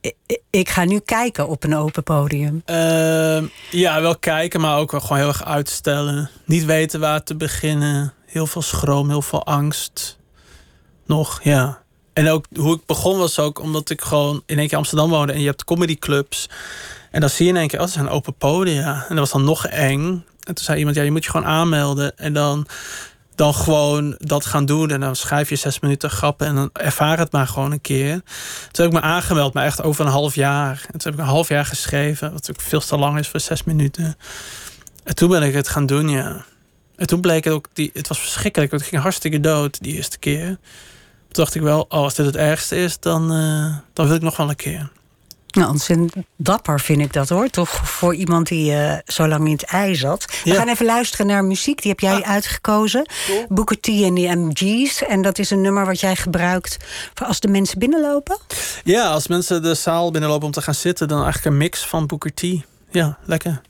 ik, 0.00 0.40
ik 0.50 0.68
ga 0.68 0.84
nu 0.84 0.98
kijken 0.98 1.48
op 1.48 1.64
een 1.64 1.76
open 1.76 2.02
podium. 2.02 2.62
Ehm, 2.64 3.44
ja, 3.70 4.00
wel 4.00 4.16
kijken, 4.16 4.60
maar 4.60 4.78
ook 4.78 4.90
wel 4.90 5.00
gewoon 5.00 5.18
heel 5.18 5.28
erg 5.28 5.44
uitstellen. 5.44 6.30
Niet 6.44 6.64
weten 6.64 7.00
waar 7.00 7.22
te 7.22 7.36
beginnen. 7.36 8.12
Heel 8.26 8.46
veel 8.46 8.62
schroom, 8.62 9.08
heel 9.08 9.22
veel 9.22 9.46
angst. 9.46 10.18
Nog, 11.06 11.40
ja. 11.42 11.81
En 12.12 12.28
ook 12.28 12.46
hoe 12.54 12.74
ik 12.74 12.86
begon 12.86 13.18
was 13.18 13.38
ook 13.38 13.58
omdat 13.58 13.90
ik 13.90 14.00
gewoon 14.00 14.42
in 14.46 14.58
één 14.58 14.68
keer 14.68 14.78
Amsterdam 14.78 15.10
woonde. 15.10 15.32
En 15.32 15.40
je 15.40 15.46
hebt 15.46 15.64
comedyclubs. 15.64 16.48
En 17.10 17.20
dan 17.20 17.30
zie 17.30 17.44
je 17.46 17.52
in 17.52 17.58
één 17.58 17.68
keer, 17.68 17.78
oh, 17.78 17.84
dat 17.84 17.94
zijn 17.94 18.08
open 18.08 18.34
podia. 18.34 18.94
En 18.94 19.08
dat 19.08 19.18
was 19.18 19.30
dan 19.30 19.44
nog 19.44 19.66
eng. 19.66 20.24
En 20.40 20.54
toen 20.54 20.64
zei 20.64 20.78
iemand, 20.78 20.96
ja, 20.96 21.02
je 21.02 21.10
moet 21.10 21.24
je 21.24 21.30
gewoon 21.30 21.46
aanmelden. 21.46 22.16
En 22.16 22.32
dan, 22.32 22.66
dan 23.34 23.54
gewoon 23.54 24.14
dat 24.18 24.46
gaan 24.46 24.66
doen. 24.66 24.90
En 24.90 25.00
dan 25.00 25.16
schrijf 25.16 25.48
je 25.48 25.56
zes 25.56 25.80
minuten 25.80 26.10
grappen. 26.10 26.46
En 26.46 26.54
dan 26.54 26.70
ervaar 26.72 27.18
het 27.18 27.32
maar 27.32 27.46
gewoon 27.46 27.72
een 27.72 27.80
keer. 27.80 28.12
Toen 28.70 28.84
heb 28.84 28.94
ik 28.94 29.00
me 29.00 29.00
aangemeld, 29.00 29.52
maar 29.52 29.64
echt 29.64 29.82
over 29.82 30.04
een 30.04 30.12
half 30.12 30.34
jaar. 30.34 30.86
En 30.92 30.98
toen 30.98 31.12
heb 31.12 31.12
ik 31.12 31.18
een 31.18 31.32
half 31.32 31.48
jaar 31.48 31.66
geschreven. 31.66 32.26
Wat 32.26 32.32
natuurlijk 32.32 32.68
veel 32.68 32.80
te 32.80 32.98
lang 32.98 33.18
is 33.18 33.28
voor 33.28 33.40
zes 33.40 33.64
minuten. 33.64 34.16
En 35.04 35.14
toen 35.14 35.28
ben 35.28 35.42
ik 35.42 35.54
het 35.54 35.68
gaan 35.68 35.86
doen, 35.86 36.08
ja. 36.08 36.44
En 36.96 37.06
toen 37.06 37.20
bleek 37.20 37.44
het 37.44 37.52
ook, 37.52 37.68
die, 37.72 37.90
het 37.94 38.08
was 38.08 38.18
verschrikkelijk. 38.18 38.72
Ik 38.72 38.82
ging 38.82 39.02
hartstikke 39.02 39.40
dood 39.40 39.82
die 39.82 39.94
eerste 39.94 40.18
keer. 40.18 40.58
Toen 41.32 41.44
dacht 41.44 41.54
ik 41.54 41.62
wel, 41.62 41.80
oh, 41.80 41.88
als 41.88 42.14
dit 42.14 42.26
het 42.26 42.36
ergste 42.36 42.76
is, 42.76 43.00
dan, 43.00 43.32
eh, 43.32 43.76
dan 43.92 44.06
wil 44.06 44.16
ik 44.16 44.22
nog 44.22 44.36
wel 44.36 44.48
een 44.48 44.56
keer. 44.56 44.90
Nou, 45.50 45.70
ontzettend 45.70 46.12
dapper 46.36 46.80
vind 46.80 47.00
ik 47.00 47.12
dat 47.12 47.28
hoor. 47.28 47.48
Toch 47.48 47.70
voor 47.88 48.14
iemand 48.14 48.48
die 48.48 48.72
eh, 48.74 48.98
zo 49.06 49.28
lang 49.28 49.46
in 49.46 49.52
het 49.52 49.62
ei 49.64 49.94
zat. 49.94 50.24
We 50.44 50.50
Ja. 50.50 50.54
gaan 50.56 50.68
even 50.68 50.86
luisteren 50.86 51.26
naar 51.26 51.44
muziek. 51.44 51.82
Die 51.82 51.90
heb 51.90 52.00
jij 52.00 52.22
uitgekozen. 52.22 53.06
Booker 53.48 53.80
T 53.80 53.86
en 53.88 54.14
de 54.14 54.36
MG's. 54.36 55.02
En 55.02 55.22
dat 55.22 55.38
is 55.38 55.50
een 55.50 55.60
nummer 55.60 55.86
wat 55.86 56.00
jij 56.00 56.16
gebruikt 56.16 56.76
voor 57.14 57.26
als 57.26 57.40
de 57.40 57.48
mensen 57.48 57.78
binnenlopen. 57.78 58.38
Ja, 58.84 59.10
als 59.10 59.26
mensen 59.28 59.62
de 59.62 59.74
zaal 59.74 60.10
binnenlopen 60.10 60.46
om 60.46 60.52
te 60.52 60.62
gaan 60.62 60.74
zitten, 60.74 61.08
dan 61.08 61.22
eigenlijk 61.22 61.46
een 61.46 61.56
mix 61.56 61.86
van 61.86 62.06
Booker 62.06 62.34
T. 62.34 62.42
Ja, 62.90 63.18
lekker. 63.24 63.60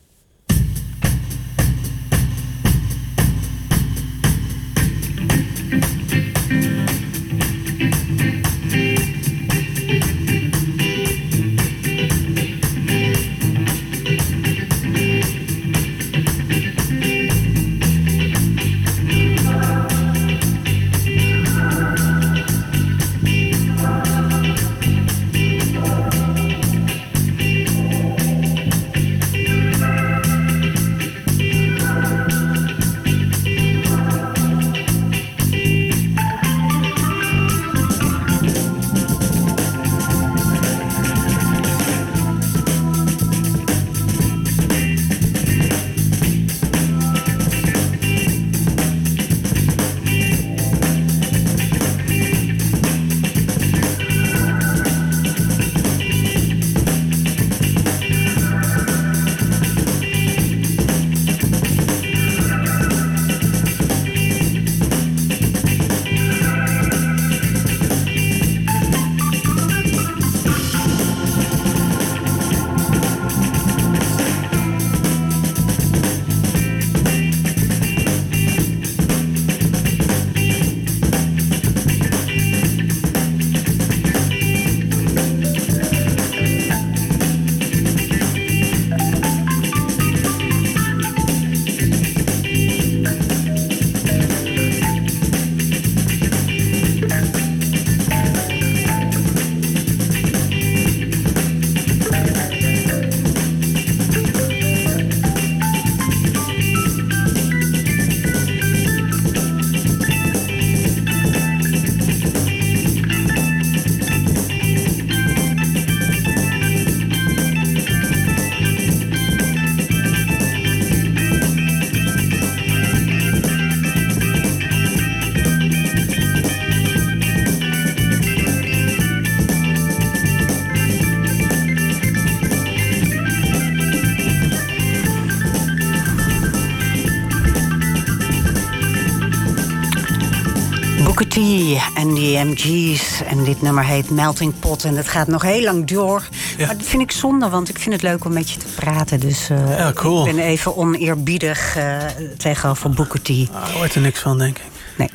En 141.94 142.14
die 142.14 142.38
MG's. 142.44 143.22
En 143.22 143.44
dit 143.44 143.62
nummer 143.62 143.84
heet 143.84 144.10
Melting 144.10 144.58
Pot. 144.58 144.84
En 144.84 144.94
dat 144.94 145.08
gaat 145.08 145.26
nog 145.26 145.42
heel 145.42 145.62
lang 145.62 145.86
door. 145.86 146.28
Ja. 146.56 146.66
Maar 146.66 146.76
dat 146.76 146.86
vind 146.86 147.02
ik 147.02 147.12
zonde, 147.12 147.48
want 147.48 147.68
ik 147.68 147.78
vind 147.78 147.94
het 147.94 148.02
leuk 148.02 148.24
om 148.24 148.32
met 148.32 148.50
je 148.50 148.58
te 148.58 148.66
praten. 148.74 149.20
Dus 149.20 149.50
eh, 149.50 149.78
Ja, 149.78 149.92
cool. 149.92 150.26
ik 150.26 150.34
ben 150.34 150.44
even 150.44 150.76
oneerbiedig 150.76 151.76
eh, 151.76 151.98
tegenover 152.36 152.90
Booker 152.90 153.22
T. 153.22 153.28
Ah, 153.28 153.52
daar 153.52 153.70
hoort 153.70 153.94
er 153.94 154.00
niks 154.00 154.20
van, 154.20 154.38
denk 154.38 154.56
ik. 154.58 154.64
Nee. 154.96 155.10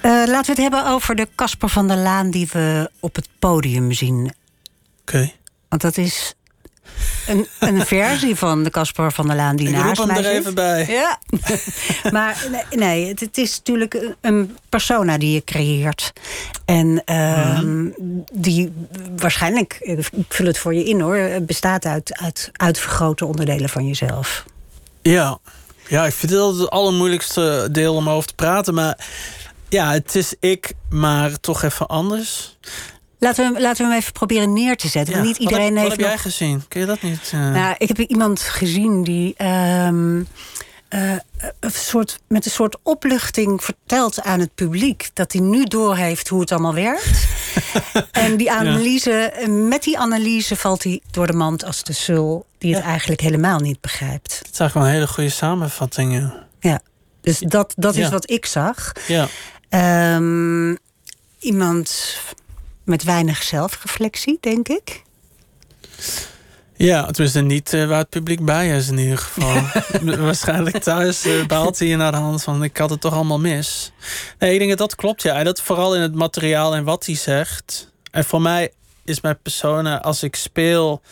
Eh, 0.00 0.10
laten 0.10 0.54
we 0.54 0.62
het 0.62 0.72
hebben 0.72 0.86
over 0.86 1.14
de 1.14 1.28
Casper 1.34 1.68
van 1.68 1.88
der 1.88 1.96
Laan 1.96 2.30
die 2.30 2.48
we 2.52 2.90
op 3.00 3.14
het 3.14 3.28
podium 3.38 3.92
zien. 3.92 4.32
Oké. 5.00 5.32
Want 5.68 5.82
dat 5.82 5.96
is 5.96 6.34
een, 7.26 7.46
een 7.58 7.86
versie 7.96 8.36
van 8.36 8.62
de 8.64 8.70
Casper 8.70 9.12
van 9.12 9.26
der 9.26 9.36
Laan 9.36 9.56
die 9.56 9.68
Ik 9.68 9.74
naast 9.74 10.06
mij 10.06 10.16
er 10.16 10.26
even 10.26 10.54
bij. 10.54 10.86
Ja, 10.88 11.18
maar 12.12 12.46
nee, 12.70 13.08
het, 13.08 13.20
het 13.20 13.38
is 13.38 13.56
natuurlijk 13.56 14.14
een- 14.20 14.56
persona 14.68 15.18
die 15.18 15.32
je 15.32 15.44
creëert. 15.44 16.12
En 16.64 17.02
ehm, 17.04 17.82
Mhm. 17.84 17.90
die 18.32 18.72
waarschijnlijk, 19.16 19.76
ik 19.80 20.08
vul 20.28 20.46
het 20.46 20.58
voor 20.58 20.74
je 20.74 20.84
in 20.84 21.00
hoor, 21.00 21.28
bestaat 21.42 21.84
uit, 21.86 22.18
uit 22.22 22.50
uitvergrote 22.52 23.24
onderdelen 23.24 23.68
van 23.68 23.86
jezelf. 23.86 24.44
Ja. 25.02 25.38
ja, 25.88 26.06
ik 26.06 26.12
vind 26.12 26.32
het 26.32 26.40
altijd 26.40 26.60
het 26.62 26.70
allermoeilijkste 26.70 27.68
deel 27.72 27.94
om 27.94 28.08
over 28.08 28.28
te 28.28 28.34
praten. 28.34 28.74
Maar 28.74 28.98
ja, 29.68 29.92
het 29.92 30.14
is 30.14 30.34
ik, 30.40 30.72
maar 30.90 31.40
toch 31.40 31.62
even 31.62 31.86
anders. 31.86 32.56
Laten 33.18 33.52
we, 33.52 33.60
laten 33.60 33.84
we 33.84 33.90
hem 33.92 34.00
even 34.00 34.12
proberen 34.12 34.52
neer 34.52 34.76
te 34.76 34.88
zetten. 34.88 35.14
Ja. 35.14 35.20
Want 35.22 35.26
niet 35.26 35.38
wat 35.38 35.52
iedereen 35.52 35.76
heb, 35.76 35.84
heeft 35.88 35.88
wat 35.88 35.96
heb 35.96 36.06
jij 36.06 36.14
nog- 36.14 36.22
gezien? 36.22 36.64
Kun 36.68 36.80
je 36.80 36.86
dat 36.86 37.02
niet? 37.02 37.30
eh, 37.32 37.50
Nou, 37.50 37.74
ik 37.78 37.88
heb 37.88 37.98
iemand 37.98 38.40
gezien 38.40 39.02
die 39.04 39.34
ehm, 39.36 40.22
eh, 40.88 41.12
een 41.60 41.70
soort, 41.70 42.18
met 42.28 42.44
een 42.44 42.50
soort 42.50 42.76
opluchting 42.82 43.64
vertelt 43.64 44.22
aan 44.22 44.40
het 44.40 44.54
publiek 44.54 45.10
dat 45.12 45.32
hij 45.32 45.40
nu 45.40 45.64
doorheeft 45.64 46.28
hoe 46.28 46.40
het 46.40 46.52
allemaal 46.52 46.74
werkt. 46.74 47.26
en 48.12 48.36
die 48.36 48.52
analyse, 48.52 49.32
met 49.48 49.82
die 49.82 49.98
analyse 49.98 50.56
valt 50.56 50.82
hij 50.82 51.00
door 51.10 51.26
de 51.26 51.32
mand 51.32 51.64
als 51.64 51.82
de 51.84 51.92
sul 51.92 52.46
die 52.58 52.74
het 52.74 52.82
Ja. 52.82 52.88
eigenlijk 52.88 53.20
helemaal 53.20 53.58
niet 53.58 53.80
begrijpt. 53.80 54.38
Het 54.38 54.50
is 54.52 54.58
eigenlijk 54.60 54.74
wel 54.74 54.82
een 54.86 54.92
hele 54.92 55.06
goede 55.06 55.30
samenvatting. 55.30 56.32
Ja. 56.60 56.80
Dus 57.20 57.38
dat, 57.38 57.72
dat 57.76 57.96
is 57.96 58.08
wat 58.08 58.30
ik 58.30 58.46
zag. 58.46 58.92
ja. 59.06 59.28
Ehm, 59.68 60.74
iemand 61.38 62.16
met 62.86 63.02
weinig 63.04 63.42
zelfreflectie, 63.42 64.38
denk 64.40 64.68
ik. 64.68 65.02
Ja, 66.76 67.06
tenminste 67.06 67.40
niet 67.40 67.72
eh, 67.72 67.86
waar 67.86 67.98
het 67.98 68.08
publiek 68.08 68.44
bij 68.44 68.76
is 68.76 68.88
in 68.88 68.98
ieder 68.98 69.18
geval. 69.18 69.62
Waarschijnlijk 70.24 70.78
thuis 70.82 71.24
eh 71.24 71.46
baalt 71.46 71.78
hij 71.78 71.88
je 71.88 71.96
naar 71.96 72.12
de 72.12 72.18
hand 72.18 72.42
van... 72.42 72.64
ik 72.64 72.76
had 72.76 72.90
het 72.90 73.00
toch 73.00 73.14
allemaal 73.14 73.38
mis. 73.38 73.92
Nee, 74.38 74.52
ik 74.52 74.58
denk 74.58 74.70
dat 74.70 74.78
dat 74.78 74.94
klopt, 74.94 75.22
ja. 75.22 75.34
En 75.34 75.44
dat 75.44 75.60
vooral 75.60 75.94
in 75.94 76.00
het 76.00 76.14
materiaal 76.14 76.74
en 76.74 76.84
wat 76.84 77.06
hij 77.06 77.14
zegt. 77.14 77.92
En 78.10 78.24
voor 78.24 78.42
mij 78.42 78.72
is 79.04 79.20
mijn 79.20 79.38
persona, 79.42 80.00
als 80.02 80.22
ik 80.22 80.36
speel... 80.36 81.02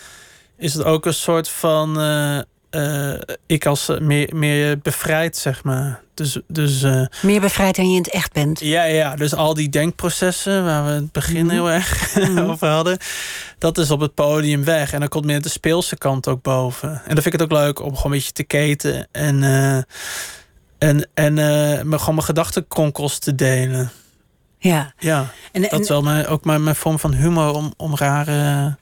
is 0.56 0.74
het 0.74 0.84
ook 0.84 1.06
een 1.06 1.14
soort 1.14 1.48
van... 1.48 2.00
eh, 2.00 2.38
eh, 2.74 3.36
ik 3.46 3.66
als 3.66 3.88
eh, 3.88 3.98
meer, 4.00 4.30
meer 4.36 4.78
bevrijd, 4.78 5.36
zeg 5.36 5.64
maar. 5.64 6.00
Dus, 6.14 6.38
dus 6.48 6.82
eh, 6.82 7.06
Meer 7.22 7.40
bevrijd 7.40 7.76
dan 7.76 7.84
je 7.90 7.96
in 7.96 8.02
het 8.02 8.10
echt 8.10 8.32
bent. 8.32 8.60
ja, 8.60 8.84
ja, 8.84 9.16
dus 9.16 9.34
al 9.34 9.54
die 9.54 9.68
denkprocessen 9.68 10.64
waar 10.64 10.84
we 10.84 10.90
het 10.90 11.12
begin 11.12 11.50
heel 11.50 11.70
erg 11.70 12.16
over 12.48 12.68
hadden, 12.68 12.98
dat 13.58 13.78
is 13.78 13.90
op 13.90 14.00
het 14.00 14.14
podium 14.14 14.64
weg. 14.64 14.92
En 14.92 15.00
dan 15.00 15.08
komt 15.08 15.24
meer 15.24 15.42
de 15.42 15.48
speelse 15.48 15.96
kant 15.96 16.28
ook 16.28 16.42
boven. 16.42 16.90
En 16.90 17.14
dan 17.14 17.22
vind 17.22 17.26
ik 17.26 17.32
het 17.32 17.42
ook 17.42 17.52
leuk 17.58 17.80
om 17.80 17.96
gewoon 17.96 18.04
een 18.12 18.18
beetje 18.18 18.32
te 18.32 18.44
keten 18.44 19.08
en, 19.12 19.42
en, 20.78 21.08
en 21.14 21.34
me 21.88 21.98
gewoon 21.98 22.14
mijn 22.14 22.26
gedachtenkronkels 22.26 23.18
te 23.18 23.34
delen. 23.34 23.90
Ja. 24.58 24.92
Ja, 24.98 25.26
En, 25.52 25.62
dat 25.62 25.70
en- 25.70 25.80
is 25.80 25.88
wel 25.88 26.02
mijn, 26.02 26.26
ook 26.26 26.44
mijn, 26.44 26.62
mijn 26.62 26.76
vorm 26.76 26.98
van 26.98 27.12
humor 27.14 27.52
om, 27.54 27.74
om 27.76 27.96
rare 27.96 28.76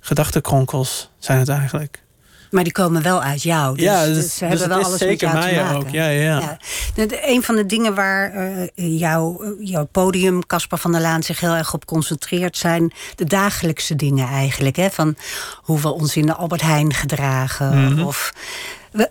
gedachtenkronkels 0.00 1.10
zijn 1.18 1.38
het 1.38 1.48
eigenlijk. 1.48 2.02
Maar 2.50 2.64
die 2.64 2.72
komen 2.72 3.02
wel 3.02 3.22
uit 3.22 3.42
jou. 3.42 3.76
Dus, 3.76 3.84
ja, 3.84 4.04
dus 4.04 4.14
dus, 4.14 4.36
ze 4.36 4.48
dus 4.48 4.58
hebben 4.60 4.68
wel 4.78 4.84
alles 4.86 4.98
zeker 4.98 5.32
met 5.32 5.44
jou 5.44 5.44
mij 5.44 5.54
te 5.54 5.60
maken. 5.62 5.76
ook. 5.76 5.88
Ja, 5.88 6.08
ja. 6.08 6.38
Ja. 6.38 6.58
De- 7.06 7.28
een 7.28 7.42
van 7.42 7.56
de 7.56 7.66
dingen 7.66 7.94
waar 7.94 8.32
eh, 8.32 8.98
jouw, 8.98 9.54
jouw 9.60 9.84
podium, 9.84 10.46
Caspar 10.46 10.78
van 10.78 10.92
der 10.92 11.00
Laan, 11.00 11.22
zich 11.22 11.40
heel 11.40 11.54
erg 11.54 11.74
op 11.74 11.84
concentreert, 11.84 12.56
zijn 12.56 12.92
de 13.14 13.24
dagelijkse 13.24 13.96
dingen 13.96 14.28
eigenlijk. 14.28 14.76
Hè? 14.76 14.90
Van 14.90 15.16
hoe 15.56 15.80
we 15.80 15.88
ons 15.88 16.16
in 16.16 16.26
de 16.26 16.34
Albert 16.34 16.62
Heijn 16.62 16.94
gedragen. 16.94 17.84
Mhm. 17.94 18.02
Of, 18.06 18.32
eh, 18.92 19.04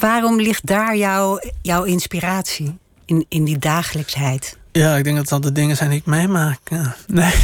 waarom 0.00 0.40
ligt 0.40 0.66
daar 0.66 0.96
jouw, 0.96 1.40
jouw 1.62 1.82
inspiratie? 1.82 2.78
In, 3.06 3.26
in 3.28 3.44
die 3.44 3.58
dagelijksheid. 3.58 4.56
Ja, 4.76 4.96
ik 4.96 5.04
denk 5.04 5.16
dat 5.16 5.28
dat 5.28 5.42
de 5.42 5.52
dingen 5.52 5.76
zijn 5.76 5.90
die 5.90 5.98
ik 5.98 6.06
meemaak. 6.06 6.58
Ja. 6.64 6.96
Nee. 7.06 7.34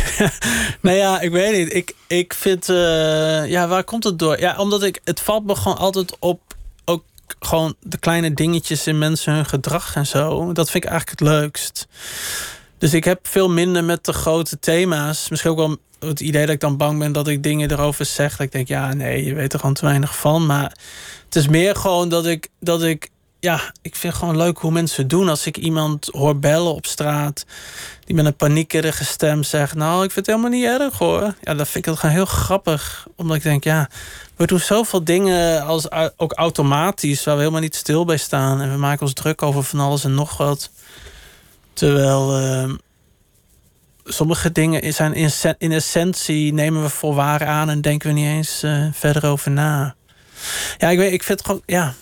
nee, 0.83 0.97
ja, 0.97 1.20
ik 1.20 1.31
weet 1.31 1.57
niet. 1.59 1.74
Ik, 1.74 1.95
ik 2.07 2.35
vind... 2.35 2.68
eh, 2.68 3.47
ja, 3.47 3.68
waar 3.68 3.85
komt 3.85 4.05
het 4.05 4.18
door? 4.18 4.41
Ja, 4.41 4.57
omdat 4.57 4.83
ik... 4.83 5.01
Het 5.05 5.20
valt 5.20 5.47
me 5.47 5.55
gewoon 5.57 5.78
altijd 5.78 6.16
op... 6.18 6.41
Ook 6.85 7.03
gewoon 7.39 7.74
de 7.81 7.99
kleine 7.99 8.35
dingetjes 8.35 8.87
in 8.87 8.99
mensen 8.99 9.35
hun 9.35 9.47
gedrag 9.47 9.97
en 9.97 10.07
zo. 10.07 10.53
Dat 10.53 10.70
vind 10.70 10.85
ik 10.85 10.91
eigenlijk 10.91 11.20
het 11.20 11.28
leukst. 11.28 11.87
Dus 12.78 12.95
ik 12.95 13.05
heb 13.05 13.26
veel 13.26 13.51
minder 13.51 13.85
met 13.85 14.05
de 14.05 14.12
grote 14.12 14.59
thema's. 14.59 15.28
Misschien 15.28 15.51
ook 15.51 15.57
wel 15.57 15.76
het 15.99 16.20
idee 16.20 16.47
dat 16.47 16.55
ik 16.55 16.61
dan 16.61 16.76
bang 16.76 16.99
ben 16.99 17.12
dat 17.12 17.28
ik 17.28 17.43
dingen 17.43 17.70
erover 17.70 18.05
zeg. 18.05 18.31
Dat 18.31 18.47
ik 18.47 18.53
denk, 18.53 18.68
ja, 18.68 18.95
nee, 18.95 19.24
je 19.24 19.35
weet 19.35 19.53
er 19.53 19.59
gewoon 19.59 19.74
te 19.74 19.87
weinig 19.87 20.16
van. 20.16 20.47
Maar 20.47 20.72
het 21.24 21.37
is 21.37 21.49
meer 21.49 21.76
gewoon 21.76 22.09
dat 22.09 22.26
ik... 22.26 22.49
Dat 22.61 22.83
ik 22.83 23.11
ja, 23.41 23.72
ik 23.82 23.97
vind 23.97 24.14
gewoon 24.14 24.36
leuk 24.36 24.59
hoe 24.59 24.70
mensen 24.70 25.09
doen. 25.09 25.28
Als 25.28 25.47
ik 25.47 25.57
iemand 25.57 26.09
hoor 26.12 26.38
bellen 26.38 26.74
op 26.74 26.86
straat... 26.86 27.45
die 28.05 28.14
met 28.14 28.24
een 28.26 28.36
paniekerige 28.36 29.05
stem 29.05 29.43
zegt... 29.43 29.74
nou, 29.74 30.05
ik 30.05 30.11
vind 30.11 30.26
het 30.26 30.36
helemaal 30.36 30.59
niet 30.59 30.80
erg, 30.80 30.99
hoor. 30.99 31.34
Ja, 31.41 31.55
dat 31.55 31.68
vind 31.68 31.86
ik 31.86 31.91
het 31.91 31.99
gewoon 31.99 32.14
heel 32.14 32.24
grappig. 32.24 33.07
Omdat 33.16 33.36
ik 33.36 33.43
denk, 33.43 33.64
ja... 33.64 33.88
we 34.36 34.47
doen 34.47 34.61
zoveel 34.61 35.05
dingen 35.05 35.64
als, 35.64 35.91
ook 36.16 36.32
automatisch... 36.32 37.24
waar 37.24 37.34
we 37.34 37.41
helemaal 37.41 37.62
niet 37.62 37.76
stil 37.76 38.05
bij 38.05 38.16
staan. 38.16 38.61
En 38.61 38.70
we 38.70 38.78
maken 38.78 39.03
ons 39.03 39.14
druk 39.14 39.43
over 39.43 39.62
van 39.62 39.80
alles 39.80 40.05
en 40.05 40.14
nog 40.14 40.36
wat. 40.36 40.70
Terwijl... 41.72 42.36
ehm, 42.36 42.74
Sommige 44.05 44.53
dingen 44.53 44.95
zijn 44.95 45.14
in, 45.14 45.30
in 45.59 45.72
essentie 45.72 46.53
nemen 46.53 46.82
we 46.82 46.88
voor 46.88 47.14
waar 47.14 47.47
aan 47.47 47.70
en 47.70 47.80
denken 47.80 48.09
we 48.09 48.14
niet 48.14 48.26
eens 48.26 48.62
eh, 48.62 48.86
verder 48.93 49.26
over 49.26 49.51
na. 49.51 49.95
Ja, 50.78 50.88
ik 50.88 50.99
weet, 50.99 51.12
ik 51.12 51.22
vind 51.22 51.38
het 51.38 51.47
gewoon, 51.47 51.62
ja, 51.66 51.95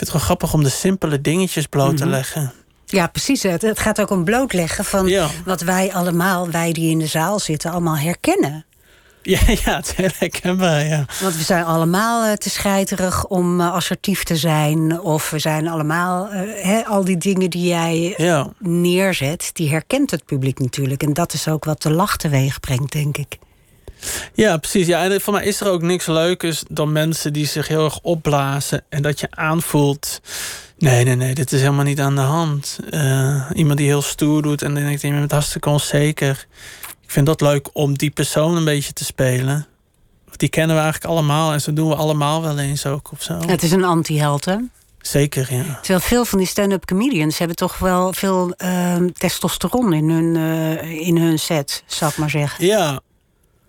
vind 0.00 0.12
het 0.12 0.22
gewoon 0.22 0.26
grappig 0.26 0.52
om 0.54 0.62
de 0.62 0.68
simpele 0.70 1.20
dingetjes 1.20 1.66
bloot 1.66 1.96
te 1.96 2.02
Mhm. 2.04 2.12
leggen. 2.12 2.52
Ja, 2.86 3.06
precies. 3.06 3.42
Het, 3.42 3.62
het 3.62 3.78
gaat 3.78 4.00
ook 4.00 4.10
om 4.10 4.24
blootleggen 4.24 4.84
van 4.84 5.06
Ja. 5.06 5.28
wat 5.44 5.60
wij 5.60 5.92
allemaal, 5.92 6.50
wij 6.50 6.72
die 6.72 6.90
in 6.90 6.98
de 6.98 7.06
zaal 7.06 7.38
zitten, 7.38 7.70
allemaal 7.70 7.96
herkennen. 7.96 8.64
Ja, 9.22 9.38
ja, 9.64 9.76
het 9.76 9.86
is 9.86 9.94
heel 9.94 10.10
herkenbaar, 10.18 10.84
ja. 10.86 11.04
Want 11.20 11.36
we 11.36 11.42
zijn 11.42 11.64
allemaal 11.64 12.24
eh, 12.24 12.32
te 12.32 12.50
scheiterig 12.50 13.26
om 13.26 13.60
eh, 13.60 13.72
assertief 13.72 14.22
te 14.22 14.36
zijn. 14.36 15.00
Of 15.00 15.30
we 15.30 15.38
zijn 15.38 15.68
allemaal, 15.68 16.28
eh, 16.28 16.88
al 16.88 17.04
die 17.04 17.16
dingen 17.16 17.50
die 17.50 17.66
jij 17.68 18.14
Ja, 18.16 18.48
neerzet, 18.58 19.50
die 19.52 19.70
herkent 19.70 20.10
het 20.10 20.24
publiek 20.24 20.58
natuurlijk. 20.58 21.02
En 21.02 21.12
dat 21.12 21.32
is 21.32 21.48
ook 21.48 21.64
wat 21.64 21.82
de 21.82 21.90
lach 21.90 22.16
teweeg 22.16 22.60
brengt, 22.60 22.92
denk 22.92 23.16
ik. 23.16 23.38
Ja 24.34 24.56
precies. 24.56 24.86
Ja, 24.86 25.04
en 25.04 25.20
voor 25.20 25.32
mij 25.32 25.44
is 25.44 25.60
er 25.60 25.68
ook 25.68 25.82
niks 25.82 26.06
leukers 26.06 26.62
dan 26.68 26.92
mensen 26.92 27.32
die 27.32 27.46
zich 27.46 27.68
heel 27.68 27.84
erg 27.84 28.00
opblazen 28.00 28.84
en 28.88 29.02
dat 29.02 29.20
je 29.20 29.26
aanvoelt. 29.30 30.20
Nee, 30.78 31.04
nee, 31.04 31.14
nee, 31.14 31.34
dit 31.34 31.52
is 31.52 31.60
helemaal 31.60 31.84
niet 31.84 32.00
aan 32.00 32.14
de 32.14 32.20
hand. 32.20 32.78
Eh, 32.90 33.50
iemand 33.54 33.78
die 33.78 33.86
heel 33.86 34.02
stoer 34.02 34.42
doet 34.42 34.62
en 34.62 34.74
dan 34.74 34.82
denkt, 34.82 35.02
je 35.02 35.10
bent 35.10 35.30
hartstikke 35.30 35.68
onzeker. 35.68 36.46
Ik 37.02 37.10
vind 37.10 37.26
dat 37.26 37.40
leuk 37.40 37.68
om 37.72 37.98
die 37.98 38.10
persoon 38.10 38.56
een 38.56 38.64
beetje 38.64 38.92
te 38.92 39.04
spelen. 39.04 39.66
Die 40.36 40.48
kennen 40.48 40.76
we 40.76 40.82
eigenlijk 40.82 41.12
allemaal 41.12 41.52
en 41.52 41.60
zo 41.60 41.72
doen 41.72 41.88
we 41.88 41.94
allemaal 41.94 42.42
wel 42.42 42.58
eens 42.58 42.86
ook 42.86 43.10
of 43.12 43.22
zo. 43.22 43.38
Het 43.46 43.62
is 43.62 43.72
een 43.72 43.84
anti-held, 43.84 44.44
hè? 44.44 44.56
Zeker, 45.00 45.54
ja. 45.54 45.78
Terwijl 45.80 46.00
veel 46.00 46.24
van 46.24 46.38
die 46.38 46.46
stand-up 46.46 46.84
comedians 46.84 47.38
hebben 47.38 47.56
toch 47.56 47.78
wel 47.78 48.12
veel 48.12 48.52
ehm, 48.56 49.08
testosteron 49.12 49.92
in 49.92 50.10
hun, 50.10 50.36
eh, 50.36 51.06
in 51.06 51.16
hun 51.16 51.38
set, 51.38 51.82
zou 51.86 52.10
ik 52.10 52.16
maar 52.16 52.30
zeggen. 52.30 52.66
Ja. 52.66 53.00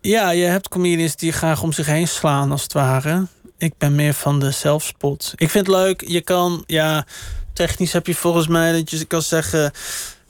Ja, 0.02 0.30
je 0.30 0.44
hebt 0.46 0.68
comedians 0.68 1.16
die 1.16 1.32
graag 1.32 1.62
om 1.64 1.72
zich 1.72 1.86
heen 1.86 2.08
slaan, 2.08 2.52
als 2.52 2.64
het 2.64 2.74
ware. 2.74 3.28
Ik 3.58 3.74
ben 3.78 3.96
meer 3.96 4.14
van 4.14 4.40
de 4.40 4.52
zelfspot. 4.52 5.34
Ik 5.36 5.50
vind 5.50 5.68
het 5.68 5.76
leuk, 5.76 6.04
je 6.08 6.22
kan, 6.22 6.64
ja, 6.68 7.06
technisch 7.54 7.94
heb 7.94 8.08
je 8.08 8.16
volgens 8.16 8.48
mij 8.48 8.72
dat 8.72 8.90
je 8.92 9.06
kan 9.06 9.22
zeggen, 9.22 9.72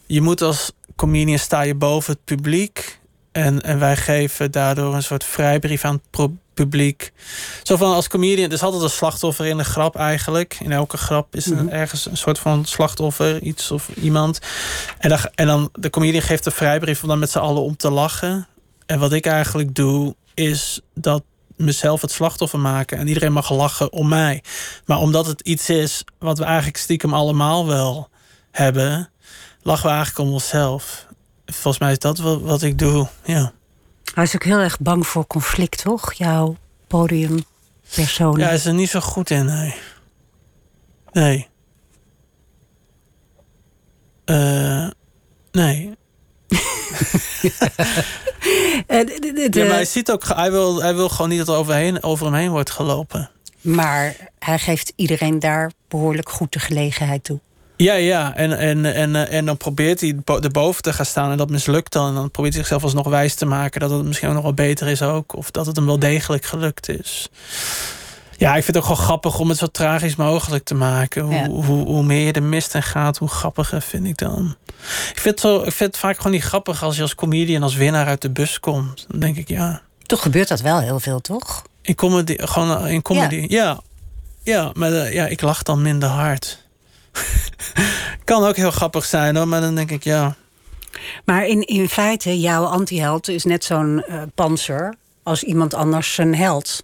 je 0.05 0.21
moet 0.21 0.41
als 0.41 0.71
comedian 0.95 1.39
sta 1.39 1.61
je 1.61 1.75
boven 1.75 2.13
het 2.13 2.23
publiek. 2.25 2.99
En, 3.31 3.61
en 3.61 3.79
wij 3.79 3.95
geven 3.97 4.51
daardoor 4.51 4.95
een 4.95 5.03
soort 5.03 5.23
vrijbrief 5.23 5.83
aan 5.85 6.01
het 6.11 6.29
publiek. 6.53 7.11
Zo 7.63 7.75
van 7.77 7.93
als 7.93 8.07
comedian, 8.07 8.47
er 8.47 8.53
is 8.53 8.63
altijd 8.63 8.83
een 8.83 8.89
slachtoffer 8.89 9.45
in 9.45 9.59
een 9.59 9.65
grap 9.65 9.95
eigenlijk. 9.95 10.57
In 10.59 10.71
elke 10.71 10.97
grap 10.97 11.35
is 11.35 11.45
er 11.45 11.55
Mhm. 11.63 11.67
ergens 11.67 12.05
een 12.05 12.17
soort 12.17 12.39
van 12.39 12.65
slachtoffer, 12.65 13.41
iets 13.41 13.71
of 13.71 13.89
iemand. 13.95 14.39
En 14.97 15.09
dan, 15.09 15.19
en 15.35 15.47
dan 15.47 15.69
de 15.73 15.89
comedian 15.89 16.21
geeft 16.21 16.43
de 16.43 16.51
vrijbrief 16.51 17.01
om 17.01 17.07
dan 17.09 17.19
met 17.19 17.29
z'n 17.31 17.37
allen 17.39 17.61
om 17.61 17.77
te 17.77 17.89
lachen. 17.89 18.47
En 18.91 18.99
wat 18.99 19.13
ik 19.13 19.25
eigenlijk 19.25 19.75
doe, 19.75 20.15
is 20.33 20.81
dat 20.93 21.23
mezelf 21.55 22.01
het 22.01 22.11
slachtoffer 22.11 22.59
maken. 22.59 22.97
En 22.97 23.07
iedereen 23.07 23.33
mag 23.33 23.51
lachen 23.51 23.91
om 23.91 24.07
mij. 24.07 24.43
Maar 24.85 24.97
omdat 24.97 25.25
het 25.25 25.41
iets 25.41 25.69
is 25.69 26.03
wat 26.19 26.37
we 26.37 26.43
eigenlijk 26.43 26.77
stiekem 26.77 27.13
allemaal 27.13 27.67
wel 27.67 28.09
hebben, 28.51 29.09
lachen 29.61 29.89
we 29.89 29.95
eigenlijk 29.95 30.27
om 30.27 30.33
onszelf. 30.33 31.05
Volgens 31.45 31.79
mij 31.79 31.91
is 31.91 31.99
dat 31.99 32.17
wat, 32.17 32.41
wat 32.41 32.61
ik 32.61 32.77
doe. 32.77 33.07
Ja. 33.23 33.51
Hij 34.13 34.23
is 34.23 34.35
ook 34.35 34.43
heel 34.43 34.59
erg 34.59 34.79
bang 34.79 35.07
voor 35.07 35.27
conflict, 35.27 35.81
toch? 35.81 36.13
Jouw 36.13 36.57
podiumpersoon. 36.87 38.39
ja, 38.39 38.45
hij 38.45 38.55
is 38.55 38.65
er 38.65 38.73
niet 38.73 38.89
zo 38.89 38.99
goed 38.99 39.29
in, 39.29 39.45
nee. 39.45 39.75
Nee. 41.11 41.47
Eh, 44.25 44.87
nee. 45.51 45.97
Eh, 49.09 49.47
Ja, 49.53 49.65
maar 49.65 49.73
hij 49.75 49.85
ziet 49.85 50.11
ook, 50.11 50.27
hij 50.27 50.51
wil, 50.51 50.81
hij 50.81 50.95
wil 50.95 51.09
gewoon 51.09 51.29
niet 51.29 51.37
dat 51.37 51.47
er 51.47 51.55
overheen, 51.55 52.03
over 52.03 52.25
hem 52.25 52.35
heen 52.35 52.49
wordt 52.51 52.71
gelopen. 52.71 53.29
maar 53.61 54.15
hij 54.39 54.59
geeft 54.59 54.93
iedereen 54.95 55.39
daar 55.39 55.71
behoorlijk 55.87 56.29
goed 56.29 56.53
de 56.53 56.59
gelegenheid 56.59 57.23
toe. 57.23 57.39
Ja, 57.77 57.93
ja. 57.93 58.35
En, 58.35 58.57
en, 58.57 58.85
en, 58.93 59.15
eh, 59.15 59.37
en 59.37 59.45
dan 59.45 59.57
probeert 59.57 60.01
hij 60.01 60.15
bo- 60.23 60.39
erboven 60.39 60.81
te 60.81 60.93
gaan 60.93 61.05
staan 61.05 61.31
en 61.31 61.37
dat 61.37 61.49
mislukt 61.49 61.91
dan. 61.93 62.07
En 62.07 62.13
dan 62.13 62.31
probeert 62.31 62.53
hij 62.53 62.63
zichzelf 62.63 62.83
alsnog 62.83 63.07
wijs 63.07 63.35
te 63.35 63.45
maken 63.45 63.79
dat 63.79 63.89
het 63.89 64.05
misschien 64.05 64.27
ook 64.27 64.33
nog 64.33 64.43
wel 64.43 64.53
beter 64.53 64.87
is 64.87 65.01
ook. 65.01 65.35
Of 65.35 65.51
dat 65.51 65.65
het 65.65 65.75
hem 65.75 65.85
wel 65.85 65.99
degelijk 65.99 66.45
gelukt 66.45 66.89
is. 66.89 67.29
Ja, 68.37 68.49
ik 68.55 68.63
vind 68.63 68.67
het 68.67 68.77
ook 68.77 68.83
gewoon 68.91 69.05
grappig 69.05 69.39
om 69.39 69.49
het 69.49 69.57
zo 69.57 69.65
tragisch 69.67 70.15
mogelijk 70.15 70.63
te 70.63 70.75
maken. 70.75 71.23
Hoe, 71.23 71.33
Ja. 71.33 71.47
hoe, 71.47 71.85
hoe 71.85 72.03
meer 72.03 72.25
je 72.25 72.33
de 72.33 72.41
mist 72.41 72.75
in 72.75 72.83
gaat, 72.83 73.17
hoe 73.17 73.27
grappiger 73.29 73.81
vind 73.81 74.05
ik 74.07 74.17
dan. 74.17 74.55
Ik 75.11 75.19
vind, 75.19 75.23
het 75.23 75.39
zo, 75.39 75.55
ik 75.55 75.71
vind 75.71 75.91
het 75.91 75.97
vaak 75.97 76.17
gewoon 76.17 76.31
niet 76.31 76.43
grappig 76.43 76.83
als 76.83 76.95
je 76.95 77.01
als 77.01 77.15
comedian 77.15 77.63
als 77.63 77.75
winnaar 77.75 78.07
uit 78.07 78.21
de 78.21 78.29
bus 78.29 78.59
komt. 78.59 79.05
Dan 79.09 79.19
denk 79.19 79.37
ik, 79.37 79.47
ja, 79.47 79.81
Toch 80.05 80.21
gebeurt 80.21 80.47
dat 80.47 80.61
wel 80.61 80.79
heel 80.79 80.99
veel, 80.99 81.19
toch? 81.19 81.63
in 81.81 81.95
comedy, 81.95 82.35
gewoon 82.37 82.87
in 82.87 83.01
comedy. 83.01 83.45
Ja, 83.47 83.81
ja, 84.43 84.71
maar 84.73 84.91
eh, 84.91 85.13
ja, 85.13 85.27
ik 85.27 85.41
lach 85.41 85.63
dan 85.63 85.81
minder 85.81 86.09
hard. 86.09 86.63
kan 88.23 88.43
ook 88.43 88.55
heel 88.55 88.71
grappig 88.71 89.05
zijn 89.05 89.35
hoor, 89.35 89.47
maar 89.47 89.61
dan 89.61 89.75
denk 89.75 89.91
ik, 89.91 90.03
ja. 90.03 90.35
Maar 91.25 91.47
in, 91.47 91.61
in 91.61 91.89
feite, 91.89 92.39
jouw 92.39 92.63
antiheld 92.63 93.27
is 93.27 93.43
net 93.43 93.63
zo'n 93.63 94.03
eh 94.03 94.21
panzer 94.35 94.95
als 95.23 95.43
iemand 95.43 95.73
anders 95.73 96.13
zijn 96.13 96.35
held. 96.35 96.83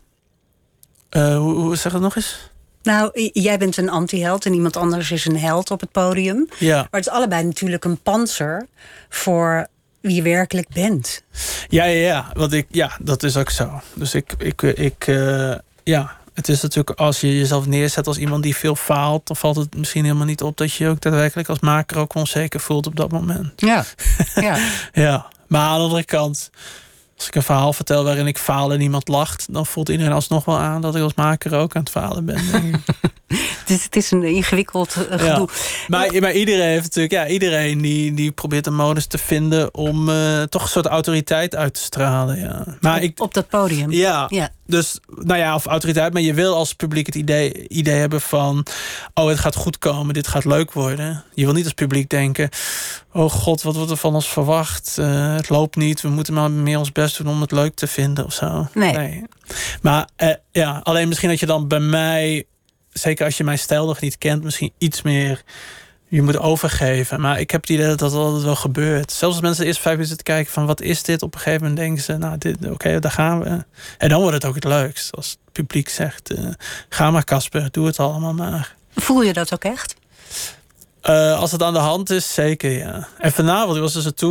Eh, 1.09 1.37
hoe, 1.37 1.53
hoe 1.53 1.75
zeg 1.75 1.91
het 1.91 2.01
nog 2.01 2.15
eens? 2.15 2.51
Nou, 2.84 3.30
jij 3.34 3.57
bent 3.57 3.78
een 3.78 3.89
antiheld 3.89 4.45
en 4.45 4.53
iemand 4.53 4.78
anders 4.78 5.11
is 5.11 5.25
een 5.25 5.39
held 5.39 5.71
op 5.71 5.80
het 5.80 5.91
podium. 5.91 6.47
Ja, 6.59 6.75
Maar 6.75 6.88
het 6.91 7.05
is 7.05 7.13
allebei 7.13 7.43
natuurlijk 7.43 7.86
een 7.86 7.97
panzer 7.97 8.67
voor 9.09 9.67
wie 10.01 10.15
je 10.15 10.21
werkelijk 10.21 10.67
bent. 10.73 11.23
ja, 11.69 11.84
ja, 11.84 12.07
ja, 12.07 12.32
want 12.34 12.53
ik, 12.53 12.65
ja 12.69 12.97
dat 13.01 13.23
is 13.23 13.38
ook 13.38 13.49
zo. 13.49 13.82
Dus 13.93 14.13
ik, 14.13 14.34
ik, 14.38 14.61
ik 14.61 15.07
eh, 15.07 15.55
ja, 15.84 16.15
het 16.34 16.49
is 16.49 16.61
natuurlijk 16.61 16.99
als 16.99 17.21
je 17.21 17.38
jezelf 17.38 17.65
neerzet 17.65 18.07
als 18.07 18.17
iemand 18.17 18.43
die 18.43 18.55
veel 18.55 18.75
faalt, 18.75 19.28
dan 19.28 19.36
valt 19.36 19.55
het 19.55 19.78
misschien 19.78 20.03
helemaal 20.03 20.25
niet 20.25 20.41
op 20.41 20.57
dat 20.57 20.73
je 20.73 20.84
je 20.84 20.89
ook 20.89 21.01
daadwerkelijk 21.01 21.49
als 21.49 21.59
maker 21.59 21.97
ook 21.97 22.15
onzeker 22.15 22.59
voelt 22.59 22.88
op 22.88 22.95
dat 22.95 23.11
moment. 23.11 23.51
Ja. 23.55 23.86
ja. 24.36 24.57
Ja, 24.93 25.25
maar 25.47 25.61
aan 25.61 25.78
de 25.78 25.84
andere 25.84 26.03
kant, 26.05 26.49
als 27.18 27.28
ik 27.28 27.36
een 27.36 27.43
verhaal 27.43 27.74
vertel 27.74 28.03
waarin 28.03 28.28
ik 28.28 28.38
faal 28.38 28.74
en 28.74 28.82
iemand 28.82 29.07
lacht, 29.07 29.45
dan 29.53 29.65
voelt 29.65 29.89
iedereen 29.89 30.11
alsnog 30.13 30.45
wel 30.45 30.57
aan 30.57 30.82
dat 30.82 30.95
ik 30.95 31.01
als 31.01 31.13
maker 31.13 31.53
ook 31.55 31.76
aan 31.76 31.82
het 31.82 31.89
falen 31.91 32.26
ben. 32.26 32.41
Dus 33.65 33.84
het 33.88 33.95
is 33.95 34.11
een 34.11 34.24
ingewikkeld 34.24 34.95
eh, 35.09 35.20
Ja. 35.20 35.32
gedoe. 35.34 35.49
Maar, 35.88 36.20
maar 36.20 36.32
iedereen 36.34 36.68
heeft 36.68 36.84
natuurlijk, 36.84 37.13
ja, 37.13 37.28
iedereen 37.28 37.82
die, 37.82 38.13
die 38.13 38.32
probeert 38.32 38.68
een 38.68 38.76
modus 38.76 39.05
te 39.05 39.18
vinden 39.18 39.74
om 39.74 40.09
eh, 40.09 40.41
toch 40.41 40.61
een 40.61 40.68
soort 40.68 40.86
autoriteit 40.86 41.55
uit 41.55 41.74
te 41.74 41.80
stralen. 41.82 42.39
Ja. 42.39 42.78
Maar 42.82 43.03
ik, 43.03 43.22
Op 43.22 43.34
dat 43.34 43.47
podium. 43.49 43.91
ja, 43.91 44.26
Ja. 44.30 44.49
Dus 44.68 44.99
nou 45.09 45.39
ja, 45.39 45.55
of 45.55 45.65
autoriteit, 45.65 46.13
maar 46.13 46.22
je 46.22 46.34
wil 46.34 46.55
als 46.55 46.74
publiek 46.74 47.05
het 47.05 47.15
idee, 47.15 47.68
idee 47.68 47.95
hebben 47.95 48.22
van: 48.22 48.65
oh, 49.13 49.28
het 49.28 49.39
gaat 49.39 49.55
goed 49.55 49.78
komen, 49.78 50.13
dit 50.13 50.28
gaat 50.28 50.45
leuk 50.45 50.72
worden. 50.74 51.24
Je 51.34 51.45
wil 51.45 51.53
niet 51.53 51.63
als 51.63 51.74
publiek 51.74 52.09
denken: 52.09 52.49
oh 53.13 53.32
god, 53.32 53.61
wat 53.61 53.76
wordt 53.76 53.91
er 53.91 53.97
van 53.97 54.15
ons 54.15 54.30
verwacht? 54.30 54.97
Eh, 54.97 55.36
het 55.36 55.49
loopt 55.49 55.76
niet, 55.76 56.01
we 56.01 56.09
moeten 56.09 56.34
maar 56.34 56.51
meer 56.51 56.78
ons 56.78 56.91
best 56.91 57.18
doen 57.18 57.28
om 57.28 57.41
het 57.41 57.51
leuk 57.51 57.76
te 57.76 57.88
vinden 57.88 58.26
of 58.26 58.34
zo. 58.34 58.68
Nee. 58.74 59.24
Maar 59.82 60.09
eh, 60.15 60.34
ja, 60.51 60.80
alleen 60.84 61.07
misschien 61.07 61.30
dat 61.30 61.39
je 61.39 61.45
dan 61.45 61.68
bij 61.68 61.80
mij, 61.80 62.45
zeker 62.89 63.26
als 63.26 63.38
je 63.38 63.43
mijn 63.43 63.59
stijl 63.59 63.86
nog 63.86 64.01
niet 64.01 64.18
kent, 64.18 64.43
misschien 64.43 64.74
iets 64.78 65.01
meer 65.01 65.43
je 66.07 66.21
moet 66.21 66.37
overgeven. 66.37 67.21
Maar 67.21 67.39
ik 67.39 67.51
heb 67.51 67.61
het 67.61 67.69
idee 67.69 67.87
dat 67.87 67.99
dat 67.99 68.13
altijd 68.13 68.43
wel 68.43 68.55
gebeurt. 68.55 69.11
Zelfs 69.11 69.35
als 69.35 69.43
mensen 69.43 69.61
de 69.61 69.67
eerste 69.67 69.81
vijf 69.81 69.95
minuten 69.95 70.15
zitten 70.15 70.35
kijken 70.35 70.53
van 70.53 70.65
wat 70.65 70.81
is 70.81 71.03
dit? 71.03 71.21
Op 71.21 71.33
een 71.33 71.39
gegeven 71.39 71.61
moment 71.61 71.79
denken 71.79 72.03
ze, 72.03 72.17
nou, 72.17 72.37
dit, 72.37 72.69
oké, 72.69 72.99
daar 72.99 73.11
gaan 73.11 73.39
we. 73.39 73.65
En 73.97 74.09
dan 74.09 74.19
wordt 74.19 74.35
het 74.35 74.45
ook 74.45 74.55
het 74.55 74.63
leukst. 74.63 75.15
Als 75.15 75.29
het 75.29 75.39
publiek 75.51 75.89
zegt, 75.89 76.29
eh, 76.29 76.45
ga 76.89 77.11
maar 77.11 77.23
Casper, 77.23 77.67
doe 77.71 77.85
het 77.85 77.99
allemaal 77.99 78.33
maar. 78.33 78.75
Voel 78.95 79.21
je 79.21 79.33
dat 79.33 79.53
ook 79.53 79.63
echt? 79.63 79.95
Eh, 81.01 81.39
als 81.39 81.51
het 81.51 81.63
aan 81.63 81.73
de 81.73 81.79
hand 81.79 82.09
is, 82.09 82.33
zeker 82.33 82.71
ja. 82.71 83.07
En 83.17 83.31
vanavond 83.31 83.77
was 83.77 83.93
dus 83.93 84.05
het 84.05 84.21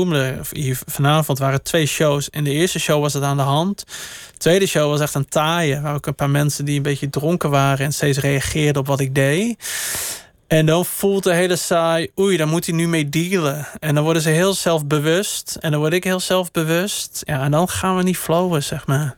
hier 0.51 0.79
Vanavond 0.87 1.39
waren 1.39 1.63
twee 1.63 1.87
shows. 1.87 2.29
In 2.29 2.45
de 2.45 2.51
eerste 2.51 2.79
show 2.79 3.01
was 3.01 3.13
het 3.13 3.23
aan 3.23 3.37
de 3.37 3.43
hand. 3.43 3.85
De 4.33 4.39
tweede 4.39 4.67
show 4.67 4.91
was 4.91 5.01
echt 5.01 5.15
een 5.15 5.29
taaie. 5.29 5.81
Waar 5.81 5.95
ook 5.95 6.07
een 6.07 6.15
paar 6.15 6.31
mensen 6.31 6.65
die 6.65 6.77
een 6.77 6.83
beetje 6.83 7.11
dronken 7.11 7.51
waren 7.51 7.85
en 7.85 7.93
steeds 7.93 8.19
reageerden 8.19 8.81
op 8.83 8.87
wat 8.87 9.01
ik 9.01 9.15
deed. 9.15 9.57
En 10.47 10.67
dan 10.67 10.85
voelt 10.85 11.25
de 11.25 11.33
hele 11.35 11.57
saai, 11.57 12.11
oei, 12.19 12.37
daar 12.37 12.49
moet 12.49 12.67
hij 12.67 12.75
nu 12.75 12.89
mee 12.89 13.09
dealen. 13.09 13.67
En 13.79 13.95
dan 13.95 14.05
worden 14.05 14.23
ze 14.23 14.29
heel 14.31 14.55
zelfbewust. 14.55 15.57
En 15.61 15.71
dan 15.71 15.81
word 15.81 15.93
ik 15.93 16.05
heel 16.05 16.21
zelfbewust. 16.21 17.23
Ja, 17.25 17.43
en 17.43 17.51
dan 17.51 17.69
gaan 17.69 17.97
we 17.97 18.03
niet 18.03 18.17
flowen, 18.19 18.63
zeg 18.63 18.87
maar. 18.87 19.17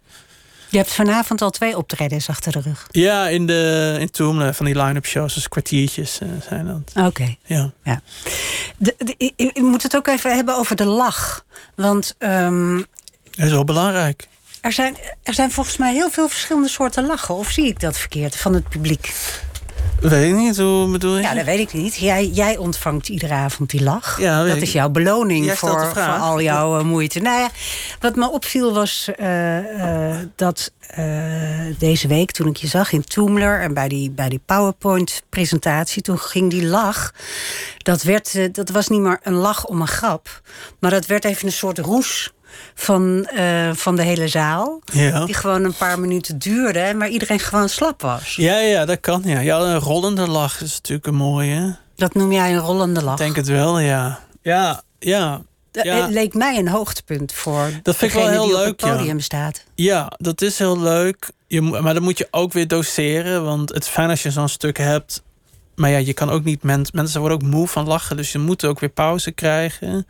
Je 0.70 0.76
hebt 0.76 0.92
vanavond 0.92 1.42
al 1.42 1.50
twee 1.50 1.76
optredens 1.76 2.28
achter 2.28 2.52
de 2.52 2.60
rug. 2.60 2.86
Ja, 2.90 3.28
in, 3.28 3.46
de, 3.46 3.96
in 4.00 4.10
Toomler 4.10 4.54
van 4.54 4.66
die 4.66 4.82
line-up 4.82 5.06
shows. 5.06 5.34
Dus 5.34 5.48
kwartiertjes 5.48 6.18
eh, 6.20 6.28
zijn 6.48 6.66
dat. 6.66 7.04
Oké. 7.06 7.34
Ja. 7.44 7.70
De, 8.76 8.94
de- 8.98 9.14
je- 9.36 9.50
je 9.54 9.62
moet 9.62 9.82
het 9.82 9.96
ook 9.96 10.06
even 10.06 10.34
hebben 10.34 10.56
over 10.56 10.76
de 10.76 10.84
lach. 10.84 11.44
Want 11.74 12.14
ehm, 12.18 12.76
Dat 12.76 13.46
is 13.46 13.50
wel 13.50 13.64
belangrijk. 13.64 14.28
er, 14.60 14.72
zijn, 14.72 14.96
er 15.22 15.34
zijn 15.34 15.50
volgens 15.50 15.76
mij 15.76 15.92
heel 15.92 16.10
veel 16.10 16.28
verschillende 16.28 16.68
soorten 16.68 17.06
lachen. 17.06 17.34
Of 17.34 17.50
zie 17.50 17.66
ik 17.66 17.80
dat 17.80 17.98
verkeerd 17.98 18.36
van 18.36 18.54
het 18.54 18.68
publiek? 18.68 19.14
Weet 20.00 20.28
ik 20.28 20.34
niet, 20.34 20.56
hoe 20.56 20.90
bedoel 20.90 21.16
je? 21.16 21.22
Ja, 21.22 21.34
dat 21.34 21.44
weet 21.44 21.58
ik 21.58 21.72
niet. 21.72 21.96
Jij, 21.96 22.26
jij 22.26 22.56
ontvangt 22.56 23.08
iedere 23.08 23.34
avond 23.34 23.70
die 23.70 23.82
lach. 23.82 24.20
Ja, 24.20 24.44
dat 24.44 24.56
ik. 24.56 24.62
is 24.62 24.72
jouw 24.72 24.88
beloning 24.88 25.44
Jij 25.44 25.56
voor, 25.56 26.00
al 26.00 26.40
jouw 26.40 26.78
eh, 26.78 26.84
moeite. 26.84 27.20
Nou 27.20 27.40
ja, 27.40 27.50
wat 28.00 28.16
me 28.16 28.30
opviel 28.30 28.72
was 28.72 29.10
eh, 29.16 30.10
eh, 30.18 30.28
dat 30.36 30.72
deze 31.78 32.08
week, 32.08 32.30
toen 32.30 32.46
ik 32.46 32.56
je 32.56 32.66
zag 32.66 32.92
in 32.92 33.04
Toomler 33.04 33.60
en 33.60 33.74
bij 33.74 33.88
die, 33.88 34.10
bij 34.10 34.28
die 34.28 34.40
PowerPoint-presentatie, 34.46 36.02
toen 36.02 36.18
ging 36.18 36.50
die 36.50 36.66
lach. 36.66 37.12
Dat, 37.78 38.02
werd, 38.02 38.54
dat 38.54 38.68
was 38.68 38.88
niet 38.88 39.00
meer 39.00 39.20
een 39.22 39.34
lach 39.34 39.66
om 39.66 39.80
een 39.80 39.88
grap, 39.88 40.40
maar 40.78 40.90
dat 40.90 41.06
werd 41.06 41.24
even 41.24 41.46
een 41.46 41.52
soort 41.52 41.78
roes. 41.78 42.32
Van, 42.74 43.24
eh, 43.24 43.70
van 43.74 43.96
de 43.96 44.02
hele 44.02 44.28
zaal. 44.28 44.80
Ja. 44.84 45.24
Die 45.24 45.34
gewoon 45.34 45.64
een 45.64 45.74
paar 45.74 46.00
minuten 46.00 46.38
duurde. 46.38 46.78
en 46.78 46.98
waar 46.98 47.08
iedereen 47.08 47.38
gewoon 47.38 47.68
slap 47.68 48.02
was. 48.02 48.36
Ja, 48.36 48.58
ja, 48.58 48.84
dat 48.84 49.00
kan. 49.00 49.22
Ja, 49.24 49.40
ja 49.40 49.58
een 49.58 49.78
rollende 49.78 50.26
lach 50.28 50.62
is 50.62 50.72
natuurlijk 50.74 51.06
een 51.06 51.14
mooie. 51.14 51.76
Dat 51.96 52.14
noem 52.14 52.32
jij 52.32 52.52
een 52.52 52.58
rollende 52.60 53.02
lach. 53.02 53.12
Ik 53.12 53.18
denk 53.18 53.36
het 53.36 53.48
wel, 53.48 53.78
ja. 53.78 54.18
Ja, 54.42 54.82
ja. 54.98 55.40
Dat 55.70 55.84
Ja. 55.84 56.06
leek 56.08 56.34
mij 56.34 56.58
een 56.58 56.68
hoogtepunt 56.68 57.32
voor 57.32 57.70
Dat 57.82 57.96
vind 57.96 58.12
ik 58.12 58.18
wel 58.18 58.28
heel 58.28 58.44
die 58.46 58.54
op 58.54 58.58
leuk, 58.58 58.80
het 58.80 58.90
ja. 58.90 58.96
podium 58.96 59.20
staat. 59.20 59.64
Ja, 59.74 60.12
dat 60.18 60.42
is 60.42 60.58
heel 60.58 60.80
leuk. 60.80 61.30
Je, 61.46 61.60
maar 61.62 61.94
dan 61.94 62.02
moet 62.02 62.18
je 62.18 62.28
ook 62.30 62.52
weer 62.52 62.68
doseren. 62.68 63.44
Want 63.44 63.68
het 63.74 63.82
is 63.84 63.88
fijn 63.90 64.10
als 64.10 64.22
je 64.22 64.30
zo'n 64.30 64.48
stuk 64.48 64.76
hebt. 64.78 65.22
Maar 65.74 65.90
ja, 65.90 65.98
je 65.98 66.12
kan 66.12 66.30
ook 66.30 66.44
niet... 66.44 66.62
men- 66.62 66.86
mensen 66.92 67.20
worden 67.20 67.38
ook 67.42 67.50
moe 67.50 67.68
van 67.68 67.86
lachen. 67.86 68.16
Dus 68.16 68.32
je 68.32 68.38
moet 68.38 68.64
ook 68.64 68.80
weer 68.80 68.88
pauze 68.88 69.30
krijgen. 69.32 70.06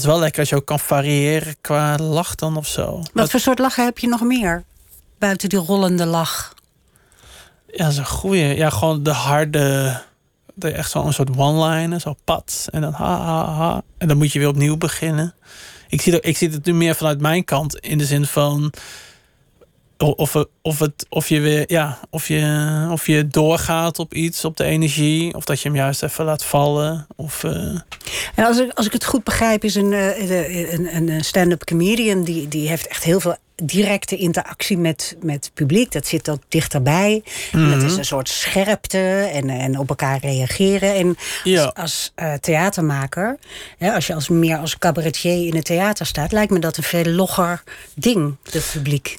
Is 0.00 0.04
wel 0.04 0.18
lekker 0.18 0.40
als 0.40 0.48
je 0.48 0.56
ook 0.56 0.66
kan 0.66 0.80
variëren 0.80 1.56
qua 1.60 1.96
lach 1.96 2.34
dan 2.34 2.56
of 2.56 2.66
zo. 2.66 3.02
Wat 3.12 3.30
voor 3.30 3.40
soort 3.40 3.58
lachen 3.58 3.84
heb 3.84 3.98
je 3.98 4.08
nog 4.08 4.20
meer? 4.20 4.64
Buiten 5.18 5.48
die 5.48 5.58
rollende 5.58 6.06
lach. 6.06 6.54
Ja, 7.66 7.86
een 7.86 8.06
goeie. 8.06 8.56
Ja, 8.56 8.70
gewoon 8.70 9.02
de 9.02 9.10
harde... 9.10 10.00
De 10.54 10.70
echt 10.70 10.90
zo'n 10.90 11.12
soort 11.12 11.36
one-liner, 11.36 12.00
zo 12.00 12.14
pat. 12.24 12.68
En 12.70 12.80
dan 12.80 12.92
ha, 12.92 13.18
ha, 13.20 13.52
ha. 13.52 13.82
En 13.98 14.08
dan 14.08 14.16
moet 14.16 14.32
je 14.32 14.38
weer 14.38 14.48
opnieuw 14.48 14.76
beginnen. 14.76 15.34
Ik 15.88 16.00
zie, 16.00 16.12
dat, 16.12 16.26
ik 16.26 16.36
zie 16.36 16.48
het 16.48 16.64
nu 16.64 16.74
meer 16.74 16.94
vanuit 16.94 17.20
mijn 17.20 17.44
kant. 17.44 17.78
In 17.78 17.98
de 17.98 18.06
zin 18.06 18.26
van... 18.26 18.72
Of, 19.98 20.36
of, 20.62 20.78
het, 20.78 21.06
of 21.08 21.28
je 21.28 21.40
weer, 21.40 21.64
ja, 21.66 21.98
of 22.10 22.28
je, 22.28 22.86
of 22.90 23.06
je 23.06 23.28
doorgaat 23.28 23.98
op 23.98 24.14
iets, 24.14 24.44
op 24.44 24.56
de 24.56 24.64
energie. 24.64 25.34
Of 25.34 25.44
dat 25.44 25.60
je 25.60 25.68
hem 25.68 25.76
juist 25.76 26.02
even 26.02 26.24
laat 26.24 26.44
vallen. 26.44 27.06
Of, 27.16 27.44
eh, 27.44 27.52
En 28.34 28.44
als 28.44 28.58
ik, 28.58 28.72
als 28.72 28.86
ik 28.86 28.92
het 28.92 29.04
goed 29.04 29.24
begrijp, 29.24 29.64
is 29.64 29.74
een, 29.74 29.92
eh, 29.92 30.26
de- 30.28 30.72
een, 30.72 31.10
een 31.12 31.24
stand-up 31.24 31.64
comedian... 31.64 32.22
Die, 32.24 32.48
die 32.48 32.68
heeft 32.68 32.86
echt 32.86 33.04
heel 33.04 33.20
veel 33.20 33.36
directe 33.56 34.16
interactie 34.16 34.78
met, 34.78 35.16
met 35.22 35.34
het 35.44 35.54
publiek. 35.54 35.92
Dat 35.92 36.06
zit 36.06 36.28
ook 36.30 36.42
dichterbij. 36.48 37.22
En 37.52 37.68
dat 37.68 37.76
Mhm. 37.78 37.86
is 37.86 37.96
een 37.96 38.04
soort 38.04 38.28
scherpte 38.28 39.30
en, 39.32 39.50
en 39.50 39.78
op 39.78 39.88
elkaar 39.88 40.18
reageren. 40.20 40.94
En 40.94 41.16
Ja. 41.44 41.62
als, 41.64 41.74
als 41.74 42.12
eh, 42.14 42.32
theatermaker, 42.34 43.38
hè, 43.78 43.92
als 43.94 44.06
je 44.06 44.14
als, 44.14 44.28
meer 44.28 44.56
als 44.58 44.78
cabaretier 44.78 45.46
in 45.46 45.54
het 45.56 45.64
theater 45.64 46.06
staat... 46.06 46.32
lijkt 46.32 46.52
me 46.52 46.58
dat 46.58 46.76
een 46.76 46.82
veel 46.82 47.04
logger 47.04 47.62
ding, 47.94 48.36
het 48.50 48.70
publiek. 48.72 49.18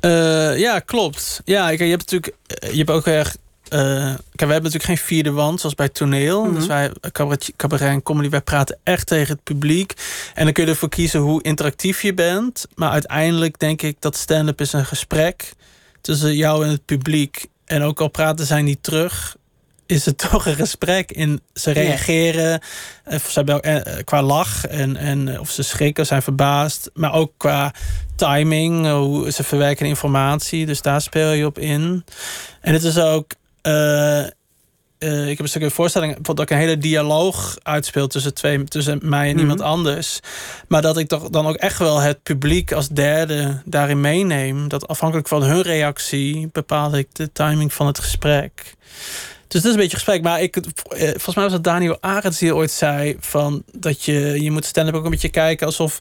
Eh, 0.00 0.58
ja, 0.58 0.78
klopt. 0.78 1.40
Ja, 1.44 1.68
je 1.68 1.84
hebt 1.84 2.10
natuurlijk, 2.10 2.34
eh, 2.46 2.70
je 2.70 2.76
hebt 2.76 2.90
ook 2.90 3.06
echt. 3.06 3.38
eh, 3.68 3.78
kijk, 3.78 4.18
we 4.36 4.52
hebben 4.52 4.62
natuurlijk 4.62 4.84
geen 4.84 4.96
vierde 4.98 5.30
wand 5.32 5.60
zoals 5.60 5.74
bij 5.74 5.88
toneel. 5.88 6.44
Mhm. 6.44 6.54
Dus 6.54 6.66
wij, 6.66 6.90
cabaret, 7.12 7.52
cabaret 7.56 7.88
en 7.88 8.02
comedy, 8.02 8.28
wij 8.28 8.40
praten 8.40 8.78
echt 8.82 9.06
tegen 9.06 9.34
het 9.34 9.42
publiek. 9.44 9.92
En 10.34 10.44
dan 10.44 10.52
kun 10.52 10.64
je 10.64 10.70
ervoor 10.70 10.88
kiezen 10.88 11.20
hoe 11.20 11.42
interactief 11.42 12.02
je 12.02 12.14
bent. 12.14 12.66
Maar 12.74 12.90
uiteindelijk 12.90 13.58
denk 13.58 13.82
ik 13.82 13.96
dat 14.00 14.16
stand-up 14.16 14.60
is 14.60 14.72
een 14.72 14.86
gesprek 14.86 15.52
tussen 16.00 16.36
jou 16.36 16.64
en 16.64 16.70
het 16.70 16.84
publiek. 16.84 17.46
En 17.64 17.82
ook 17.82 18.00
al 18.00 18.08
praten 18.08 18.46
zij 18.46 18.62
niet 18.62 18.82
terug, 18.82 19.36
is 19.88 20.04
het 20.04 20.18
toch 20.30 20.46
een 20.46 20.54
gesprek. 20.54 21.12
In, 21.12 21.40
ze 21.52 21.70
reageren 21.70 22.60
eh, 23.04 23.18
ze 23.18 23.32
hebben, 23.32 23.62
eh, 23.62 24.04
qua 24.04 24.22
lach 24.22 24.66
en, 24.66 24.96
en 24.96 25.40
of 25.40 25.50
ze 25.50 25.62
schrikken, 25.62 26.06
zijn 26.06 26.22
verbaasd. 26.22 26.90
Maar 26.94 27.12
ook 27.12 27.32
qua 27.36 27.72
timing, 28.16 28.86
eh, 28.86 28.92
hoe 28.92 29.30
ze 29.30 29.42
verwerken 29.42 29.86
informatie. 29.86 30.66
Dus 30.66 30.82
daar 30.82 31.00
speel 31.00 31.30
je 31.30 31.46
op 31.46 31.58
in. 31.58 32.04
En 32.60 32.72
het 32.72 32.84
is 32.84 32.98
ook... 32.98 33.32
ik 34.98 35.36
heb 35.36 35.40
een 35.40 35.48
stukje 35.48 35.70
voorstelling 35.70 36.20
dat 36.20 36.40
ik 36.40 36.50
een 36.50 36.58
hele 36.58 36.78
dialoog 36.78 37.56
uitspeel 37.62 38.06
tussen, 38.06 38.34
twee, 38.34 38.64
tussen 38.64 38.98
mij 39.02 39.28
en 39.28 39.34
mm 39.34 39.40
iemand 39.40 39.60
anders. 39.60 40.20
Maar 40.68 40.82
dat 40.82 40.98
ik 40.98 41.08
toch 41.08 41.28
dan 41.28 41.46
ook 41.46 41.56
echt 41.56 41.78
wel 41.78 42.00
het 42.00 42.22
publiek 42.22 42.72
als 42.72 42.88
derde 42.88 43.62
daarin 43.64 44.00
meeneem. 44.00 44.68
Dat 44.68 44.88
afhankelijk 44.88 45.28
van 45.28 45.42
hun 45.42 45.62
reactie 45.62 46.48
bepaal 46.52 46.96
ik 46.96 47.08
de 47.12 47.32
timing 47.32 47.72
van 47.72 47.86
het 47.86 47.98
gesprek. 47.98 48.76
Dus 49.48 49.62
dat 49.62 49.64
is 49.64 49.70
een 49.70 49.82
beetje 49.82 49.96
gesprek. 49.96 50.22
Maar 50.22 50.42
ik, 50.42 50.56
eh, 50.56 51.08
volgens 51.08 51.34
mij 51.34 51.44
was 51.44 51.52
het 51.52 51.64
Daniel 51.64 51.96
Arends 52.00 52.38
die 52.38 52.54
ooit 52.54 52.70
zei... 52.70 53.16
Van 53.20 53.62
dat 53.72 54.04
je, 54.04 54.42
je 54.42 54.50
moet 54.50 54.64
stand-up 54.64 54.94
ook 54.94 55.04
een 55.04 55.10
beetje 55.10 55.28
kijken 55.28 55.66
alsof... 55.66 55.98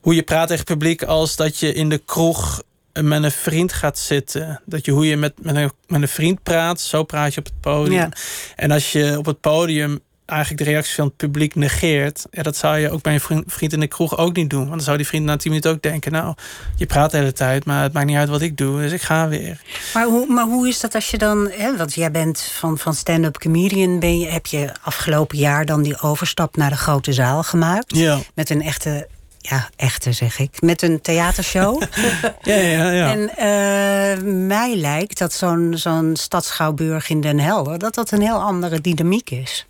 hoe 0.00 0.14
je 0.14 0.22
praat 0.22 0.48
tegen 0.48 0.64
het 0.64 0.72
publiek 0.72 1.02
als 1.02 1.36
dat 1.36 1.58
je 1.58 1.72
in 1.72 1.88
de 1.88 1.98
kroeg 1.98 2.62
met 3.02 3.22
een 3.22 3.30
vriend 3.30 3.72
gaat 3.72 3.98
zitten. 3.98 4.60
Dat 4.64 4.84
je 4.84 4.90
hoe 4.90 5.06
je 5.06 5.16
met, 5.16 5.32
met, 5.42 5.56
een, 5.56 5.70
met 5.86 6.02
een 6.02 6.08
vriend 6.08 6.42
praat, 6.42 6.80
zo 6.80 7.02
praat 7.02 7.34
je 7.34 7.40
op 7.40 7.46
het 7.46 7.60
podium. 7.60 8.08
En 8.56 8.70
als 8.70 8.92
je 8.92 9.14
op 9.18 9.26
het 9.26 9.40
podium 9.40 10.00
eigenlijk 10.28 10.64
de 10.64 10.70
reactie 10.70 10.94
van 10.94 11.04
het 11.04 11.16
publiek 11.16 11.54
negeert, 11.54 12.26
ja, 12.30 12.42
dat 12.42 12.56
zou 12.56 12.78
je 12.78 12.90
ook 12.90 13.02
bij 13.02 13.14
een 13.14 13.44
vriend, 13.46 13.72
in 13.72 13.80
de 13.80 13.86
kroeg 13.86 14.18
ook 14.18 14.36
niet 14.36 14.50
doen. 14.50 14.58
Want 14.58 14.70
dan 14.70 14.80
zou 14.80 14.96
die 14.96 15.06
vriend 15.06 15.24
na 15.24 15.36
tien 15.36 15.50
minuten 15.50 15.70
ook 15.70 15.82
denken: 15.82 16.12
Nou, 16.12 16.34
je 16.76 16.86
praat 16.86 17.10
de 17.10 17.16
hele 17.16 17.32
tijd, 17.32 17.64
maar 17.64 17.82
het 17.82 17.92
maakt 17.92 18.06
niet 18.06 18.16
uit 18.16 18.28
wat 18.28 18.40
ik 18.40 18.56
doe, 18.56 18.80
dus 18.80 18.92
ik 18.92 19.02
ga 19.02 19.28
weer. 19.28 19.60
Maar 19.94 20.04
hoe, 20.04 20.26
maar 20.26 20.44
hoe 20.44 20.68
is 20.68 20.80
dat 20.80 20.94
als 20.94 21.10
je 21.10 21.18
dan, 21.18 21.50
hè, 21.50 21.76
want 21.76 21.94
jij 21.94 22.10
bent 22.10 22.40
van, 22.40 22.78
van 22.78 22.94
stand-up 22.94 23.38
comedian, 23.38 23.98
ben 23.98 24.18
je, 24.18 24.26
heb 24.26 24.46
je 24.46 24.72
afgelopen 24.82 25.38
jaar 25.38 25.64
dan 25.64 25.82
die 25.82 26.00
overstap 26.00 26.56
naar 26.56 26.70
de 26.70 26.76
grote 26.76 27.12
zaal 27.12 27.42
gemaakt? 27.42 27.96
Ja. 27.96 28.18
Met 28.34 28.50
een 28.50 28.62
echte 28.62 29.08
ja, 29.38 29.68
echte 29.76 30.12
zeg 30.12 30.38
ik, 30.38 30.60
met 30.60 30.82
een 30.82 31.00
theatershow. 31.00 31.82
ja, 32.42 32.54
ja, 32.54 32.90
ja. 32.90 33.12
En 33.12 33.20
uh, 33.20 34.46
mij 34.46 34.76
lijkt 34.76 35.18
dat 35.18 35.32
zo'n 35.32 35.72
zo'n 35.76 36.16
stadschouwburg 36.16 37.10
in 37.10 37.20
Den 37.20 37.38
Helder... 37.38 37.78
dat 37.78 37.94
dat 37.94 38.10
een 38.10 38.20
heel 38.20 38.40
andere 38.40 38.80
dynamiek 38.80 39.30
is. 39.30 39.66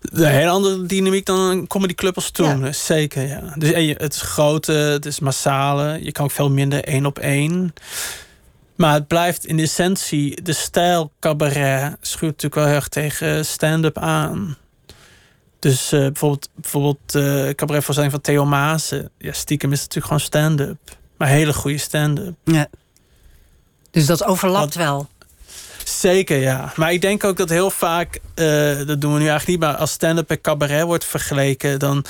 Een 0.00 0.24
hele 0.24 0.50
andere 0.50 0.86
dynamiek 0.86 1.26
dan 1.26 1.40
een 1.40 1.66
comedyclub 1.66 2.14
als 2.14 2.30
toen. 2.30 2.74
Zeker, 2.74 3.26
ja. 3.26 3.54
Dus 3.56 3.94
het 3.96 4.14
is 4.14 4.20
grote, 4.20 4.72
het 4.72 5.06
is 5.06 5.20
massale. 5.20 6.04
Je 6.04 6.12
kan 6.12 6.24
ook 6.24 6.30
veel 6.30 6.50
minder 6.50 6.84
één 6.84 7.06
op 7.06 7.18
één. 7.18 7.72
Maar 8.76 8.94
het 8.94 9.06
blijft 9.06 9.46
in 9.46 9.58
essentie... 9.58 10.42
de 10.42 10.52
stijl 10.52 11.12
cabaret 11.20 11.96
schuurt 12.00 12.32
natuurlijk 12.32 12.54
wel 12.54 12.64
heel 12.64 12.74
erg 12.74 12.88
tegen 12.88 13.46
stand-up 13.46 13.98
aan. 13.98 14.56
Dus 15.58 15.92
uh, 15.92 16.00
bijvoorbeeld, 16.00 16.48
bijvoorbeeld 16.54 17.14
uh, 17.14 17.50
cabaretvoorstelling 17.50 18.12
van 18.12 18.20
Theo 18.22 18.44
Maassen. 18.44 19.10
Ja, 19.18 19.32
stiekem 19.32 19.72
is 19.72 19.82
het 19.82 19.94
natuurlijk 19.94 20.06
gewoon 20.06 20.20
stand-up. 20.20 20.96
Maar 21.16 21.28
hele 21.28 21.52
goede 21.52 21.78
stand-up. 21.78 22.34
Ja. 22.44 22.66
Dus 23.90 24.06
dat 24.06 24.24
overlapt 24.24 24.74
wel. 24.74 25.08
Zeker, 25.84 26.38
ja. 26.38 26.72
Maar 26.76 26.92
ik 26.92 27.00
denk 27.00 27.24
ook 27.24 27.36
dat 27.36 27.48
heel 27.48 27.70
vaak, 27.70 28.18
uh, 28.34 28.86
dat 28.86 29.00
doen 29.00 29.12
we 29.12 29.18
nu 29.18 29.28
eigenlijk 29.28 29.46
niet, 29.46 29.58
maar 29.58 29.76
als 29.76 29.90
stand-up 29.90 30.30
en 30.30 30.40
cabaret 30.40 30.82
wordt 30.82 31.04
vergeleken, 31.04 31.78
dan, 31.78 32.04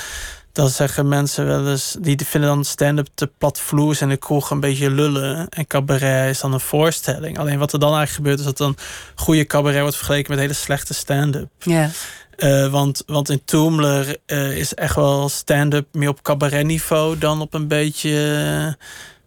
dan 0.53 0.69
zeggen 0.69 1.09
mensen 1.09 1.47
wel 1.47 1.69
eens, 1.69 1.97
die 2.01 2.17
vinden 2.25 2.51
dan 2.51 2.65
stand-up 2.65 3.09
te 3.15 3.31
platvloers 3.39 4.01
en 4.01 4.09
de 4.09 4.17
kroeg 4.17 4.51
een 4.51 4.61
beetje 4.61 4.91
lullen. 4.91 5.49
En 5.49 5.67
cabaret 5.67 6.31
is 6.31 6.41
dan 6.41 6.53
een 6.53 6.61
voorstelling. 6.61 7.39
Alleen 7.39 7.59
wat 7.59 7.73
er 7.73 7.79
dan 7.79 7.97
eigenlijk 7.97 8.17
gebeurt, 8.17 8.39
is 8.39 8.45
dat 8.45 8.57
dan 8.57 8.77
goede 9.15 9.47
cabaret 9.47 9.81
wordt 9.81 9.97
vergeleken 9.97 10.31
met 10.31 10.41
hele 10.41 10.53
slechte 10.53 10.95
stand-up. 10.95 11.49
Ja. 11.59 11.91
Uh, 12.37 12.67
want, 12.67 13.03
want 13.07 13.31
in 13.31 13.45
Toomler 13.45 14.17
uh, 14.27 14.57
is 14.57 14.75
echt 14.75 14.95
wel 14.95 15.29
stand-up 15.29 15.87
meer 15.93 16.09
op 16.09 16.23
cabaret 16.23 16.67
niveau 16.67 17.19
dan 17.19 17.41
op 17.41 17.55
een 17.55 17.69
beetje, 17.69 18.77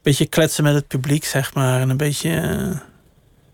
beetje 0.01 0.25
kletsen 0.25 0.63
met 0.63 0.73
het 0.73 0.87
publiek, 0.87 1.25
zeg 1.25 1.53
maar. 1.53 1.81
En 1.81 1.89
een 1.89 1.97
beetje 1.97 2.31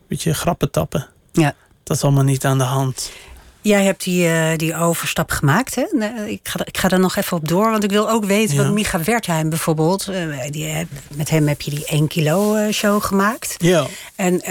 beetje 0.07 0.33
grappen 0.33 0.71
tappen. 0.71 1.07
Ja. 1.31 1.55
Dat 1.83 1.97
is 1.97 2.03
allemaal 2.03 2.23
niet 2.23 2.45
aan 2.45 2.57
de 2.57 2.63
hand. 2.63 3.11
Jij 3.63 3.83
hebt 3.83 4.03
die, 4.03 4.27
uh, 4.27 4.55
die 4.55 4.75
overstap 4.75 5.31
gemaakt. 5.31 5.75
Hè? 5.75 5.83
Ik, 6.25 6.39
ga, 6.43 6.65
ik 6.65 6.77
ga 6.77 6.89
er 6.89 6.99
nog 6.99 7.15
even 7.15 7.37
op 7.37 7.47
door, 7.47 7.71
want 7.71 7.83
ik 7.83 7.89
wil 7.89 8.09
ook 8.09 8.25
weten 8.25 8.55
ja. 8.55 8.63
wat 8.63 8.73
Micha 8.73 9.03
Wertheim 9.03 9.49
bijvoorbeeld. 9.49 10.07
Uh, 10.09 10.41
die, 10.49 10.87
met 11.15 11.29
hem 11.29 11.47
heb 11.47 11.61
je 11.61 11.71
die 11.71 11.85
1 11.85 12.07
kilo 12.07 12.55
uh, 12.55 12.71
show 12.71 13.03
gemaakt. 13.03 13.55
Ja. 13.57 13.85
En 14.15 14.41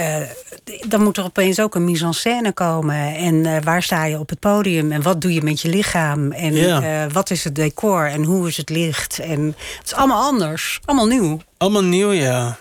dan 0.88 1.03
moet 1.03 1.16
er 1.16 1.24
opeens 1.24 1.61
ook 1.61 1.74
een 1.74 1.84
mise 1.84 2.05
en 2.05 2.14
scène 2.14 2.53
komen. 2.53 3.14
En 3.14 3.64
waar 3.64 3.82
sta 3.82 4.05
je 4.05 4.18
op 4.18 4.28
het 4.28 4.40
podium? 4.40 4.92
En 4.92 5.03
wat 5.03 5.20
doe 5.20 5.34
je 5.34 5.42
met 5.42 5.61
je 5.61 5.68
lichaam? 5.68 6.32
En 6.32 6.55
ja. 6.55 7.09
wat 7.09 7.30
is 7.30 7.44
het 7.44 7.55
decor? 7.55 8.07
En 8.07 8.24
hoe 8.24 8.48
is 8.48 8.57
het 8.57 8.70
licht? 8.70 9.18
En 9.18 9.46
het 9.78 9.86
is 9.86 9.94
allemaal 9.94 10.22
anders. 10.22 10.80
Allemaal 10.84 11.07
nieuw. 11.07 11.40
Allemaal 11.59 11.84
nieuw, 11.84 12.11
ja. 12.11 12.59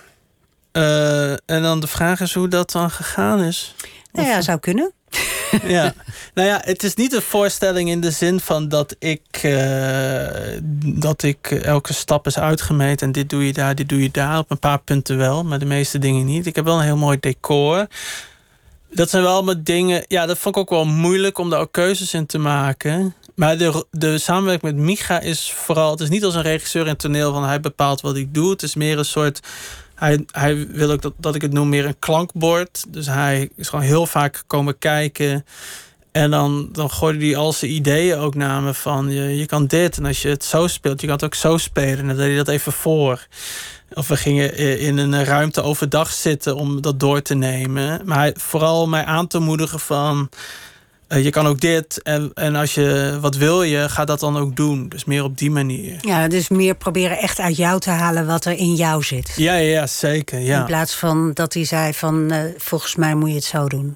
Uh, 0.73 1.31
en 1.31 1.61
dan 1.61 1.79
de 1.79 1.87
vraag 1.87 2.19
is 2.19 2.33
hoe 2.33 2.47
dat 2.47 2.71
dan 2.71 2.91
gegaan 2.91 3.41
is. 3.41 3.75
Nou 4.11 4.27
ja, 4.27 4.41
zou 4.41 4.59
kunnen. 4.59 4.91
ja, 5.63 5.93
nou 6.33 6.47
ja, 6.47 6.61
het 6.63 6.83
is 6.83 6.95
niet 6.95 7.13
een 7.13 7.21
voorstelling 7.21 7.89
in 7.89 8.01
de 8.01 8.11
zin 8.11 8.39
van 8.39 8.69
dat 8.69 8.95
ik, 8.99 9.43
uh, 9.43 10.27
dat 10.83 11.23
ik 11.23 11.51
elke 11.51 11.93
stap 11.93 12.27
is 12.27 12.39
uitgemeten 12.39 13.07
en 13.07 13.13
dit 13.13 13.29
doe 13.29 13.45
je 13.45 13.53
daar, 13.53 13.75
dit 13.75 13.89
doe 13.89 14.01
je 14.01 14.11
daar. 14.11 14.37
Op 14.37 14.51
een 14.51 14.59
paar 14.59 14.79
punten 14.79 15.17
wel, 15.17 15.43
maar 15.43 15.59
de 15.59 15.65
meeste 15.65 15.99
dingen 15.99 16.25
niet. 16.25 16.45
Ik 16.45 16.55
heb 16.55 16.65
wel 16.65 16.77
een 16.77 16.83
heel 16.83 16.97
mooi 16.97 17.17
decor. 17.19 17.87
Dat 18.93 19.09
zijn 19.09 19.23
wel 19.23 19.33
allemaal 19.33 19.63
dingen, 19.63 20.05
ja, 20.07 20.25
dat 20.25 20.37
vond 20.37 20.55
ik 20.55 20.61
ook 20.61 20.69
wel 20.69 20.85
moeilijk 20.85 21.37
om 21.37 21.49
daar 21.49 21.59
ook 21.59 21.71
keuzes 21.71 22.13
in 22.13 22.25
te 22.25 22.37
maken. 22.37 23.15
Maar 23.35 23.57
de, 23.57 23.85
de 23.91 24.17
samenwerking 24.17 24.73
met 24.73 24.83
Micha 24.83 25.19
is 25.19 25.51
vooral, 25.55 25.91
het 25.91 25.99
is 25.99 26.09
niet 26.09 26.23
als 26.23 26.35
een 26.35 26.41
regisseur 26.41 26.87
in 26.87 26.95
toneel 26.95 27.33
van 27.33 27.43
hij 27.43 27.59
bepaalt 27.59 28.01
wat 28.01 28.15
ik 28.15 28.33
doe. 28.33 28.49
Het 28.49 28.63
is 28.63 28.75
meer 28.75 28.97
een 28.97 29.05
soort 29.05 29.39
hij, 30.01 30.25
hij 30.31 30.67
wil 30.67 30.91
ook 30.91 31.01
dat, 31.01 31.13
dat 31.17 31.35
ik 31.35 31.41
het 31.41 31.53
noem 31.53 31.69
meer 31.69 31.85
een 31.85 31.99
klankbord. 31.99 32.83
Dus 32.87 33.05
hij 33.05 33.49
is 33.55 33.69
gewoon 33.69 33.85
heel 33.85 34.05
vaak 34.05 34.43
komen 34.47 34.77
kijken. 34.77 35.45
En 36.11 36.31
dan, 36.31 36.69
dan 36.71 36.89
gooide 36.89 37.25
hij 37.25 37.35
al 37.35 37.53
zijn 37.53 37.71
ideeën 37.71 38.17
ook 38.17 38.35
naar 38.35 38.61
me 38.61 38.73
van 38.73 39.09
je, 39.09 39.37
je 39.37 39.45
kan 39.45 39.65
dit. 39.67 39.97
En 39.97 40.05
als 40.05 40.21
je 40.21 40.27
het 40.27 40.43
zo 40.43 40.67
speelt, 40.67 41.01
je 41.01 41.07
kan 41.07 41.15
het 41.15 41.25
ook 41.25 41.35
zo 41.35 41.57
spelen. 41.57 41.99
En 41.99 42.07
dan 42.07 42.15
deed 42.15 42.25
hij 42.25 42.35
dat 42.35 42.47
even 42.47 42.71
voor. 42.71 43.27
Of 43.93 44.07
we 44.07 44.17
gingen 44.17 44.57
in 44.79 44.97
een 44.97 45.25
ruimte 45.25 45.61
overdag 45.61 46.11
zitten 46.11 46.55
om 46.55 46.81
dat 46.81 46.99
door 46.99 47.21
te 47.21 47.35
nemen. 47.35 48.01
Maar 48.05 48.17
hij, 48.17 48.33
vooral 48.37 48.87
mij 48.87 49.05
aan 49.05 49.27
te 49.27 49.39
moedigen 49.39 49.79
van 49.79 50.29
je 51.17 51.29
kan 51.29 51.47
ook 51.47 51.59
dit. 51.59 52.01
En, 52.01 52.31
en 52.33 52.55
als 52.55 52.73
je 52.73 53.17
wat 53.21 53.35
wil 53.35 53.63
je, 53.63 53.89
ga 53.89 54.05
dat 54.05 54.19
dan 54.19 54.37
ook 54.37 54.55
doen. 54.55 54.89
Dus 54.89 55.05
meer 55.05 55.23
op 55.23 55.37
die 55.37 55.51
manier. 55.51 55.97
Ja, 56.01 56.27
dus 56.27 56.49
meer 56.49 56.75
proberen 56.75 57.17
echt 57.17 57.39
uit 57.39 57.57
jou 57.57 57.79
te 57.79 57.89
halen 57.89 58.25
wat 58.25 58.45
er 58.45 58.57
in 58.57 58.75
jou 58.75 59.03
zit. 59.03 59.33
Ja, 59.35 59.53
ja, 59.53 59.87
zeker. 59.87 60.39
Ja. 60.39 60.59
In 60.59 60.65
plaats 60.65 60.95
van 60.95 61.31
dat 61.33 61.53
hij 61.53 61.65
zei 61.65 61.93
van 61.93 62.33
uh, 62.33 62.39
volgens 62.57 62.95
mij 62.95 63.15
moet 63.15 63.29
je 63.29 63.35
het 63.35 63.43
zo 63.43 63.67
doen. 63.67 63.95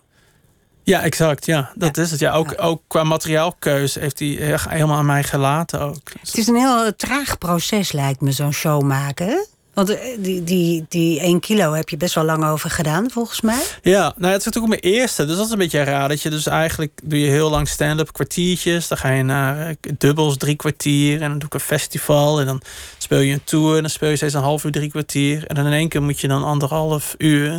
Ja, 0.83 1.01
exact. 1.01 1.45
Ja, 1.45 1.71
dat 1.75 1.97
is 1.97 2.11
het. 2.11 2.19
Ja, 2.19 2.33
ook, 2.33 2.53
ook 2.57 2.81
qua 2.87 3.03
materiaalkeus 3.03 3.95
heeft 3.95 4.19
hij 4.19 4.57
helemaal 4.69 4.97
aan 4.97 5.05
mij 5.05 5.23
gelaten 5.23 5.79
ook. 5.79 6.11
Het 6.19 6.37
is 6.37 6.47
een 6.47 6.55
heel 6.55 6.95
traag 6.95 7.37
proces, 7.37 7.91
lijkt 7.91 8.21
me, 8.21 8.31
zo'n 8.31 8.53
show 8.53 8.83
maken. 8.83 9.45
Want 9.75 9.89
eh, 9.89 9.97
die, 10.17 10.43
die, 10.43 10.85
die 10.89 11.19
1 11.19 11.39
kilo 11.39 11.73
heb 11.73 11.89
je 11.89 11.97
best 11.97 12.15
wel 12.15 12.23
lang 12.23 12.45
over 12.45 12.69
gedaan, 12.69 13.11
volgens 13.11 13.41
mij. 13.41 13.61
Ja, 13.81 14.13
nou 14.17 14.31
het 14.31 14.39
is 14.39 14.45
natuurlijk 14.45 14.81
mijn 14.81 14.93
eerste. 14.93 15.25
Dus 15.25 15.35
dat 15.35 15.45
is 15.45 15.51
een 15.51 15.57
beetje 15.57 15.83
raar. 15.83 16.09
Dat 16.09 16.21
je 16.21 16.29
dus 16.29 16.45
eigenlijk 16.45 16.99
doe 17.03 17.19
je 17.19 17.29
heel 17.29 17.49
lang 17.49 17.67
stand-up 17.67 18.13
kwartiertjes. 18.13 18.87
Dan 18.87 18.97
ga 18.97 19.09
je 19.09 19.23
naar 19.23 19.69
uh, 19.69 19.75
dubbels 19.97 20.37
drie 20.37 20.55
kwartier. 20.55 21.21
En 21.21 21.29
dan 21.29 21.39
doe 21.39 21.47
ik 21.47 21.53
een 21.53 21.59
festival. 21.59 22.39
En 22.39 22.45
dan 22.45 22.61
speel 22.97 23.19
je 23.19 23.33
een 23.33 23.43
tour. 23.43 23.75
En 23.75 23.81
dan 23.81 23.89
speel 23.89 24.09
je 24.09 24.15
steeds 24.15 24.33
een 24.33 24.41
half 24.41 24.63
uur, 24.63 24.71
drie 24.71 24.89
kwartier. 24.89 25.47
En 25.47 25.55
dan 25.55 25.65
in 25.65 25.73
één 25.73 25.89
keer 25.89 26.03
moet 26.03 26.19
je 26.19 26.27
dan 26.27 26.43
anderhalf 26.43 27.15
uur. 27.17 27.51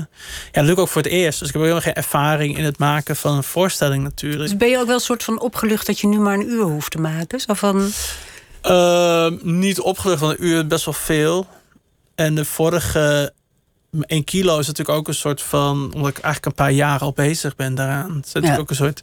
Ja, 0.53 0.63
dat 0.63 0.69
ik 0.69 0.79
ook 0.79 0.89
voor 0.89 1.03
het 1.03 1.11
eerst. 1.11 1.39
Dus 1.39 1.49
ik 1.49 1.55
heb 1.55 1.63
helemaal 1.63 1.85
geen 1.85 1.95
ervaring 1.95 2.59
in 2.59 2.65
het 2.65 2.79
maken 2.79 3.17
van 3.17 3.37
een 3.37 3.45
voorstelling 3.45 4.03
natuurlijk. 4.03 4.43
Dus 4.43 4.57
ben 4.57 4.69
je 4.69 4.79
ook 4.79 4.87
wel 4.87 4.95
een 4.95 5.01
soort 5.01 5.25
van 5.25 5.41
opgelucht 5.41 5.87
dat 5.87 5.99
je 5.99 6.07
nu 6.07 6.19
maar 6.19 6.35
een 6.35 6.51
uur 6.51 6.63
hoeft 6.63 6.91
te 6.91 6.99
maken? 6.99 7.41
Zo 7.41 7.55
van... 7.55 7.91
Uh, 8.67 9.31
niet 9.43 9.81
opgelucht, 9.81 10.21
want 10.21 10.39
een 10.39 10.45
uur 10.45 10.67
best 10.67 10.85
wel 10.85 10.95
veel. 10.95 11.47
En 12.17 12.35
de 12.35 12.45
vorige 12.45 13.33
1 14.01 14.25
kilo 14.25 14.59
is 14.59 14.67
natuurlijk 14.67 14.99
ook 14.99 15.09
een 15.09 15.15
soort 15.15 15.43
van. 15.43 15.93
omdat 15.95 16.11
ik 16.11 16.19
eigenlijk 16.19 16.47
een 16.47 16.65
paar 16.65 16.73
jaar 16.73 17.01
al 17.01 17.13
bezig 17.13 17.57
ben 17.57 17.75
daaraan. 17.75 18.17
Het 18.17 18.27
is 18.27 18.33
natuurlijk 18.33 18.61
ook 18.61 18.71
een 18.71 18.77
soort. 18.77 19.03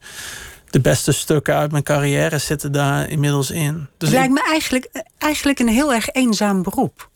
De 0.69 0.81
beste 0.81 1.11
stukken 1.11 1.55
uit 1.55 1.71
mijn 1.71 1.83
carrière 1.83 2.37
zitten 2.37 2.71
daar 2.71 3.09
inmiddels 3.09 3.51
in. 3.51 3.87
Dus 3.97 4.09
het 4.09 4.17
lijkt 4.17 4.33
me 4.33 4.43
eigenlijk, 4.49 5.03
eigenlijk 5.17 5.59
een 5.59 5.67
heel 5.67 5.93
erg 5.93 6.09
eenzaam 6.09 6.63
beroep. 6.63 7.09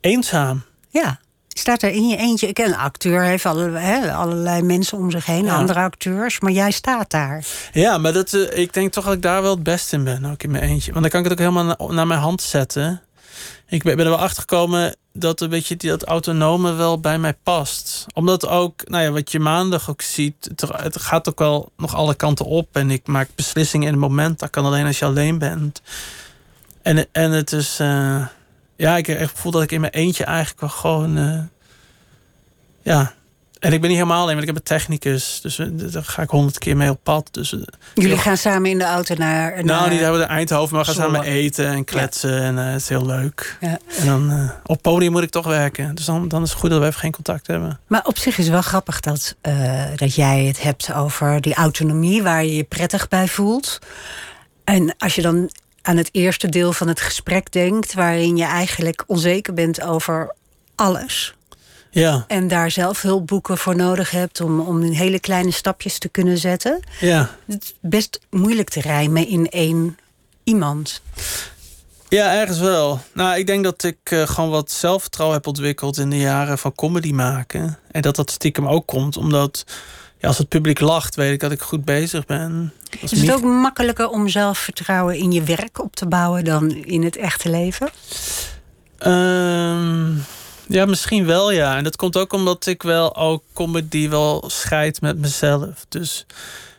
Eenzaam? 0.00 0.62
Ja. 0.88 1.20
Je 1.48 1.58
staat 1.58 1.82
er 1.82 1.90
in 1.90 2.08
je 2.08 2.16
eentje. 2.16 2.46
Ik 2.46 2.54
ken 2.54 2.66
een 2.66 2.76
acteur, 2.76 3.22
heeft 3.22 3.46
allerlei, 3.46 4.10
allerlei 4.10 4.62
mensen 4.62 4.98
om 4.98 5.10
zich 5.10 5.26
heen, 5.26 5.50
andere 5.50 5.80
acteurs, 5.80 6.40
maar 6.40 6.52
jij 6.52 6.70
staat 6.70 7.10
daar. 7.10 7.46
Ja, 7.72 7.98
maar 7.98 8.12
dat, 8.12 8.32
uh, 8.32 8.58
ik 8.58 8.72
denk 8.72 8.92
toch 8.92 9.04
dat 9.04 9.14
ik 9.14 9.22
daar 9.22 9.42
wel 9.42 9.54
het 9.54 9.62
best 9.62 9.92
in 9.92 10.04
ben, 10.04 10.24
ook 10.24 10.42
in 10.42 10.50
mijn 10.50 10.62
eentje. 10.62 10.92
Want 10.92 11.02
dan 11.02 11.10
kan 11.10 11.20
ik 11.20 11.30
het 11.30 11.40
ook 11.40 11.52
helemaal 11.52 11.92
naar 11.92 12.06
mijn 12.06 12.20
hand 12.20 12.42
zetten. 12.42 13.02
Ik 13.66 13.82
ben 13.82 13.98
er 13.98 14.04
wel 14.04 14.18
achter 14.18 14.40
gekomen 14.40 14.96
dat 15.20 15.40
een 15.40 15.48
beetje 15.48 15.76
dat 15.76 16.04
autonome 16.04 16.72
wel 16.72 17.00
bij 17.00 17.18
mij 17.18 17.34
past. 17.42 18.06
Omdat 18.14 18.48
ook, 18.48 18.88
nou 18.88 19.02
ja, 19.02 19.10
wat 19.10 19.32
je 19.32 19.40
maandag 19.40 19.90
ook 19.90 20.02
ziet, 20.02 20.48
het, 20.50 20.60
het 20.60 21.00
gaat 21.00 21.28
ook 21.28 21.38
wel 21.38 21.72
nog 21.76 21.94
alle 21.94 22.14
kanten 22.14 22.44
op. 22.44 22.68
En 22.76 22.90
ik 22.90 23.06
maak 23.06 23.28
beslissingen 23.34 23.86
in 23.86 23.92
het 23.92 24.02
moment. 24.02 24.38
Dat 24.38 24.50
kan 24.50 24.64
alleen 24.64 24.86
als 24.86 24.98
je 24.98 25.04
alleen 25.04 25.38
bent. 25.38 25.82
En, 26.82 27.06
en 27.12 27.30
het 27.30 27.52
is, 27.52 27.80
eh, 27.80 28.26
ja, 28.76 28.96
ik 28.96 29.06
heb 29.06 29.16
echt 29.18 29.28
het 29.28 29.36
gevoel 29.36 29.52
dat 29.52 29.62
ik 29.62 29.72
in 29.72 29.80
mijn 29.80 29.92
eentje 29.92 30.24
eigenlijk 30.24 30.60
wel 30.60 30.70
gewoon, 30.70 31.16
eh, 31.16 31.40
ja. 32.82 33.16
En 33.60 33.72
ik 33.72 33.80
ben 33.80 33.90
niet 33.90 33.98
helemaal 33.98 34.22
alleen, 34.22 34.36
want 34.36 34.48
ik 34.48 34.54
heb 34.54 34.56
een 34.56 34.76
technicus. 34.78 35.40
Dus 35.42 35.56
daar 35.92 36.04
ga 36.04 36.22
ik 36.22 36.30
honderd 36.30 36.58
keer 36.58 36.76
mee 36.76 36.90
op 36.90 36.98
pad. 37.02 37.28
Dus 37.30 37.52
eh, 37.52 37.60
Jullie 37.94 38.18
gaan 38.18 38.36
samen 38.36 38.70
in 38.70 38.78
de 38.78 38.84
auto 38.84 39.14
naar... 39.14 39.50
naar 39.50 39.64
nou, 39.64 39.90
niet 39.90 40.00
hebben 40.00 40.20
we 40.20 40.26
de 40.26 40.32
Eindhoven, 40.32 40.76
maar 40.76 40.84
we 40.84 40.90
gaan 40.92 41.04
samen 41.04 41.22
eten 41.22 41.66
en 41.66 41.84
kletsen. 41.84 42.42
En 42.42 42.58
eh, 42.58 42.72
het 42.72 42.80
is 42.80 42.88
heel 42.88 43.06
leuk. 43.06 43.56
Ja. 43.60 43.78
En 43.98 44.06
dan 44.06 44.30
eh, 44.30 44.50
op 44.66 44.82
podium 44.82 45.12
moet 45.12 45.22
ik 45.22 45.30
toch 45.30 45.46
werken. 45.46 45.94
Dus 45.94 46.04
dan, 46.04 46.28
dan 46.28 46.42
is 46.42 46.50
het 46.50 46.58
goed 46.58 46.70
dat 46.70 46.80
we 46.80 46.86
even 46.86 47.00
geen 47.00 47.12
contact 47.12 47.46
hebben. 47.46 47.80
Maar 47.86 48.04
op 48.04 48.18
zich 48.18 48.38
is 48.38 48.44
het 48.44 48.52
wel 48.52 48.62
grappig 48.62 49.00
dat, 49.00 49.36
dat 49.96 50.14
jij 50.14 50.44
het 50.44 50.62
hebt 50.62 50.92
over 50.92 51.40
die 51.40 51.54
autonomie 51.54 52.22
waar 52.22 52.44
je 52.44 52.56
je 52.56 52.64
prettig 52.64 53.08
bij 53.08 53.28
voelt. 53.28 53.78
En 54.64 54.94
als 54.98 55.14
je 55.14 55.22
dan 55.22 55.50
aan 55.82 55.96
het 55.96 56.08
eerste 56.12 56.48
deel 56.48 56.72
van 56.72 56.88
het 56.88 57.00
gesprek 57.00 57.52
denkt, 57.52 57.94
waarin 57.94 58.36
je 58.36 58.44
eigenlijk 58.44 59.04
onzeker 59.06 59.54
bent 59.54 59.82
over 59.82 60.34
alles. 60.74 61.34
Ja, 61.90 62.24
En 62.28 62.48
daar 62.48 62.70
zelf 62.70 63.02
hulpboeken 63.02 63.58
voor 63.58 63.76
nodig 63.76 64.10
hebt 64.10 64.40
om, 64.40 64.60
om 64.60 64.82
in 64.82 64.92
hele 64.92 65.20
kleine 65.20 65.50
stapjes 65.50 65.98
te 65.98 66.08
kunnen 66.08 66.38
zetten. 66.38 66.80
ja. 67.00 67.30
Het 67.46 67.62
is 67.62 67.74
best 67.80 68.20
moeilijk 68.30 68.68
te 68.68 68.80
rijmen 68.80 69.28
in 69.28 69.48
één 69.48 69.98
iemand. 70.44 71.00
Ja, 72.08 72.34
ergens 72.40 72.58
wel. 72.58 73.00
Nou, 73.14 73.38
ik 73.38 73.46
denk 73.46 73.64
dat 73.64 73.82
ik 73.82 73.98
eh, 74.02 74.22
gewoon 74.28 74.50
wat 74.50 74.70
zelfvertrouwen 74.70 75.36
heb 75.36 75.46
ontwikkeld 75.46 75.98
in 75.98 76.10
de 76.10 76.18
jaren 76.18 76.58
van 76.58 76.74
comedy 76.74 77.12
maken. 77.12 77.78
En 77.90 78.02
dat 78.02 78.16
dat 78.16 78.30
stiekem 78.30 78.66
ook 78.68 78.86
komt 78.86 79.16
omdat 79.16 79.64
ja, 80.18 80.28
als 80.28 80.38
het 80.38 80.48
publiek 80.48 80.80
lacht, 80.80 81.14
weet 81.14 81.32
ik 81.32 81.40
dat 81.40 81.52
ik 81.52 81.60
goed 81.60 81.84
bezig 81.84 82.26
ben. 82.26 82.72
Is 83.00 83.10
het 83.10 83.20
Mich- 83.20 83.34
ook 83.34 83.42
makkelijker 83.42 84.08
om 84.08 84.28
zelfvertrouwen 84.28 85.16
in 85.16 85.32
je 85.32 85.42
werk 85.42 85.82
op 85.82 85.96
te 85.96 86.06
bouwen 86.06 86.44
dan 86.44 86.70
in 86.70 87.02
het 87.04 87.16
echte 87.16 87.50
leven? 87.50 87.88
Ehm, 88.98 90.12
ja, 90.68 90.84
misschien 90.84 91.26
wel, 91.26 91.50
ja. 91.50 91.76
En 91.76 91.84
dat 91.84 91.96
komt 91.96 92.16
ook 92.16 92.32
omdat 92.32 92.66
ik 92.66 92.82
wel 92.82 93.16
ook 93.16 93.42
comedy 93.52 94.08
wel 94.08 94.44
scheid 94.46 95.00
met 95.00 95.18
mezelf. 95.18 95.86
Dus 95.88 96.26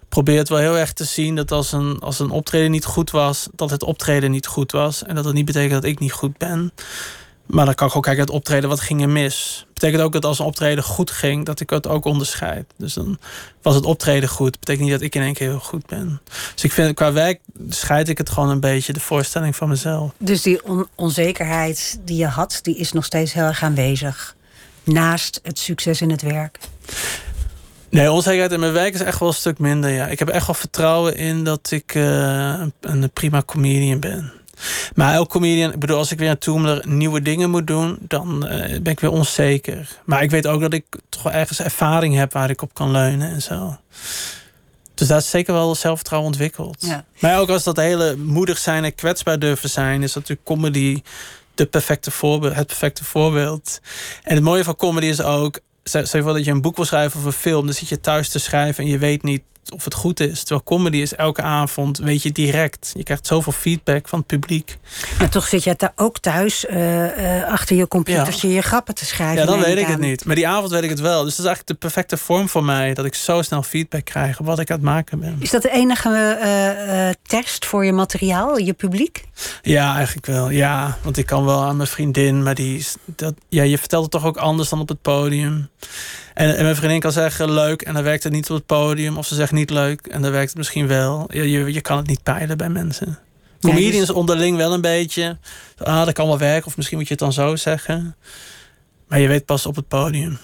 probeer 0.09 0.37
het 0.37 0.49
wel 0.49 0.57
heel 0.57 0.77
erg 0.77 0.93
te 0.93 1.03
zien 1.03 1.35
dat 1.35 1.51
als 1.51 1.71
een, 1.71 1.99
als 1.99 2.19
een 2.19 2.29
optreden 2.29 2.71
niet 2.71 2.85
goed 2.85 3.11
was, 3.11 3.47
dat 3.55 3.69
het 3.69 3.83
optreden 3.83 4.31
niet 4.31 4.47
goed 4.47 4.71
was. 4.71 5.03
En 5.03 5.15
dat 5.15 5.23
dat 5.23 5.33
niet 5.33 5.45
betekent 5.45 5.81
dat 5.81 5.91
ik 5.91 5.99
niet 5.99 6.11
goed 6.11 6.37
ben. 6.37 6.71
Maar 7.49 7.65
dan 7.65 7.75
kan 7.75 7.87
ik 7.87 7.95
ook 7.95 8.03
kijken 8.03 8.21
het 8.23 8.31
optreden, 8.31 8.69
wat 8.69 8.79
ging 8.79 9.01
er 9.01 9.09
mis? 9.09 9.65
Betekent 9.73 10.01
ook 10.01 10.11
dat 10.11 10.25
als 10.25 10.39
een 10.39 10.45
optreden 10.45 10.83
goed 10.83 11.11
ging, 11.11 11.45
dat 11.45 11.59
ik 11.59 11.69
het 11.69 11.87
ook 11.87 12.05
onderscheid. 12.05 12.65
Dus 12.77 12.93
dan 12.93 13.19
was 13.61 13.75
het 13.75 13.85
optreden 13.85 14.29
goed. 14.29 14.59
Betekent 14.59 14.83
niet 14.83 14.91
dat 14.93 15.01
ik 15.01 15.15
in 15.15 15.21
één 15.21 15.33
keer 15.33 15.49
heel 15.49 15.59
goed 15.59 15.85
ben. 15.87 16.21
Dus 16.53 16.63
ik 16.63 16.71
vind 16.71 16.93
qua 16.95 17.11
werk 17.13 17.39
scheid 17.69 18.09
ik 18.09 18.17
het 18.17 18.29
gewoon 18.29 18.49
een 18.49 18.59
beetje 18.59 18.93
de 18.93 18.99
voorstelling 18.99 19.55
van 19.55 19.69
mezelf. 19.69 20.11
Dus 20.17 20.41
die 20.41 20.65
on- 20.65 20.87
onzekerheid 20.95 21.99
die 22.05 22.17
je 22.17 22.25
had, 22.27 22.59
die 22.61 22.75
is 22.77 22.91
nog 22.91 23.05
steeds 23.05 23.33
heel 23.33 23.43
erg 23.45 23.63
aanwezig. 23.63 24.35
Naast 24.83 25.39
het 25.43 25.59
succes 25.59 26.01
in 26.01 26.09
het 26.11 26.21
werk. 26.21 26.59
Nee, 27.89 28.11
onzekerheid 28.11 28.51
in 28.51 28.59
mijn 28.59 28.73
werk 28.73 28.93
is 28.93 29.01
echt 29.01 29.19
wel 29.19 29.27
een 29.29 29.33
stuk 29.33 29.59
minder. 29.59 29.89
Ja. 29.89 30.07
Ik 30.07 30.19
heb 30.19 30.27
echt 30.29 30.45
wel 30.45 30.55
vertrouwen 30.55 31.15
in 31.15 31.43
dat 31.43 31.71
ik 31.71 31.95
eh, 31.95 32.03
een, 32.59 32.73
een 32.81 33.11
prima 33.11 33.41
comedian 33.45 33.99
ben. 33.99 34.31
Maar 34.95 35.13
elk 35.13 35.29
comedian, 35.29 35.73
ik 35.73 35.79
bedoel, 35.79 35.97
als 35.97 36.11
ik 36.11 36.19
weer 36.19 36.29
aan 36.29 36.37
Toomler 36.37 36.87
nieuwe 36.87 37.21
dingen 37.21 37.49
moet 37.49 37.67
doen, 37.67 37.97
dan 38.01 38.47
eh, 38.47 38.79
ben 38.81 38.91
ik 38.91 38.99
weer 38.99 39.11
onzeker. 39.11 39.99
Maar 40.05 40.23
ik 40.23 40.31
weet 40.31 40.47
ook 40.47 40.61
dat 40.61 40.73
ik 40.73 40.85
toch 41.09 41.23
wel 41.23 41.33
ergens 41.33 41.59
ervaring 41.59 42.15
heb 42.15 42.33
waar 42.33 42.49
ik 42.49 42.61
op 42.61 42.73
kan 42.73 42.91
leunen 42.91 43.29
en 43.29 43.41
zo. 43.41 43.77
Dus 44.93 45.07
daar 45.07 45.17
is 45.17 45.29
zeker 45.29 45.53
wel 45.53 45.75
zelfvertrouwen 45.75 46.29
ontwikkeld. 46.29 46.75
Ja. 46.79 47.05
Maar 47.19 47.39
ook 47.39 47.49
als 47.49 47.63
dat 47.63 47.77
hele 47.77 48.15
moedig 48.15 48.57
zijn 48.57 48.83
en 48.83 48.95
kwetsbaar 48.95 49.39
durven 49.39 49.69
zijn, 49.69 50.03
is 50.03 50.13
natuurlijk 50.13 50.47
comedy 50.47 51.01
de 51.55 51.65
perfecte 51.65 52.11
voorbeeld, 52.11 52.55
het 52.55 52.67
perfecte 52.67 53.03
voorbeeld. 53.03 53.79
En 54.23 54.35
het 54.35 54.43
mooie 54.43 54.63
van 54.63 54.75
comedy 54.75 55.05
is 55.05 55.21
ook, 55.21 55.59
stel 55.83 56.01
je 56.01 56.21
voor 56.21 56.33
dat 56.33 56.45
je 56.45 56.51
een 56.51 56.61
boek 56.61 56.75
wil 56.75 56.85
schrijven 56.85 57.19
of 57.19 57.25
een 57.25 57.31
film, 57.31 57.65
dan 57.65 57.75
zit 57.75 57.89
je 57.89 57.99
thuis 57.99 58.29
te 58.29 58.39
schrijven 58.39 58.83
en 58.83 58.89
je 58.89 58.97
weet 58.97 59.23
niet 59.23 59.41
of 59.71 59.83
het 59.83 59.93
goed 59.93 60.19
is. 60.19 60.39
Terwijl 60.39 60.63
comedy 60.63 60.97
is 60.97 61.15
elke 61.15 61.41
avond, 61.41 61.97
weet 61.97 62.23
je 62.23 62.31
direct. 62.31 62.91
Je 62.93 63.03
krijgt 63.03 63.27
zoveel 63.27 63.51
feedback 63.51 64.07
van 64.07 64.19
het 64.19 64.27
publiek. 64.27 64.77
Maar 65.17 65.29
toch 65.29 65.47
zit 65.47 65.63
jij 65.63 65.73
daar 65.77 65.93
ook 65.95 66.19
thuis 66.19 66.65
eh, 66.65 67.37
eh, 67.37 67.51
achter 67.51 67.75
je 67.75 67.87
computertje 67.87 68.49
je 68.49 68.61
grappen 68.61 68.95
te 68.95 69.05
schrijven. 69.05 69.39
Ja, 69.39 69.45
dan 69.45 69.59
weet 69.59 69.77
ik 69.77 69.87
het 69.87 69.99
niet. 69.99 70.25
Maar 70.25 70.35
die 70.35 70.47
avond 70.47 70.71
weet 70.71 70.83
ik 70.83 70.89
het 70.89 70.99
wel. 70.99 71.23
Dus 71.23 71.35
dat 71.35 71.45
is 71.45 71.51
eigenlijk 71.51 71.67
de 71.67 71.87
perfecte 71.87 72.17
vorm 72.17 72.49
voor 72.49 72.63
mij. 72.63 72.93
Dat 72.93 73.05
ik 73.05 73.15
zo 73.15 73.41
snel 73.41 73.63
feedback 73.63 74.05
krijg 74.05 74.39
op 74.39 74.45
wat 74.45 74.59
ik 74.59 74.69
aan 74.69 74.75
het 74.75 74.85
maken 74.85 75.19
ben. 75.19 75.35
Is 75.39 75.49
dat 75.49 75.61
de 75.61 75.71
enige 75.71 76.09
eh, 76.09 77.09
test 77.23 77.65
voor 77.65 77.85
je 77.85 77.93
materiaal, 77.93 78.57
je 78.57 78.73
publiek? 78.73 79.23
Ja, 79.61 79.95
eigenlijk 79.95 80.25
wel. 80.25 80.49
Ja, 80.49 80.97
want 81.01 81.17
ik 81.17 81.25
kan 81.25 81.45
wel 81.45 81.63
aan 81.63 81.75
mijn 81.75 81.89
vriendin, 81.89 82.43
maar 82.43 82.55
die 82.55 82.77
is 82.77 82.95
dat. 83.05 83.33
Ja, 83.49 83.63
je 83.63 83.77
vertelt 83.77 84.03
het 84.03 84.11
toch 84.11 84.25
ook 84.25 84.37
anders 84.37 84.69
dan 84.69 84.79
op 84.79 84.89
het 84.89 85.01
podium. 85.01 85.69
En, 86.39 86.57
en 86.57 86.63
mijn 86.63 86.75
vriendin 86.75 86.99
kan 86.99 87.11
zeggen 87.11 87.51
leuk 87.51 87.81
en 87.81 87.93
dan 87.93 88.03
werkt 88.03 88.23
het 88.23 88.33
niet 88.33 88.49
op 88.49 88.55
het 88.55 88.65
podium. 88.65 89.17
Of 89.17 89.27
ze 89.27 89.35
zegt 89.35 89.51
niet 89.51 89.69
leuk 89.69 90.07
en 90.07 90.21
dan 90.21 90.31
werkt 90.31 90.49
het 90.49 90.57
misschien 90.57 90.87
wel. 90.87 91.27
Je, 91.31 91.49
je, 91.49 91.73
je 91.73 91.81
kan 91.81 91.97
het 91.97 92.07
niet 92.07 92.23
peilen 92.23 92.57
bij 92.57 92.69
mensen. 92.69 93.19
Nee, 93.59 93.73
Comedians 93.73 94.07
dus- 94.07 94.15
onderling 94.15 94.57
wel 94.57 94.73
een 94.73 94.81
beetje. 94.81 95.37
Ah, 95.77 96.05
dat 96.05 96.13
kan 96.13 96.27
wel 96.27 96.37
werken. 96.37 96.67
Of 96.67 96.77
misschien 96.77 96.97
moet 96.97 97.07
je 97.07 97.13
het 97.13 97.23
dan 97.23 97.33
zo 97.33 97.55
zeggen. 97.55 98.15
Maar 99.07 99.19
je 99.19 99.27
weet 99.27 99.45
pas 99.45 99.65
op 99.65 99.75
het 99.75 99.87
podium. 99.87 100.37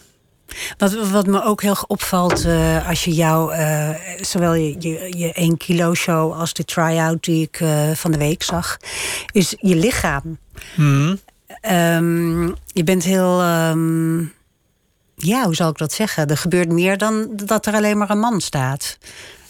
Wat, 0.78 1.10
wat 1.10 1.28
me 1.28 1.44
ook 1.44 1.62
heel 1.62 1.78
opvalt 1.88 2.46
eh, 2.46 2.88
als 2.88 3.04
je 3.04 3.12
jou, 3.12 3.54
eh, 3.54 3.90
zowel 4.22 4.54
je, 4.54 4.76
je, 4.80 5.18
je 5.18 5.34
1 5.34 5.58
kilo 5.58 5.94
show 5.94 6.34
als 6.34 6.54
de 6.54 6.66
try-out 6.66 7.24
die 7.24 7.42
ik 7.42 7.60
eh, 7.60 7.92
van 7.92 8.12
de 8.12 8.18
week 8.18 8.44
zag, 8.44 8.78
is 9.32 9.56
je 9.60 9.76
lichaam. 9.76 10.38
Hmm. 10.74 11.20
Ehm, 11.62 12.48
je 12.66 12.84
bent 12.84 13.04
heel. 13.04 13.42
ehm, 13.42 14.24
ja, 15.16 15.44
hoe 15.46 15.56
zal 15.56 15.70
ik 15.70 15.78
dat 15.78 15.94
zeggen? 15.94 16.28
Er 16.28 16.38
gebeurt 16.38 16.70
meer 16.72 16.98
dan 16.98 17.28
dat 17.36 17.66
er 17.66 17.74
alleen 17.74 17.98
maar 17.98 18.10
een 18.10 18.20
man 18.20 18.42
staat. 18.42 18.98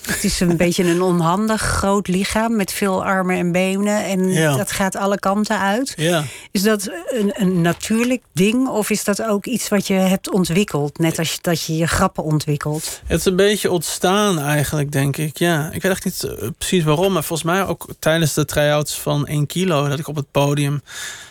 Het 0.05 0.23
is 0.23 0.39
een 0.39 0.57
beetje 0.63 0.83
een 0.83 1.01
onhandig 1.01 1.61
groot 1.61 2.07
lichaam 2.07 2.55
met 2.55 2.71
veel 2.71 3.03
armen 3.05 3.37
en 3.37 3.51
benen. 3.51 4.03
En 4.05 4.27
Ja. 4.31 4.55
dat 4.57 4.71
gaat 4.71 4.95
alle 4.95 5.19
kanten 5.19 5.59
uit. 5.59 5.93
Ja. 5.97 6.23
Is 6.51 6.61
dat 6.61 6.89
een, 7.07 7.31
een 7.33 7.61
natuurlijk 7.61 8.21
ding 8.33 8.67
of 8.67 8.89
is 8.89 9.03
dat 9.03 9.23
ook 9.23 9.45
iets 9.45 9.67
wat 9.69 9.87
je 9.87 9.93
hebt 9.93 10.31
ontwikkeld? 10.31 10.97
Net 10.97 11.19
als 11.19 11.31
je, 11.31 11.37
dat 11.41 11.63
je 11.63 11.75
je 11.77 11.87
grappen 11.87 12.23
ontwikkelt. 12.23 13.01
Het 13.05 13.19
is 13.19 13.25
een 13.25 13.35
beetje 13.35 13.71
ontstaan 13.71 14.39
eigenlijk, 14.39 14.91
denk 14.91 15.17
ik. 15.17 15.37
Ja, 15.37 15.69
ik 15.71 15.81
weet 15.81 15.91
echt 15.91 16.05
niet 16.05 16.23
eh, 16.23 16.47
precies 16.57 16.83
waarom. 16.83 17.13
Maar 17.13 17.23
volgens 17.23 17.49
mij 17.49 17.65
ook 17.65 17.87
tijdens 17.99 18.33
de 18.33 18.45
try-outs 18.45 18.99
van 18.99 19.27
1 19.27 19.45
kilo... 19.45 19.87
dat 19.87 19.99
ik 19.99 20.07
op 20.07 20.15
het 20.15 20.31
podium 20.31 20.81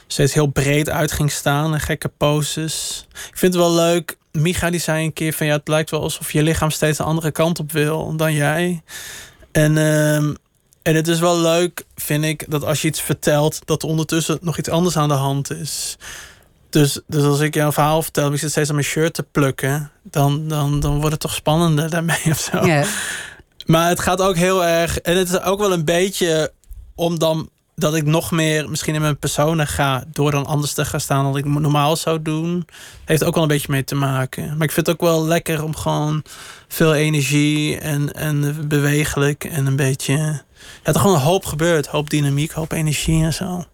steeds 0.06 0.34
heel 0.34 0.46
breed 0.46 0.88
uit 0.90 1.12
ging 1.12 1.30
staan. 1.32 1.72
En 1.74 1.80
gekke 1.80 2.08
poses. 2.08 3.06
Ik 3.30 3.38
vind 3.38 3.54
het 3.54 3.62
wel 3.62 3.74
leuk. 3.74 4.16
Micha 4.38 4.70
die 4.70 4.80
zei 4.80 5.04
een 5.04 5.12
keer 5.12 5.32
van... 5.32 5.46
ja, 5.46 5.56
het 5.56 5.68
lijkt 5.68 5.90
wel 5.90 6.02
alsof 6.02 6.32
je 6.32 6.42
lichaam 6.42 6.70
steeds 6.70 6.98
een 6.98 7.04
andere 7.04 7.30
kant 7.30 7.58
op 7.58 7.72
wil 7.72 8.16
dan 8.16 8.34
jij. 8.34 8.82
En, 9.52 9.78
ehm, 9.78 10.34
en 10.82 10.94
het 10.94 11.08
is 11.08 11.20
wel 11.20 11.38
leuk, 11.38 11.84
vind 11.94 12.24
ik, 12.24 12.44
dat 12.48 12.64
als 12.64 12.82
je 12.82 12.88
iets 12.88 13.00
vertelt... 13.00 13.60
dat 13.64 13.82
er 13.82 13.88
ondertussen 13.88 14.38
nog 14.40 14.58
iets 14.58 14.68
anders 14.68 14.96
aan 14.96 15.08
de 15.08 15.14
hand 15.14 15.50
is... 15.50 15.96
Dus, 16.70 17.00
dus 17.06 17.22
als 17.22 17.40
ik 17.40 17.54
jou 17.54 17.66
een 17.66 17.72
verhaal 17.72 18.02
vertel, 18.02 18.32
ik 18.32 18.38
zit 18.38 18.50
steeds 18.50 18.68
aan 18.68 18.74
mijn 18.74 18.86
shirt 18.86 19.14
te 19.14 19.22
plukken, 19.22 19.90
dan, 20.02 20.48
dan, 20.48 20.80
dan 20.80 20.94
wordt 20.94 21.10
het 21.10 21.20
toch 21.20 21.34
spannender 21.34 21.90
daarmee 21.90 22.22
of 22.30 22.38
zo. 22.52 22.84
Maar 23.66 23.88
het 23.88 24.00
gaat 24.00 24.22
ook 24.22 24.36
heel 24.36 24.64
erg. 24.64 24.98
En 24.98 25.16
het 25.16 25.28
is 25.28 25.40
ook 25.40 25.58
wel 25.58 25.72
een 25.72 25.84
beetje 25.84 26.52
om 26.94 27.18
dan 27.18 27.50
dat 27.76 27.94
ik 27.94 28.04
nog 28.04 28.30
meer 28.30 28.70
misschien 28.70 28.94
in 28.94 29.00
mijn 29.00 29.18
persona 29.18 29.64
ga 29.64 30.04
door 30.12 30.30
dan 30.30 30.46
anders 30.46 30.72
te 30.72 30.84
gaan 30.84 31.00
staan 31.00 31.24
dan 31.24 31.36
ik 31.36 31.44
normaal 31.44 31.96
zou 31.96 32.22
doen. 32.22 32.66
Heeft 33.04 33.24
ook 33.24 33.34
wel 33.34 33.42
een 33.42 33.48
beetje 33.48 33.70
mee 33.72 33.84
te 33.84 33.94
maken. 33.94 34.44
Maar 34.56 34.66
ik 34.66 34.72
vind 34.72 34.86
het 34.86 34.94
ook 34.94 35.00
wel 35.08 35.24
lekker 35.24 35.62
om 35.64 35.76
gewoon 35.76 36.22
veel 36.68 36.94
energie 36.94 37.78
en, 37.78 38.12
en 38.12 38.68
bewegelijk 38.68 39.44
en 39.44 39.66
een 39.66 39.76
beetje. 39.76 40.42
Ja, 40.84 40.92
toch 40.92 41.00
gewoon 41.00 41.16
een 41.16 41.22
hoop 41.22 41.44
gebeurt. 41.44 41.86
Hoop 41.86 42.10
dynamiek, 42.10 42.50
hoop 42.52 42.72
energie 42.72 43.24
en 43.24 43.34
zo. 43.34 43.64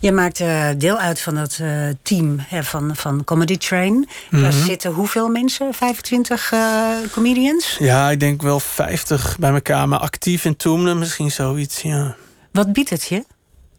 Je 0.00 0.12
maakt 0.12 0.40
eh, 0.40 0.68
deel 0.78 0.98
uit 0.98 1.20
van 1.20 1.36
het 1.36 1.58
eh, 1.62 1.88
team 2.02 2.36
hè, 2.40 2.64
van, 2.64 2.96
van 2.96 3.24
Comedy 3.24 3.56
Train. 3.58 4.08
Daar 4.30 4.40
Mhm. 4.40 4.64
zitten 4.64 4.92
hoeveel 4.92 5.28
mensen? 5.28 5.74
25 5.74 6.52
eh, 6.52 6.86
comedians? 7.12 7.76
Ja, 7.78 8.10
ik 8.10 8.20
denk 8.20 8.42
wel 8.42 8.60
50 8.60 9.36
bij 9.38 9.52
elkaar, 9.52 9.88
maar 9.88 9.98
actief 9.98 10.44
in 10.44 10.56
Toemelen 10.56 10.98
misschien 10.98 11.30
zoiets, 11.30 11.82
ja. 11.82 12.14
Wat 12.52 12.72
biedt 12.72 12.90
het 12.90 13.04
je? 13.04 13.24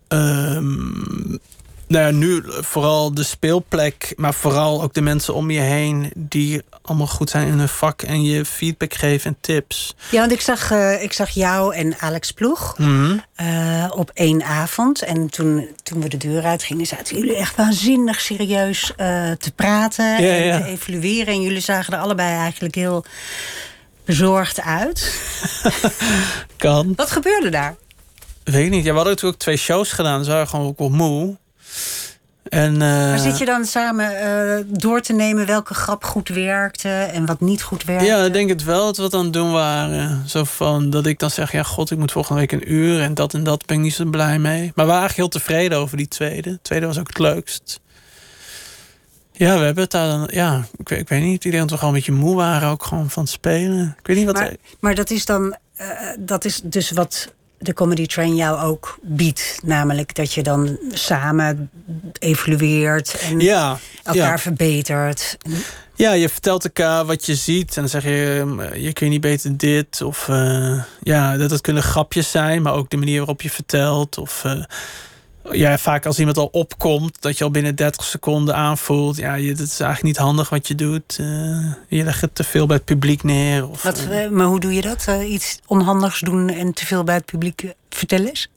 Ehm, 0.07 1.38
Nou 1.88 2.05
ja, 2.05 2.11
nu 2.11 2.43
vooral 2.45 3.13
de 3.13 3.24
speelplek, 3.24 4.13
maar 4.15 4.34
vooral 4.34 4.82
ook 4.84 4.93
de 4.93 5.01
mensen 5.01 5.34
om 5.34 5.51
je 5.51 5.59
heen 5.59 6.11
die 6.15 6.61
allemaal 6.82 7.07
goed 7.07 7.30
zijn 7.30 7.47
in 7.47 7.57
hun 7.57 7.69
vak 7.69 8.01
en 8.01 8.24
je 8.24 8.45
feedback 8.45 8.93
geven 8.93 9.32
en 9.32 9.38
tips. 9.41 9.95
Ja, 10.11 10.19
want 10.19 10.32
ik 10.32 10.41
zag, 10.41 10.71
uh, 10.71 11.03
ik 11.03 11.13
zag 11.13 11.30
jou 11.30 11.76
en 11.76 11.99
Alex 11.99 12.32
Ploeg 12.32 12.78
Mhm. 12.78 13.17
uh, 13.41 13.91
op 13.95 14.11
één 14.13 14.43
avond. 14.43 15.01
En 15.01 15.30
toen, 15.30 15.67
toen 15.84 16.01
we 16.01 16.07
de 16.09 16.17
deur 16.17 16.43
uitgingen, 16.43 16.86
zaten 16.86 17.17
jullie 17.17 17.36
echt 17.36 17.55
waanzinnig 17.55 18.21
serieus 18.21 18.89
uh, 18.89 19.32
te 19.32 19.51
praten 19.55 20.05
Ja, 20.05 20.36
en 20.36 20.43
ja. 20.45 20.57
te 20.61 20.65
evalueren. 20.67 21.34
En 21.34 21.41
jullie 21.41 21.59
zagen 21.61 21.93
er 21.93 21.99
allebei 21.99 22.36
eigenlijk 22.38 22.76
heel 22.76 23.05
bezorgd 24.05 24.61
uit. 24.61 25.21
Kan. 26.57 26.93
Wat 26.95 27.11
gebeurde 27.11 27.49
daar? 27.49 27.76
Weet 28.43 28.65
ik 28.65 28.71
niet. 28.71 28.83
Ja, 28.83 28.89
we 28.89 28.95
hadden 28.95 29.13
natuurlijk 29.13 29.33
ook 29.33 29.41
twee 29.41 29.57
shows 29.57 29.91
gedaan. 29.91 30.17
Dus 30.17 30.27
we 30.27 30.33
waren 30.33 30.47
gewoon 30.47 30.65
ook 30.67 30.79
wel 30.79 30.89
moe. 30.89 31.37
En, 32.49 32.73
eh, 32.73 32.79
Maar 32.79 33.19
zit 33.19 33.37
je 33.37 33.45
dan 33.45 33.65
samen 33.65 34.19
eh, 34.19 34.63
door 34.67 35.01
te 35.01 35.13
nemen 35.13 35.45
welke 35.45 35.73
grap 35.73 36.03
goed 36.03 36.29
werkte 36.29 36.89
en 36.89 37.25
wat 37.25 37.39
niet 37.39 37.61
goed 37.61 37.83
werkte? 37.83 38.05
Ja, 38.05 38.23
ik 38.23 38.33
denk 38.33 38.49
het 38.49 38.63
wel 38.63 38.85
dat 38.85 38.97
we 38.97 39.03
het 39.03 39.13
aan 39.13 39.23
het 39.23 39.33
doen 39.33 39.51
waren. 39.51 40.29
Zo 40.29 40.43
van 40.43 40.89
dat 40.89 41.05
ik 41.05 41.19
dan 41.19 41.29
zeg, 41.29 41.51
ja 41.51 41.63
god, 41.63 41.91
ik 41.91 41.97
moet 41.97 42.11
volgende 42.11 42.39
week 42.39 42.51
een 42.51 42.71
uur 42.73 43.01
en 43.01 43.13
dat 43.13 43.33
en 43.33 43.43
dat 43.43 43.65
ben 43.65 43.77
ik 43.77 43.83
niet 43.83 43.93
zo 43.93 44.05
blij 44.05 44.39
mee. 44.39 44.59
Maar 44.61 44.85
we 44.85 44.91
waren 44.91 44.99
eigenlijk 44.99 45.15
heel 45.15 45.41
tevreden 45.41 45.77
over 45.77 45.97
die 45.97 46.07
tweede. 46.07 46.49
De 46.49 46.59
tweede 46.61 46.85
was 46.85 46.99
ook 46.99 47.07
het 47.07 47.19
leukst. 47.19 47.79
Ja, 49.31 49.57
we 49.57 49.63
hebben 49.63 49.83
het 49.83 49.91
daar 49.91 50.07
dan, 50.07 50.27
ja, 50.31 50.65
ik 50.77 50.89
weet, 50.89 50.99
ik 50.99 51.09
weet 51.09 51.21
niet. 51.21 51.45
Ik 51.45 51.51
denk 51.51 51.63
dat 51.63 51.71
we 51.71 51.77
gewoon 51.77 51.93
een 51.93 51.99
beetje 51.99 52.21
moe 52.21 52.35
waren 52.35 52.69
ook 52.69 52.83
gewoon 52.83 53.09
van 53.09 53.23
het 53.23 53.31
spelen. 53.31 53.95
Ik 53.99 54.07
weet 54.07 54.17
niet 54.17 54.25
wat. 54.25 54.35
Maar, 54.35 54.55
maar 54.79 54.95
dat 54.95 55.09
is 55.09 55.25
dan, 55.25 55.55
uh, 55.81 55.87
dat 56.19 56.45
is 56.45 56.61
dus 56.63 56.91
wat 56.91 57.33
de 57.64 57.74
Comedy 57.74 58.05
Train 58.05 58.36
jou 58.36 58.61
ook 58.61 58.97
biedt. 59.01 59.59
Namelijk 59.64 60.16
dat 60.16 60.34
je 60.34 60.43
dan 60.43 60.78
samen 60.93 61.70
evalueert 62.20 63.18
en 63.20 63.39
ja, 63.39 63.80
elkaar 64.03 64.32
ja. 64.32 64.38
verbetert. 64.38 65.38
Ja, 65.95 66.11
je 66.11 66.30
vertelt 66.30 66.64
elkaar 66.64 67.05
wat 67.05 67.26
je 67.26 67.36
ziet. 67.36 67.76
En 67.76 67.82
dan 67.82 67.89
zeg 67.89 68.03
je, 68.03 68.70
je 68.76 68.93
kun 68.93 69.05
je 69.05 69.11
niet 69.11 69.22
beter 69.22 69.57
dit. 69.57 70.01
Of 70.01 70.28
uh, 70.28 70.84
ja, 71.01 71.38
dat 71.38 71.51
het 71.51 71.61
kunnen 71.61 71.84
grapjes 71.84 72.32
zijn. 72.32 72.61
Maar 72.61 72.74
ook 72.74 72.89
de 72.89 72.97
manier 72.97 73.18
waarop 73.18 73.41
je 73.41 73.49
vertelt. 73.49 74.18
Of 74.18 74.43
uh, 74.45 74.64
ja, 75.51 75.77
vaak 75.77 76.05
als 76.05 76.19
iemand 76.19 76.37
al 76.37 76.49
opkomt, 76.51 77.21
dat 77.21 77.37
je 77.37 77.43
al 77.43 77.51
binnen 77.51 77.75
30 77.75 78.05
seconden 78.05 78.55
aanvoelt. 78.55 79.17
Ja, 79.17 79.33
je, 79.33 79.53
dat 79.53 79.67
is 79.67 79.79
eigenlijk 79.79 80.03
niet 80.03 80.25
handig 80.25 80.49
wat 80.49 80.67
je 80.67 80.75
doet. 80.75 81.17
Uh, 81.21 81.73
je 81.87 82.03
legt 82.03 82.21
het 82.21 82.35
te 82.35 82.43
veel 82.43 82.65
bij 82.65 82.75
het 82.75 82.85
publiek 82.85 83.23
neer. 83.23 83.69
Of, 83.69 83.83
wat, 83.83 84.07
maar 84.31 84.45
hoe 84.45 84.59
doe 84.59 84.73
je 84.73 84.81
dat? 84.81 85.07
iets 85.23 85.59
onhandigs 85.67 86.19
doen 86.19 86.49
en 86.49 86.73
te 86.73 86.85
veel 86.85 87.03
bij 87.03 87.15
het 87.15 87.25
publiek 87.25 87.73
vertellen 87.89 88.31
is? 88.31 88.47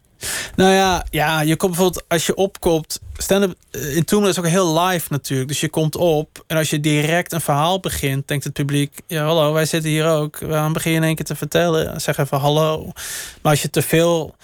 Nou 0.57 0.73
ja, 0.73 1.07
ja, 1.11 1.41
je 1.41 1.57
komt 1.57 1.73
bijvoorbeeld 1.73 2.05
als 2.09 2.27
je 2.27 2.35
opkomt. 2.35 3.01
Stand-up 3.17 3.55
in 3.71 4.05
Toemelen 4.05 4.33
is 4.33 4.39
ook 4.39 4.47
heel 4.47 4.81
live 4.81 5.07
natuurlijk. 5.11 5.49
Dus 5.49 5.61
je 5.61 5.69
komt 5.69 5.97
op 5.97 6.45
en 6.47 6.57
als 6.57 6.71
je 6.71 6.81
direct 6.81 7.33
een 7.33 7.41
verhaal 7.41 7.81
begint, 7.81 8.29
denkt 8.29 8.45
het 8.45 8.53
publiek: 8.53 8.99
ja, 9.07 9.25
hallo, 9.25 9.53
wij 9.53 9.65
zitten 9.65 9.91
hier 9.91 10.07
ook. 10.07 10.39
Waarom 10.39 10.73
begin 10.73 10.91
je 10.91 10.97
in 10.97 11.05
één 11.05 11.15
keer 11.15 11.25
te 11.25 11.37
vertellen? 11.37 12.01
Zeg 12.01 12.19
even 12.19 12.39
hallo. 12.39 12.85
Maar 13.43 13.53
als 13.53 13.63
je 13.63 13.71
te 13.71 13.83
veel 13.83 14.35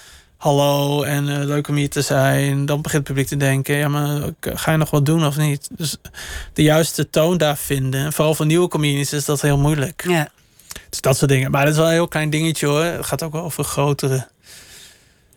hallo 0.42 1.02
en 1.02 1.28
uh, 1.28 1.38
leuk 1.38 1.68
om 1.68 1.74
hier 1.74 1.90
te 1.90 2.02
zijn, 2.02 2.66
dan 2.66 2.82
begint 2.82 3.06
het 3.08 3.16
publiek 3.16 3.26
te 3.26 3.36
denken: 3.36 3.76
ja, 3.76 3.88
maar 3.88 4.20
ga 4.40 4.70
je 4.70 4.76
nog 4.76 4.90
wat 4.90 5.06
doen 5.06 5.26
of 5.26 5.36
niet? 5.36 5.68
Dus 5.76 5.96
de 6.52 6.62
juiste 6.62 7.10
toon 7.10 7.36
daar 7.36 7.56
vinden, 7.56 8.12
vooral 8.12 8.34
voor 8.34 8.46
nieuwe 8.46 8.68
comedians, 8.68 9.12
is 9.12 9.24
dat 9.24 9.40
heel 9.40 9.58
moeilijk. 9.58 10.04
Ja. 10.08 10.28
Dus 10.90 11.00
dat 11.00 11.16
soort 11.16 11.30
dingen. 11.30 11.50
Maar 11.50 11.62
dat 11.62 11.72
is 11.72 11.78
wel 11.78 11.86
een 11.86 11.92
heel 11.92 12.08
klein 12.08 12.30
dingetje 12.30 12.66
hoor. 12.66 12.84
Het 12.84 13.06
gaat 13.06 13.22
ook 13.22 13.32
wel 13.32 13.42
over 13.42 13.64
grotere. 13.64 14.26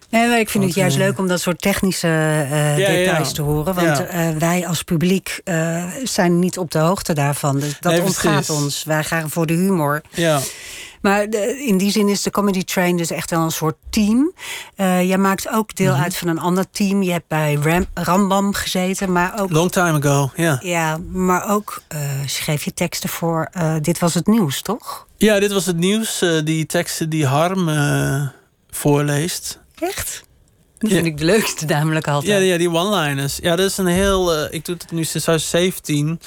Nee, 0.09 0.27
maar 0.27 0.39
ik 0.39 0.49
vind 0.49 0.63
het 0.63 0.73
juist 0.73 0.97
leuk 0.97 1.17
om 1.17 1.27
dat 1.27 1.41
soort 1.41 1.61
technische 1.61 2.07
uh, 2.07 2.77
ja, 2.77 2.87
details 2.87 3.27
ja. 3.27 3.33
te 3.33 3.41
horen. 3.41 3.73
Want 3.73 3.97
ja. 3.97 4.29
uh, 4.31 4.37
wij 4.37 4.67
als 4.67 4.83
publiek 4.83 5.41
uh, 5.43 5.85
zijn 6.03 6.39
niet 6.39 6.57
op 6.57 6.71
de 6.71 6.79
hoogte 6.79 7.13
daarvan. 7.13 7.59
Dus 7.59 7.77
dat 7.79 7.91
nee, 7.91 8.01
ontgaat 8.01 8.49
ons. 8.49 8.83
Wij 8.83 9.03
gaan 9.03 9.29
voor 9.29 9.45
de 9.45 9.53
humor. 9.53 10.01
Ja. 10.09 10.39
Maar 11.05 11.29
de, 11.29 11.63
in 11.65 11.77
die 11.77 11.91
zin 11.91 12.07
is 12.09 12.21
de 12.21 12.29
Comedy 12.31 12.63
Train 12.63 12.97
dus 12.97 13.11
echt 13.11 13.29
wel 13.29 13.41
een 13.41 13.51
soort 13.51 13.75
team. 13.89 14.31
jij 14.77 15.17
maakt 15.17 15.49
ook 15.49 15.75
deel 15.75 15.93
Mhm. 15.93 16.03
uit 16.03 16.17
van 16.17 16.27
een 16.27 16.39
ander 16.39 16.65
team. 16.71 17.03
Je 17.03 17.11
hebt 17.11 17.27
bij 17.27 17.53
Ram, 17.61 17.85
Rambam 17.93 18.53
gezeten, 18.53 19.11
maar 19.11 19.39
ook... 19.39 19.51
Long 19.51 19.71
time 19.71 19.99
ago, 20.07 20.31
ja. 20.35 20.59
Ja, 20.63 20.97
maar 21.11 21.49
ook 21.49 21.81
schreef 22.25 22.63
je 22.63 22.73
teksten 22.73 23.09
voor 23.09 23.49
Dit 23.81 23.99
Was 23.99 24.13
Het 24.13 24.27
Nieuws, 24.27 24.61
toch? 24.61 25.07
Ja, 25.17 25.39
dit 25.39 25.51
was 25.51 25.65
het 25.65 25.77
nieuws. 25.77 26.23
die 26.43 26.65
teksten 26.65 27.09
die 27.09 27.25
Harm 27.25 27.69
voorleest. 28.69 29.59
Echt? 29.79 30.23
Dat 30.89 30.93
vind 30.93 31.05
ik 31.05 31.17
de 31.17 31.25
leukste 31.25 31.65
namelijk 31.65 32.07
altijd. 32.07 32.31
Ja, 32.31 32.45
ja 32.45 32.57
die 32.57 32.69
one-liners. 32.69 33.38
Ja, 33.41 33.55
dat 33.55 33.69
is 33.69 33.77
een 33.77 33.86
heel... 33.86 34.38
Uh, 34.38 34.53
ik 34.53 34.65
doe 34.65 34.75
het 34.75 34.91
nu 34.91 35.03
sinds 35.03 35.25
2017. 35.25 36.19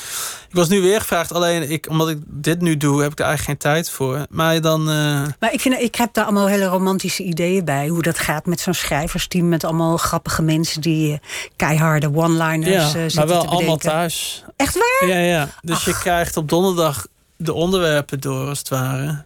Ik 0.49 0.55
was 0.55 0.69
nu 0.69 0.81
weer 0.81 1.01
gevraagd. 1.01 1.33
Alleen 1.33 1.71
ik, 1.71 1.89
omdat 1.89 2.09
ik 2.09 2.19
dit 2.27 2.61
nu 2.61 2.77
doe, 2.77 3.03
heb 3.03 3.13
ik 3.13 3.19
er 3.19 3.25
eigenlijk 3.25 3.61
geen 3.61 3.73
tijd 3.73 3.91
voor. 3.91 4.27
Maar 4.31 4.61
dan... 4.61 4.81
Uh... 4.81 5.27
Maar 5.41 5.53
ik, 5.53 5.61
vind, 5.61 5.81
ik 5.81 5.95
heb 5.95 6.15
daar 6.15 6.25
allemaal 6.25 6.47
hele 6.47 6.65
romantische 6.65 7.23
ideeën 7.23 7.65
bij. 7.65 7.89
Hoe 7.89 8.03
dat 8.03 8.19
gaat 8.19 8.47
met 8.47 8.61
zo'n 8.61 8.75
schrijversteam. 8.75 9.49
Met 9.49 9.65
allemaal 9.65 9.97
grappige 9.97 10.43
mensen 10.43 10.81
die 10.81 11.11
uh, 11.11 11.19
keiharde 11.57 12.15
one-liners 12.15 12.93
ja, 12.93 13.09
maar 13.15 13.27
wel 13.27 13.47
allemaal 13.47 13.77
thuis. 13.77 14.45
Echt 14.57 14.75
waar? 14.75 15.09
Ja, 15.09 15.19
ja. 15.19 15.49
Dus 15.61 15.77
Ach. 15.77 15.85
je 15.85 15.99
krijgt 15.99 16.37
op 16.37 16.49
donderdag 16.49 17.07
de 17.37 17.53
onderwerpen 17.53 18.21
door, 18.21 18.49
als 18.49 18.59
het 18.59 18.69
ware. 18.69 19.25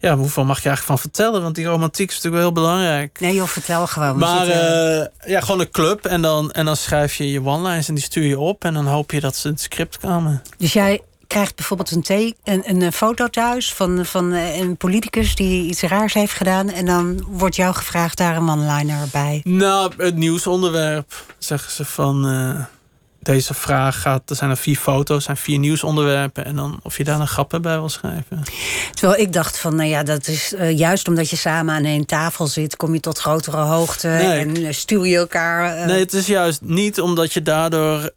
Ja, 0.00 0.16
hoeveel 0.16 0.44
mag 0.44 0.62
je 0.62 0.68
eigenlijk 0.68 1.00
van 1.00 1.10
vertellen? 1.10 1.42
Want 1.42 1.54
die 1.54 1.66
romantiek 1.66 2.08
is 2.08 2.14
natuurlijk 2.14 2.42
wel 2.42 2.52
heel 2.52 2.62
belangrijk. 2.62 3.20
Nee 3.20 3.34
joh, 3.34 3.46
vertel 3.46 3.86
gewoon. 3.86 4.18
Maar 4.18 4.44
zitten... 4.44 5.12
uh, 5.24 5.30
ja, 5.30 5.40
gewoon 5.40 5.60
een 5.60 5.70
club. 5.70 6.06
En 6.06 6.22
dan, 6.22 6.50
en 6.52 6.64
dan 6.64 6.76
schrijf 6.76 7.14
je 7.14 7.30
je 7.30 7.44
one-lines 7.44 7.88
en 7.88 7.94
die 7.94 8.04
stuur 8.04 8.24
je 8.24 8.38
op. 8.38 8.64
En 8.64 8.74
dan 8.74 8.86
hoop 8.86 9.10
je 9.10 9.20
dat 9.20 9.36
ze 9.36 9.46
in 9.46 9.52
het 9.52 9.62
script 9.62 9.98
komen. 9.98 10.42
Dus 10.58 10.72
jij 10.72 11.00
krijgt 11.26 11.56
bijvoorbeeld 11.56 11.90
een, 11.90 12.34
een, 12.44 12.62
een, 12.64 12.82
een 12.82 12.92
foto 12.92 13.28
thuis 13.28 13.72
van, 13.72 14.06
van 14.06 14.32
een 14.32 14.76
politicus 14.76 15.34
die 15.34 15.68
iets 15.68 15.82
raars 15.82 16.14
heeft 16.14 16.34
gedaan. 16.34 16.70
En 16.70 16.86
dan 16.86 17.24
wordt 17.28 17.56
jou 17.56 17.74
gevraagd 17.74 18.16
daar 18.16 18.36
een 18.36 18.50
one-liner 18.50 19.08
bij. 19.12 19.40
Nou, 19.44 19.92
het 19.96 20.16
nieuwsonderwerp. 20.16 21.24
Zeggen 21.38 21.72
ze 21.72 21.84
van... 21.84 22.32
Uh, 22.32 22.64
deze 23.22 23.54
vraag 23.54 24.00
gaat, 24.00 24.30
er 24.30 24.36
zijn 24.36 24.50
er 24.50 24.56
vier 24.56 24.76
foto's, 24.76 25.24
zijn 25.24 25.36
vier 25.36 25.58
nieuwsonderwerpen. 25.58 26.44
En 26.44 26.56
dan 26.56 26.80
of 26.82 26.96
je 26.96 27.04
daar 27.04 27.20
een 27.20 27.28
grappen 27.28 27.62
bij 27.62 27.78
wil 27.78 27.88
schrijven. 27.88 28.42
Terwijl 28.92 29.20
ik 29.20 29.32
dacht 29.32 29.58
van, 29.58 29.76
nou 29.76 29.88
ja, 29.88 30.02
dat 30.02 30.26
is 30.26 30.52
uh, 30.52 30.78
juist 30.78 31.08
omdat 31.08 31.30
je 31.30 31.36
samen 31.36 31.74
aan 31.74 31.84
één 31.84 32.06
tafel 32.06 32.46
zit, 32.46 32.76
kom 32.76 32.94
je 32.94 33.00
tot 33.00 33.18
grotere 33.18 33.56
hoogte 33.56 34.08
nee. 34.08 34.38
en 34.38 34.60
uh, 34.60 34.72
stuur 34.72 35.06
je 35.06 35.16
elkaar. 35.16 35.78
Uh... 35.78 35.86
Nee, 35.86 36.00
het 36.00 36.12
is 36.12 36.26
juist 36.26 36.60
niet 36.62 37.00
omdat 37.00 37.32
je 37.32 37.42
daardoor 37.42 38.10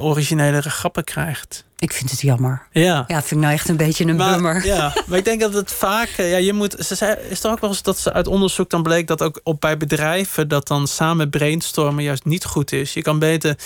originelere 0.00 0.70
grappen 0.70 1.04
krijgt. 1.04 1.64
Ik 1.82 1.92
vind 1.92 2.10
het 2.10 2.20
jammer. 2.20 2.62
Ja. 2.70 3.04
Ja, 3.06 3.20
vind 3.20 3.30
ik 3.30 3.38
nou 3.38 3.52
echt 3.52 3.68
een 3.68 3.76
beetje 3.76 4.04
een 4.04 4.16
maar, 4.16 4.32
bummer. 4.32 4.66
Ja, 4.66 4.94
maar 5.06 5.18
ik 5.18 5.24
denk 5.24 5.40
dat 5.40 5.54
het 5.54 5.72
vaak... 5.72 6.08
Ja, 6.16 6.36
je 6.36 6.52
moet, 6.52 6.76
ze 6.78 6.94
zei, 6.94 7.16
is 7.28 7.44
er 7.44 7.50
ook 7.50 7.60
wel 7.60 7.70
eens 7.70 7.82
dat 7.82 7.98
ze 7.98 8.12
uit 8.12 8.26
onderzoek 8.26 8.70
dan 8.70 8.82
bleek... 8.82 9.06
dat 9.06 9.22
ook 9.22 9.40
op 9.42 9.60
bij 9.60 9.76
bedrijven 9.76 10.48
dat 10.48 10.68
dan 10.68 10.86
samen 10.86 11.30
brainstormen 11.30 12.04
juist 12.04 12.24
niet 12.24 12.44
goed 12.44 12.72
is. 12.72 12.92
Je 12.92 13.02
kan 13.02 13.18
beter 13.18 13.56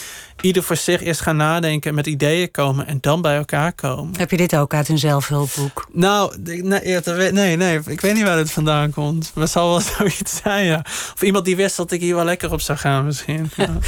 ieder 0.41 0.63
voor 0.63 0.77
zich 0.77 1.03
eerst 1.03 1.21
gaan 1.21 1.37
nadenken... 1.37 1.95
met 1.95 2.07
ideeën 2.07 2.51
komen 2.51 2.87
en 2.87 2.99
dan 3.01 3.23
bij 3.23 3.37
elkaar 3.37 3.73
komen. 3.73 4.19
Heb 4.19 4.31
je 4.31 4.37
dit 4.37 4.57
ook 4.57 4.75
uit 4.75 4.89
een 4.89 4.99
zelfhulpboek? 4.99 5.89
Nou, 5.93 6.37
nee, 6.41 6.63
nee, 7.33 7.57
nee. 7.57 7.81
Ik 7.87 8.01
weet 8.01 8.15
niet 8.15 8.25
waar 8.25 8.37
dit 8.37 8.51
vandaan 8.51 8.91
komt. 8.91 9.31
Maar 9.35 9.45
het 9.45 9.53
zal 9.53 9.69
wel 9.69 9.81
zoiets 9.99 10.41
zijn, 10.43 10.67
ja. 10.67 10.81
Of 11.15 11.23
iemand 11.23 11.45
die 11.45 11.57
wist 11.57 11.77
dat 11.77 11.93
ik 11.93 12.01
hier 12.01 12.15
wel 12.15 12.25
lekker 12.25 12.53
op 12.53 12.61
zou 12.61 12.79
gaan 12.79 13.05
misschien. 13.05 13.51
Ja. 13.57 13.79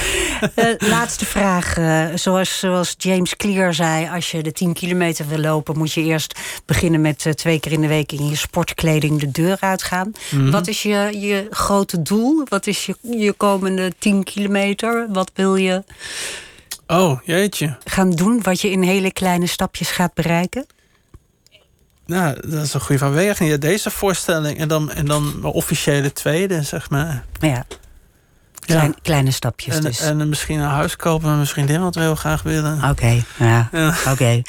uh, 0.57 0.89
laatste 0.91 1.27
vraag. 1.27 1.79
Uh, 1.79 2.07
zoals, 2.15 2.59
zoals 2.59 2.95
James 2.97 3.37
Clear 3.37 3.75
zei... 3.75 4.18
als 4.19 4.31
je 4.31 4.43
de 4.43 4.53
10 4.53 4.73
kilometer 4.73 5.29
wil 5.29 5.39
lopen... 5.39 5.79
moet 5.79 5.93
je 5.93 6.03
eerst 6.03 6.39
beginnen 6.65 7.01
met 7.01 7.25
uh, 7.25 7.33
twee 7.33 7.61
keer 7.61 7.73
in 7.73 7.81
de 7.81 7.87
week... 7.87 8.13
in 8.13 8.29
je 8.29 8.37
sportkleding 8.37 9.21
de 9.21 9.31
deur 9.31 9.57
uitgaan. 9.61 10.13
Mm 10.31 10.39
-hmm. 10.41 10.51
Wat 10.51 10.67
is 10.67 10.83
je, 10.83 11.11
je 11.21 11.47
grote 11.51 12.03
doel? 12.03 12.47
Wat 12.49 12.67
is 12.67 12.87
je, 12.87 12.97
je 13.01 13.33
komende 13.33 13.93
10 13.99 14.25
kilometer? 14.25 15.07
Wat 15.13 15.31
wil 15.35 15.57
je... 15.57 15.85
Oh, 16.87 17.21
jeetje. 17.25 17.77
Gaan 17.85 18.11
doen 18.11 18.43
wat 18.43 18.61
je 18.61 18.71
in 18.71 18.83
hele 18.83 19.13
kleine 19.13 19.47
stapjes 19.47 19.91
gaat 19.91 20.15
bereiken? 20.15 20.67
Nou, 22.07 22.49
dat 22.49 22.65
is 22.65 22.75
een 22.75 22.81
goede 22.81 22.99
vanwege. 22.99 23.59
Deze 23.59 23.91
voorstelling 23.91 24.59
en 24.59 24.69
dan, 24.69 24.93
en 24.93 25.07
dan 25.07 25.45
officiële 25.45 26.13
tweede, 26.13 26.63
zeg 26.63 26.91
maar. 26.91 27.25
Ja. 27.41 27.67
Klein. 28.69 28.95
Kleine 29.03 29.31
stapjes 29.31 29.77
en, 29.77 29.83
dus. 29.83 30.01
En 30.01 30.29
misschien 30.29 30.59
een 30.59 30.69
huis 30.69 30.97
kopen 30.97 31.27
met 31.27 31.35
mijn 31.35 31.47
vriendin, 31.47 31.81
wat 31.81 31.95
we 31.95 32.01
heel 32.01 32.15
graag 32.15 32.43
willen. 32.43 32.77
Oké, 32.77 32.89
okay, 32.89 33.25
ja. 33.39 33.69
oké. 33.73 34.11
Okay. 34.11 34.45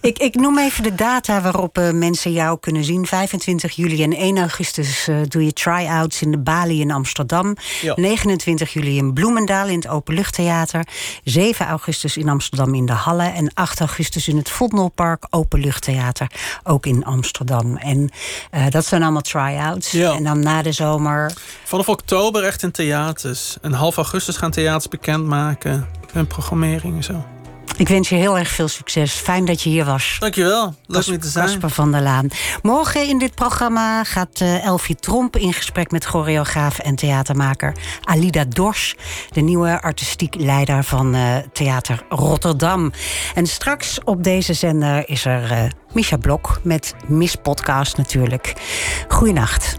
ik, 0.00 0.18
ik 0.18 0.34
noem 0.34 0.58
even 0.58 0.82
de 0.82 0.94
data 0.94 1.40
waarop 1.40 1.78
uh, 1.78 1.90
mensen 1.90 2.32
jou 2.32 2.58
kunnen 2.60 2.84
zien. 2.84 3.06
25 3.06 3.72
juli 3.72 4.02
en 4.02 4.12
1 4.12 4.38
augustus 4.38 5.08
uh, 5.08 5.16
doe 5.28 5.44
je 5.44 5.52
try-outs 5.52 6.22
in 6.22 6.30
de 6.30 6.38
Bali 6.38 6.80
in 6.80 6.90
Amsterdam. 6.90 7.56
Ja. 7.80 7.94
29 7.96 8.72
juli 8.72 8.96
in 8.96 9.12
Bloemendaal 9.12 9.66
in 9.66 9.76
het 9.76 9.88
Openluchttheater. 9.88 10.86
7 11.24 11.66
augustus 11.66 12.16
in 12.16 12.28
Amsterdam 12.28 12.74
in 12.74 12.86
de 12.86 12.92
Halle. 12.92 13.28
En 13.28 13.50
8 13.54 13.80
augustus 13.80 14.28
in 14.28 14.36
het 14.36 14.50
Vondelpark 14.50 15.26
Openluchttheater. 15.30 16.30
Ook 16.62 16.86
in 16.86 17.04
Amsterdam. 17.04 17.76
En 17.76 18.10
uh, 18.54 18.66
dat 18.70 18.86
zijn 18.86 19.02
allemaal 19.02 19.22
try-outs. 19.22 19.94
En 19.94 20.24
dan 20.24 20.40
na 20.40 20.62
de 20.62 20.72
zomer... 20.72 21.32
Vanaf 21.64 21.88
oktober 21.88 22.44
echt 22.44 22.62
in 22.62 22.70
theaters. 22.70 23.56
En 23.64 23.72
half 23.72 23.96
augustus 23.96 24.36
gaan 24.36 24.50
theaters 24.50 24.88
bekendmaken. 24.88 25.86
En 26.12 26.26
programmering 26.26 26.96
en 26.96 27.04
zo. 27.04 27.24
Ik 27.76 27.88
wens 27.88 28.08
je 28.08 28.14
heel 28.14 28.38
erg 28.38 28.48
veel 28.48 28.68
succes. 28.68 29.12
Fijn 29.12 29.44
dat 29.44 29.62
je 29.62 29.68
hier 29.68 29.84
was. 29.84 30.16
Dankjewel. 30.18 30.74
Leuk 30.86 31.06
om 31.06 31.18
te 31.18 31.28
zijn. 31.28 31.46
Casper 31.46 31.70
van 31.70 31.92
der 31.92 32.02
Laan. 32.02 32.28
Morgen 32.62 33.08
in 33.08 33.18
dit 33.18 33.34
programma 33.34 34.04
gaat 34.04 34.40
uh, 34.40 34.64
Elfie 34.64 34.96
Tromp 34.96 35.36
in 35.36 35.52
gesprek 35.52 35.90
met 35.90 36.04
choreograaf 36.04 36.78
en 36.78 36.94
theatermaker 36.94 37.72
Alida 38.02 38.44
Dors, 38.44 38.94
de 39.30 39.40
nieuwe 39.40 39.82
artistiek 39.82 40.34
leider 40.34 40.84
van 40.84 41.14
uh, 41.14 41.36
Theater 41.52 42.02
Rotterdam. 42.08 42.92
En 43.34 43.46
straks 43.46 43.98
op 44.04 44.24
deze 44.24 44.54
zender 44.54 45.08
is 45.08 45.24
er 45.24 45.52
uh, 45.52 45.58
Misha 45.92 46.16
Blok 46.16 46.60
met 46.62 46.94
Miss 47.06 47.34
Podcast 47.42 47.96
natuurlijk. 47.96 48.52
Goeienacht. 49.08 49.78